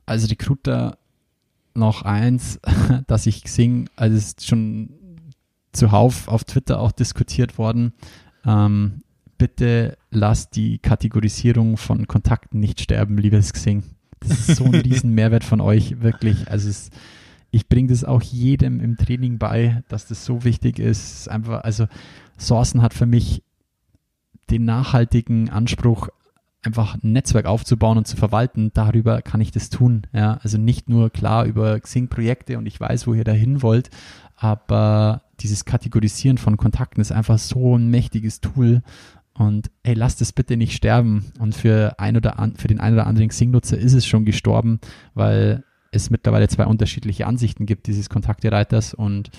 als 0.05 0.29
Recruiter 0.29 0.97
noch 1.73 2.03
eins, 2.03 2.59
dass 3.07 3.25
ich 3.25 3.43
Xing, 3.43 3.89
also 3.95 4.15
es 4.15 4.27
ist 4.27 4.47
schon 4.47 4.89
zuhauf 5.71 6.27
auf 6.27 6.43
Twitter 6.45 6.79
auch 6.79 6.91
diskutiert 6.91 7.57
worden, 7.57 7.93
ähm, 8.45 9.01
bitte 9.37 9.97
lasst 10.11 10.55
die 10.55 10.79
Kategorisierung 10.79 11.77
von 11.77 12.07
Kontakten 12.07 12.59
nicht 12.59 12.79
sterben, 12.79 13.17
liebes 13.17 13.53
Xing. 13.53 13.83
Das 14.21 14.47
ist 14.49 14.57
so 14.57 14.65
ein 14.65 14.75
riesen 14.75 15.13
Mehrwert 15.13 15.43
von 15.43 15.59
euch, 15.59 16.01
wirklich. 16.01 16.49
Also 16.49 16.69
es, 16.69 16.89
ich 17.51 17.67
bringe 17.67 17.89
das 17.89 18.03
auch 18.03 18.21
jedem 18.21 18.79
im 18.79 18.95
Training 18.95 19.37
bei, 19.37 19.83
dass 19.89 20.07
das 20.07 20.25
so 20.25 20.43
wichtig 20.43 20.79
ist 20.79 21.29
einfach, 21.29 21.63
also 21.63 21.87
Sourcen 22.37 22.81
hat 22.81 22.93
für 22.93 23.05
mich 23.05 23.43
den 24.49 24.65
nachhaltigen 24.65 25.49
Anspruch, 25.49 26.09
einfach 26.65 26.95
ein 26.95 27.11
Netzwerk 27.11 27.45
aufzubauen 27.45 27.97
und 27.97 28.07
zu 28.07 28.17
verwalten, 28.17 28.71
darüber 28.73 29.21
kann 29.21 29.41
ich 29.41 29.51
das 29.51 29.69
tun. 29.69 30.07
Ja, 30.13 30.39
also 30.41 30.57
nicht 30.57 30.89
nur 30.89 31.09
klar 31.09 31.45
über 31.45 31.79
Xing-Projekte 31.79 32.57
und 32.57 32.65
ich 32.65 32.79
weiß, 32.79 33.07
wo 33.07 33.13
ihr 33.13 33.23
dahin 33.23 33.61
wollt, 33.61 33.89
aber 34.35 35.21
dieses 35.39 35.65
Kategorisieren 35.65 36.37
von 36.37 36.57
Kontakten 36.57 37.01
ist 37.01 37.11
einfach 37.11 37.37
so 37.37 37.77
ein 37.77 37.89
mächtiges 37.89 38.41
Tool. 38.41 38.81
Und 39.33 39.69
ey, 39.83 39.93
lasst 39.93 40.21
es 40.21 40.31
bitte 40.31 40.55
nicht 40.55 40.73
sterben. 40.73 41.25
Und 41.39 41.55
für, 41.55 41.95
ein 41.99 42.15
oder 42.15 42.39
an, 42.39 42.55
für 42.55 42.69
den 42.69 42.79
einen 42.79 42.95
oder 42.95 43.07
anderen 43.07 43.29
Xing-Nutzer 43.29 43.77
ist 43.77 43.93
es 43.93 44.07
schon 44.07 44.23
gestorben, 44.23 44.79
weil 45.13 45.63
es 45.91 46.09
mittlerweile 46.09 46.47
zwei 46.47 46.65
unterschiedliche 46.65 47.27
Ansichten 47.27 47.65
gibt 47.65 47.87
dieses 47.87 48.09
Kontaktereiters. 48.09 48.93
Und 48.93 49.29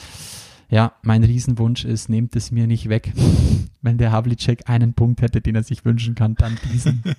ja, 0.69 0.93
mein 1.03 1.23
Riesenwunsch 1.25 1.85
ist, 1.85 2.09
nehmt 2.09 2.35
es 2.37 2.51
mir 2.51 2.67
nicht 2.67 2.89
weg. 2.89 3.13
Wenn 3.83 3.99
der 3.99 4.13
Havlicek 4.13 4.69
einen 4.69 4.95
Punkt 4.95 5.23
hätte, 5.23 5.41
den 5.41 5.55
er 5.55 5.63
sich 5.63 5.85
wünschen 5.85 6.15
kann, 6.15 6.35
dann 6.35 6.59
diesen. 6.73 7.03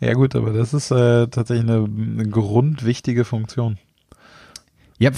Ja 0.00 0.12
gut, 0.12 0.34
aber 0.36 0.52
das 0.52 0.74
ist 0.74 0.90
äh, 0.90 1.26
tatsächlich 1.28 1.68
eine, 1.70 1.84
eine 1.84 2.28
grundwichtige 2.28 3.24
Funktion. 3.24 3.78
Ja, 4.98 5.10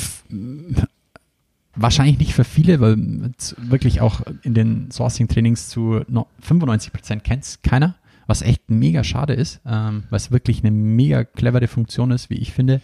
wahrscheinlich 1.74 2.18
nicht 2.18 2.34
für 2.34 2.44
viele, 2.44 2.80
weil 2.80 3.32
es 3.36 3.56
wirklich 3.58 4.00
auch 4.00 4.20
in 4.42 4.54
den 4.54 4.90
Sourcing-Trainings 4.90 5.68
zu 5.68 6.02
no- 6.08 6.26
95 6.40 6.92
Prozent 6.92 7.24
kennt 7.24 7.58
keiner, 7.62 7.96
was 8.26 8.42
echt 8.42 8.70
mega 8.70 9.02
schade 9.04 9.32
ist, 9.32 9.60
ähm, 9.66 10.04
weil 10.10 10.18
es 10.18 10.30
wirklich 10.30 10.62
eine 10.62 10.70
mega 10.70 11.24
clevere 11.24 11.68
Funktion 11.68 12.10
ist, 12.10 12.30
wie 12.30 12.36
ich 12.36 12.52
finde, 12.52 12.80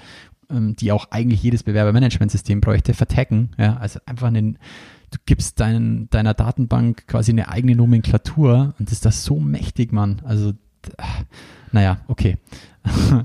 die 0.51 0.93
auch 0.93 1.07
eigentlich 1.11 1.43
jedes 1.43 1.63
Bewerbermanagementsystem 1.63 2.61
bräuchte, 2.61 2.95
vertaggen. 2.95 3.51
Ja, 3.59 3.77
also 3.77 4.01
einfach 4.07 4.29
einen, 4.29 4.59
du 5.11 5.19
gibst 5.27 5.61
deinen, 5.61 6.09
deiner 6.11 6.35
Datenbank 6.35 7.07
quasi 7.07 7.33
eine 7.33 7.49
eigene 7.49 7.77
Nomenklatur 7.77 8.75
und 8.79 8.91
ist 8.93 9.05
das 9.05 9.25
so 9.25 9.39
mächtig, 9.41 9.93
Mann. 9.93 10.21
Also, 10.25 10.53
d- 10.53 10.59
naja, 11.73 11.99
okay. 12.09 12.37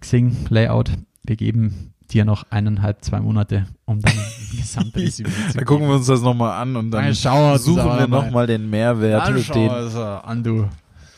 Xing, 0.00 0.36
Layout, 0.50 0.90
wir 1.24 1.36
geben 1.36 1.92
dir 2.10 2.24
noch 2.24 2.50
eineinhalb, 2.50 3.02
zwei 3.04 3.20
Monate, 3.20 3.66
um 3.86 4.00
dann 4.02 4.12
ein 4.12 4.56
Gesamtresümee 4.56 5.30
zu 5.50 5.58
Da 5.58 5.64
gucken 5.64 5.88
wir 5.88 5.94
uns 5.94 6.06
das 6.06 6.20
nochmal 6.20 6.60
an 6.60 6.76
und 6.76 6.90
dann 6.90 7.04
Dann 7.04 7.58
suchen 7.58 7.76
wir 7.76 8.06
mal. 8.06 8.08
nochmal 8.08 8.46
den 8.46 8.68
Mehrwert, 8.68 9.26
Dann 9.26 9.42
schau 9.42 9.54
den, 9.54 9.70
also 9.70 10.02
an, 10.02 10.42
du. 10.44 10.68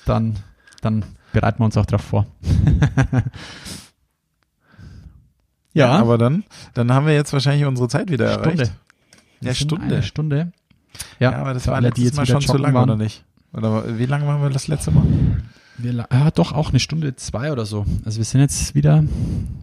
Dann, 0.04 0.36
dann 0.82 1.04
bereiten 1.36 1.60
wir 1.60 1.66
uns 1.66 1.76
auch 1.76 1.86
darauf 1.86 2.02
vor. 2.04 2.26
Ja, 5.72 5.90
aber 5.90 6.16
dann, 6.16 6.44
dann 6.72 6.90
haben 6.90 7.06
wir 7.06 7.12
jetzt 7.12 7.34
wahrscheinlich 7.34 7.66
unsere 7.66 7.86
Zeit 7.88 8.10
wieder 8.10 8.32
Stunde. 8.32 8.62
erreicht. 8.62 8.72
Ja, 9.42 9.52
Stunde. 9.54 9.84
Eine 9.84 10.02
Stunde. 10.02 10.52
Ja, 11.20 11.32
Ja, 11.32 11.38
aber 11.38 11.52
das 11.52 11.66
war 11.66 11.74
alle, 11.74 11.90
die 11.90 12.04
letztes 12.04 12.26
jetzt 12.26 12.32
Mal 12.32 12.40
schon 12.40 12.56
zu 12.56 12.56
lang, 12.56 12.72
waren. 12.72 12.88
oder 12.88 12.96
nicht? 12.96 13.24
Oder 13.52 13.98
wie 13.98 14.06
lange 14.06 14.26
waren 14.26 14.40
wir 14.40 14.48
das 14.48 14.68
letzte 14.68 14.90
Mal? 14.90 15.04
Wir, 15.76 15.92
ja, 15.92 16.30
doch 16.30 16.52
auch 16.52 16.70
eine 16.70 16.80
Stunde 16.80 17.14
zwei 17.16 17.52
oder 17.52 17.66
so. 17.66 17.84
Also 18.06 18.16
wir 18.16 18.24
sind 18.24 18.40
jetzt 18.40 18.74
wieder 18.74 19.04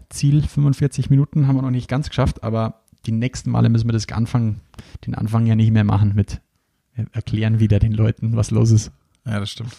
Ziel 0.08 0.44
45 0.46 1.10
Minuten, 1.10 1.48
haben 1.48 1.56
wir 1.56 1.62
noch 1.62 1.70
nicht 1.72 1.88
ganz 1.88 2.08
geschafft, 2.10 2.44
aber 2.44 2.82
die 3.06 3.12
nächsten 3.12 3.50
Male 3.50 3.68
müssen 3.68 3.88
wir 3.88 3.92
das 3.92 4.08
Anfang, 4.12 4.60
den 5.06 5.16
Anfang 5.16 5.46
ja 5.46 5.56
nicht 5.56 5.72
mehr 5.72 5.82
machen 5.82 6.12
mit 6.14 6.40
wir 6.94 7.06
erklären 7.10 7.58
wieder 7.58 7.80
den 7.80 7.90
Leuten, 7.92 8.36
was 8.36 8.52
los 8.52 8.70
ist. 8.70 8.92
Ja, 9.26 9.40
das 9.40 9.50
stimmt. 9.50 9.72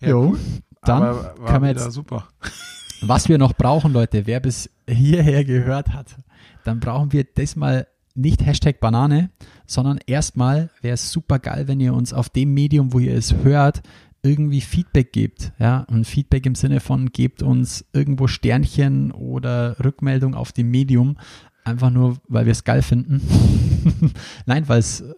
Jo, 0.00 0.36
dann 0.82 1.02
aber 1.02 1.34
war 1.38 1.46
kann 1.46 1.60
man 1.62 1.70
jetzt 1.76 1.92
super. 1.92 2.28
Was 3.00 3.28
wir 3.28 3.38
noch 3.38 3.52
brauchen, 3.52 3.92
Leute, 3.92 4.26
wer 4.26 4.40
bis 4.40 4.70
hierher 4.88 5.44
gehört 5.44 5.92
hat, 5.92 6.16
dann 6.64 6.80
brauchen 6.80 7.12
wir 7.12 7.24
diesmal 7.24 7.86
nicht 8.14 8.44
Hashtag 8.44 8.80
Banane, 8.80 9.30
sondern 9.66 10.00
erstmal 10.06 10.70
wäre 10.80 10.94
es 10.94 11.12
super 11.12 11.38
geil, 11.38 11.68
wenn 11.68 11.78
ihr 11.78 11.94
uns 11.94 12.12
auf 12.12 12.28
dem 12.28 12.52
Medium, 12.52 12.92
wo 12.92 12.98
ihr 12.98 13.14
es 13.14 13.32
hört, 13.44 13.82
irgendwie 14.22 14.60
Feedback 14.60 15.12
gebt. 15.12 15.52
Ja, 15.58 15.86
und 15.88 16.04
Feedback 16.04 16.44
im 16.46 16.54
Sinne 16.54 16.80
von 16.80 17.12
gebt 17.12 17.42
uns 17.42 17.84
irgendwo 17.92 18.26
Sternchen 18.26 19.12
oder 19.12 19.76
Rückmeldung 19.82 20.34
auf 20.34 20.52
dem 20.52 20.70
Medium. 20.70 21.16
Einfach 21.64 21.90
nur, 21.90 22.16
weil 22.28 22.46
wir 22.46 22.52
es 22.52 22.64
geil 22.64 22.82
finden. 22.82 23.20
Nein, 24.46 24.68
weil 24.68 24.80
es 24.80 25.02
äh, 25.02 25.14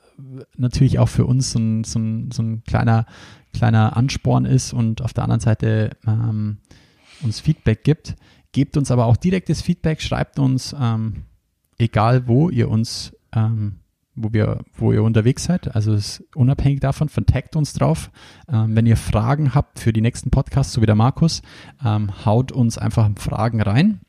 natürlich 0.57 0.99
auch 0.99 1.09
für 1.09 1.25
uns 1.25 1.53
so 1.53 1.59
ein, 1.59 1.85
so 1.85 1.99
ein, 1.99 2.31
so 2.33 2.43
ein 2.43 2.65
kleiner, 2.65 3.07
kleiner 3.53 3.97
Ansporn 3.97 4.45
ist 4.45 4.73
und 4.73 5.03
auf 5.03 5.13
der 5.13 5.25
anderen 5.25 5.41
Seite 5.41 5.97
ähm, 6.07 6.59
uns 7.23 7.41
Feedback 7.41 7.85
gibt. 7.85 8.17
Gebt 8.53 8.77
uns 8.77 8.91
aber 8.91 9.07
auch 9.07 9.17
direktes 9.17 9.63
Feedback, 9.63 10.03
schreibt 10.03 10.39
uns, 10.39 10.75
ähm, 10.79 11.25
egal 11.79 12.27
wo 12.27 12.51
ihr 12.51 12.69
uns, 12.69 13.17
ähm, 13.33 13.77
wo 14.17 14.33
wir, 14.33 14.65
wo 14.75 14.93
ihr 14.93 15.03
unterwegs 15.03 15.45
seid. 15.45 15.75
Also 15.75 15.95
es 15.95 16.21
ist 16.21 16.37
unabhängig 16.37 16.81
davon, 16.81 17.09
vertagt 17.09 17.57
uns 17.57 17.73
drauf. 17.73 18.11
Ähm, 18.49 18.75
wenn 18.75 18.87
ihr 18.87 18.97
Fragen 18.97 19.55
habt 19.55 19.79
für 19.79 19.93
die 19.93 20.01
nächsten 20.01 20.31
Podcasts, 20.31 20.73
so 20.73 20.83
wie 20.83 20.87
der 20.87 20.97
Markus, 20.97 21.43
ähm, 21.85 22.25
haut 22.25 22.53
uns 22.53 22.77
einfach 22.77 23.09
Fragen 23.17 23.63
rein. 23.63 24.01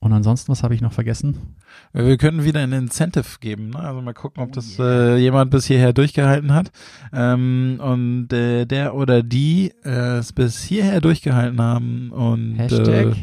Und 0.00 0.12
ansonsten, 0.12 0.50
was 0.50 0.62
habe 0.62 0.74
ich 0.74 0.80
noch 0.80 0.92
vergessen? 0.92 1.56
Wir 1.94 2.16
können 2.16 2.42
wieder 2.44 2.60
ein 2.60 2.72
Incentive 2.72 3.38
geben. 3.40 3.70
Ne? 3.70 3.78
Also 3.80 4.00
mal 4.00 4.14
gucken, 4.14 4.42
ob 4.42 4.52
das 4.52 4.78
äh, 4.78 5.16
jemand 5.18 5.50
bis 5.50 5.66
hierher 5.66 5.92
durchgehalten 5.92 6.54
hat. 6.54 6.70
Ähm, 7.12 7.78
und 7.82 8.32
äh, 8.32 8.64
der 8.64 8.94
oder 8.94 9.22
die 9.22 9.72
äh, 9.84 10.18
es 10.18 10.32
bis 10.32 10.62
hierher 10.62 11.00
durchgehalten 11.02 11.60
haben. 11.60 12.10
Und 12.10 12.54
Hashtag? 12.56 12.88
Äh, 12.88 13.14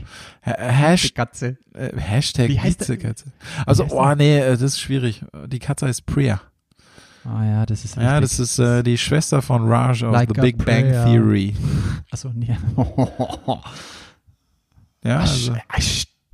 Ha- 0.45 0.57
Hash 0.57 1.13
Katze. 1.13 1.57
äh, 1.73 1.89
Hashtag 1.97 2.49
Wie 2.49 2.59
heißt 2.59 2.79
Viezekatze. 2.79 3.31
Also, 3.65 3.85
oh 3.89 4.13
nee, 4.15 4.37
äh, 4.39 4.51
das 4.51 4.61
ist 4.61 4.79
schwierig. 4.79 5.23
Die 5.47 5.59
Katze 5.59 5.87
heißt 5.87 6.05
Priya. 6.05 6.39
Ah 7.25 7.43
ja, 7.43 7.65
das 7.65 7.83
ist 7.83 7.97
Ja, 7.97 8.21
das 8.21 8.39
ist 8.39 8.59
äh, 8.59 8.81
die 8.81 8.97
Schwester 8.97 9.41
von 9.41 9.67
Raj 9.67 10.03
aus 10.05 10.13
Like 10.13 10.29
The 10.33 10.41
Big 10.41 10.63
Bang. 10.63 10.85
Theory. 10.91 11.53
Achso, 12.11 12.31
nee. 12.33 12.55
Ja, 15.03 15.19
also, 15.19 15.53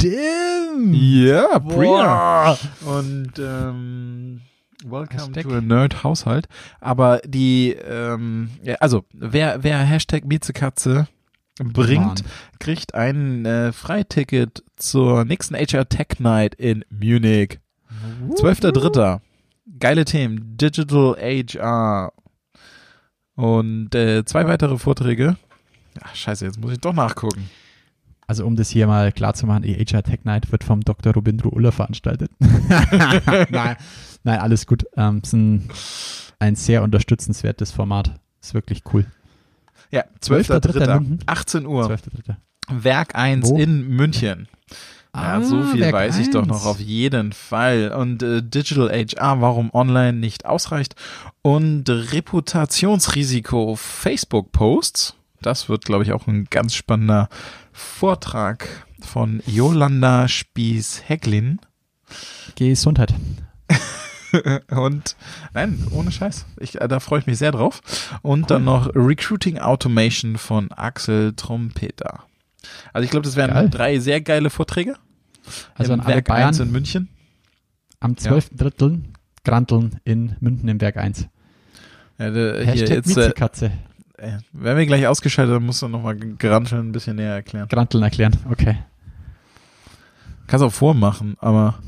stimmt. 0.09 0.95
ja, 0.95 1.59
Priya. 1.59 2.57
Und 2.85 3.33
ähm, 3.39 4.41
Welcome 4.83 5.19
Hashtag. 5.19 5.43
to 5.43 5.55
a 5.55 5.61
Nerd 5.61 6.03
Haushalt. 6.03 6.47
Aber 6.79 7.19
die, 7.25 7.71
ähm, 7.71 8.51
ja, 8.63 8.75
also 8.75 9.05
wer 9.13 9.63
wer 9.63 9.79
Hashtag 9.79 10.25
Miezekatze 10.25 11.07
bringt, 11.57 12.05
Mann. 12.05 12.15
kriegt 12.59 12.93
ein 12.93 13.45
äh, 13.45 13.71
Freiticket 13.71 14.63
zur 14.75 15.25
nächsten 15.25 15.55
HR 15.55 15.87
Tech 15.89 16.19
Night 16.19 16.55
in 16.55 16.83
Munich. 16.89 17.59
12.3. 18.29 19.21
Geile 19.79 20.05
Themen. 20.05 20.57
Digital 20.57 21.15
HR. 21.19 22.13
Und 23.35 23.95
äh, 23.95 24.23
zwei 24.25 24.47
weitere 24.47 24.77
Vorträge. 24.77 25.37
Ach, 26.01 26.15
scheiße, 26.15 26.45
jetzt 26.45 26.59
muss 26.59 26.73
ich 26.73 26.79
doch 26.79 26.93
nachgucken. 26.93 27.49
Also 28.27 28.45
um 28.45 28.55
das 28.55 28.69
hier 28.69 28.87
mal 28.87 29.11
klar 29.11 29.33
zu 29.33 29.45
machen, 29.45 29.63
die 29.63 29.75
HR 29.75 30.03
Tech 30.03 30.19
Night 30.23 30.51
wird 30.51 30.63
vom 30.63 30.81
Dr. 30.81 31.13
Robindro 31.13 31.49
Uller 31.49 31.71
veranstaltet. 31.71 32.31
nein, 32.39 33.75
nein, 34.23 34.39
alles 34.39 34.65
gut. 34.65 34.85
Ähm, 34.97 35.21
ist 35.23 35.33
ein, 35.33 35.69
ein 36.39 36.55
sehr 36.55 36.81
unterstützenswertes 36.83 37.71
Format. 37.71 38.19
Ist 38.41 38.53
wirklich 38.53 38.81
cool. 38.93 39.05
Ja, 39.91 40.03
12.3. 40.21 40.61
12.3. 40.61 40.99
München. 40.99 41.19
18 41.25 41.65
Uhr. 41.65 41.85
12.3. 41.85 42.35
Werk 42.67 43.15
1 43.15 43.49
Wo? 43.49 43.57
in 43.57 43.87
München. 43.89 44.47
Ja, 45.15 45.41
so 45.41 45.63
viel 45.63 45.81
Werk 45.81 45.93
weiß 45.93 46.17
ich 46.19 46.31
doch 46.31 46.41
1. 46.41 46.47
noch 46.49 46.65
auf 46.65 46.79
jeden 46.79 47.31
Fall. 47.31 47.93
Und 47.97 48.21
äh, 48.21 48.41
Digital 48.41 48.89
HR, 48.89 49.39
warum 49.39 49.73
online 49.73 50.13
nicht 50.13 50.45
ausreicht. 50.45 50.95
Und 51.41 51.89
Reputationsrisiko 51.89 53.75
Facebook-Posts. 53.77 55.15
Das 55.41 55.69
wird, 55.69 55.85
glaube 55.85 56.03
ich, 56.03 56.13
auch 56.13 56.27
ein 56.27 56.45
ganz 56.45 56.73
spannender 56.73 57.29
Vortrag 57.71 58.67
von 59.01 59.41
Jolanda 59.45 60.27
Spieß-Hecklin. 60.27 61.59
Gesundheit. 62.55 63.13
Und 64.69 65.15
nein, 65.53 65.87
ohne 65.91 66.11
Scheiß. 66.11 66.45
Ich, 66.59 66.81
äh, 66.81 66.87
da 66.87 66.99
freue 66.99 67.19
ich 67.19 67.27
mich 67.27 67.37
sehr 67.37 67.51
drauf. 67.51 67.81
Und 68.21 68.51
dann 68.51 68.65
noch 68.65 68.93
Recruiting 68.93 69.59
Automation 69.59 70.37
von 70.37 70.71
Axel 70.71 71.33
Trompeter. 71.33 72.23
Also 72.93 73.05
ich 73.05 73.11
glaube, 73.11 73.25
das 73.25 73.35
wären 73.35 73.51
Geil. 73.51 73.69
drei 73.69 73.99
sehr 73.99 74.21
geile 74.21 74.49
Vorträge. 74.49 74.95
Also 75.75 75.93
Im 75.93 75.99
an 75.99 76.05
alle 76.05 76.15
Werk 76.15 76.29
1 76.29 76.57
Bayern 76.57 76.67
in 76.67 76.73
München. 76.73 77.09
am 77.99 78.17
12. 78.17 78.49
Drittel 78.55 79.03
Granteln 79.43 79.99
in 80.03 80.35
München 80.39 80.67
im 80.67 80.81
Werk 80.81 80.97
1. 80.97 81.27
Ja, 82.17 82.31
der, 82.31 82.57
hier 82.57 82.65
Hashtag 82.65 82.89
äh, 82.89 83.07
Miezekatze. 83.07 83.71
Werden 84.53 84.77
wir 84.77 84.85
gleich 84.85 85.07
ausgeschaltet, 85.07 85.55
dann 85.55 85.65
musst 85.65 85.81
du 85.81 85.87
nochmal 85.87 86.15
Granteln 86.17 86.89
ein 86.89 86.91
bisschen 86.91 87.15
näher 87.17 87.33
erklären. 87.35 87.67
Granteln 87.67 88.03
erklären. 88.03 88.35
Okay. 88.49 88.77
Kannst 90.47 90.63
auch 90.63 90.73
vormachen, 90.73 91.35
aber 91.39 91.79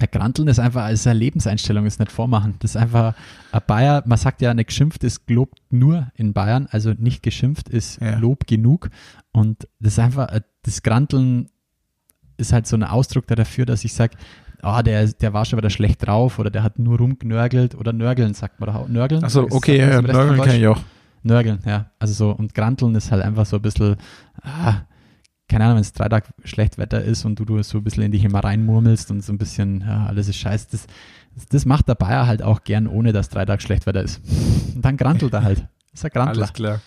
Der 0.00 0.08
Granteln 0.08 0.48
ist 0.48 0.58
einfach 0.58 0.84
als 0.84 1.06
eine 1.06 1.18
Lebenseinstellung, 1.18 1.86
ist 1.86 1.98
nicht 1.98 2.12
vormachen. 2.12 2.56
Das 2.58 2.72
ist 2.72 2.76
einfach 2.76 3.14
ein 3.50 3.62
Bayer, 3.66 4.02
man 4.06 4.18
sagt 4.18 4.42
ja, 4.42 4.52
nicht 4.52 4.68
geschimpft 4.68 5.02
ist 5.04 5.26
gelobt 5.26 5.58
nur 5.70 6.08
in 6.14 6.34
Bayern, 6.34 6.68
also 6.70 6.92
nicht 6.92 7.22
geschimpft 7.22 7.68
ist 7.70 8.00
Ja. 8.00 8.18
Lob 8.18 8.46
genug. 8.46 8.90
Und 9.32 9.66
das 9.80 9.94
ist 9.94 9.98
einfach, 9.98 10.28
äh, 10.28 10.42
das 10.62 10.82
Granteln 10.82 11.48
ist 12.36 12.52
halt 12.52 12.66
so 12.66 12.76
ein 12.76 12.82
Ausdruck 12.82 13.26
dafür, 13.26 13.64
dass 13.64 13.84
ich 13.84 13.94
sage, 13.94 14.16
ah, 14.62 14.82
der, 14.82 15.06
der 15.06 15.32
war 15.32 15.44
schon 15.44 15.58
wieder 15.58 15.70
schlecht 15.70 16.06
drauf 16.06 16.38
oder 16.38 16.50
der 16.50 16.62
hat 16.62 16.78
nur 16.78 16.98
rumgenörgelt 16.98 17.74
oder 17.74 17.92
nörgeln, 17.92 18.34
sagt 18.34 18.60
man 18.60 18.68
doch 18.68 18.74
auch. 18.76 18.88
Nörgeln? 18.88 19.24
achso, 19.24 19.46
okay, 19.50 19.78
ja, 19.78 20.02
Nörgeln 20.02 20.36
kann 20.36 20.36
Deutsch? 20.36 20.54
ich 20.54 20.66
auch. 20.66 20.80
Nörgeln, 21.22 21.58
ja. 21.64 21.90
Also 21.98 22.14
so, 22.14 22.30
und 22.30 22.54
Granteln 22.54 22.94
ist 22.94 23.10
halt 23.10 23.22
einfach 23.22 23.46
so 23.46 23.56
ein 23.56 23.62
bisschen, 23.62 23.96
ah, 24.42 24.82
keine 25.48 25.64
Ahnung, 25.64 25.76
wenn 25.76 25.82
es 25.82 25.92
drei 25.92 26.08
Tage 26.08 26.28
schlecht 26.44 26.78
Wetter 26.78 27.02
ist 27.02 27.24
und 27.24 27.38
du, 27.38 27.44
du 27.44 27.62
so 27.62 27.78
ein 27.78 27.84
bisschen 27.84 28.04
in 28.04 28.12
dich 28.12 28.24
immer 28.24 28.42
reinmurmelst 28.42 29.10
und 29.10 29.22
so 29.22 29.32
ein 29.32 29.38
bisschen, 29.38 29.80
ja, 29.80 30.06
alles 30.06 30.28
ist 30.28 30.36
scheiße. 30.36 30.68
Das, 30.70 30.86
das, 31.48 31.66
macht 31.66 31.88
der 31.88 31.94
Bayer 31.94 32.26
halt 32.26 32.42
auch 32.42 32.64
gern, 32.64 32.86
ohne 32.86 33.12
dass 33.12 33.28
drei 33.28 33.44
Tage 33.44 33.60
schlecht 33.60 33.86
Wetter 33.86 34.02
ist. 34.02 34.20
Und 34.74 34.84
dann 34.84 34.96
grantelt 34.96 35.32
er 35.32 35.42
halt. 35.42 35.66
Ist 35.92 36.04
ein 36.04 36.10
Grantler. 36.10 36.42
Alles 36.42 36.52
klar. 36.52 36.80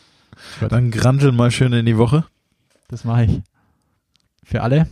Gut. 0.59 0.71
Dann 0.71 0.91
granteln 0.91 1.35
mal 1.35 1.49
schön 1.49 1.73
in 1.73 1.87
die 1.87 1.97
Woche. 1.97 2.25
Das 2.89 3.05
mache 3.05 3.23
ich. 3.25 3.41
Für 4.43 4.61
alle 4.61 4.87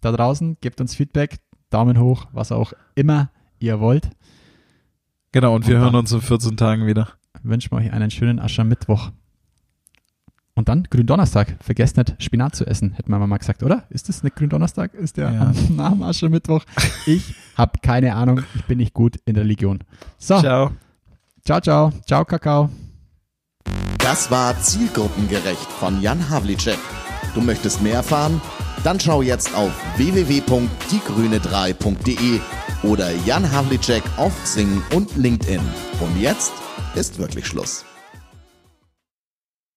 da 0.00 0.12
draußen, 0.12 0.56
gebt 0.60 0.80
uns 0.80 0.94
Feedback, 0.94 1.36
Daumen 1.70 1.98
hoch, 1.98 2.26
was 2.32 2.52
auch 2.52 2.72
immer 2.94 3.30
ihr 3.58 3.80
wollt. 3.80 4.10
Genau, 5.32 5.54
und 5.54 5.66
wir 5.68 5.76
Und 5.76 5.82
hören 5.82 5.94
uns 5.94 6.12
in 6.12 6.20
14 6.20 6.56
Tagen 6.56 6.86
wieder. 6.86 7.08
Wünschen 7.42 7.70
wir 7.70 7.78
euch 7.78 7.92
einen 7.92 8.10
schönen 8.10 8.38
Aschermittwoch. 8.40 9.10
Und 10.54 10.68
dann 10.68 10.82
Gründonnerstag. 10.90 11.56
Vergesst 11.60 11.96
nicht, 11.96 12.16
Spinat 12.18 12.54
zu 12.54 12.66
essen, 12.66 12.92
hätten 12.92 13.10
wir 13.10 13.18
mal 13.24 13.38
gesagt, 13.38 13.62
oder? 13.62 13.84
Ist 13.88 14.08
das 14.08 14.22
nicht 14.24 14.36
Gründonnerstag? 14.36 14.92
Ist 14.94 15.16
der 15.16 15.32
Ja. 15.32 15.40
am, 15.42 15.54
nach 15.76 15.92
dem 15.92 16.02
Aschermittwoch? 16.02 16.64
Ich 17.06 17.34
habe 17.56 17.78
keine 17.80 18.14
Ahnung. 18.16 18.42
Ich 18.56 18.64
bin 18.64 18.78
nicht 18.78 18.92
gut 18.92 19.16
in 19.24 19.36
Religion. 19.36 19.78
So, 20.18 20.40
ciao, 20.40 20.72
Ciao. 21.44 21.60
ciao. 21.60 21.92
Ciao, 22.06 22.24
Kakao. 22.24 22.68
Das 23.98 24.30
war 24.30 24.58
Zielgruppengerecht 24.60 25.70
von 25.78 26.02
Jan 26.02 26.28
Havlicek. 26.28 26.78
Du 27.34 27.40
möchtest 27.40 27.80
mehr 27.80 27.94
erfahren? 27.94 28.40
Dann 28.82 28.98
schau 28.98 29.22
jetzt 29.22 29.54
auf 29.54 29.70
www.diegrüne3.de 29.96 32.40
oder 32.82 33.10
Jan 33.26 33.50
Havlicek 33.50 34.02
auf 34.16 34.32
Xing 34.44 34.82
und 34.94 35.14
LinkedIn. 35.16 35.60
Und 36.00 36.18
jetzt 36.20 36.52
ist 36.94 37.18
wirklich 37.18 37.46
Schluss. 37.46 37.84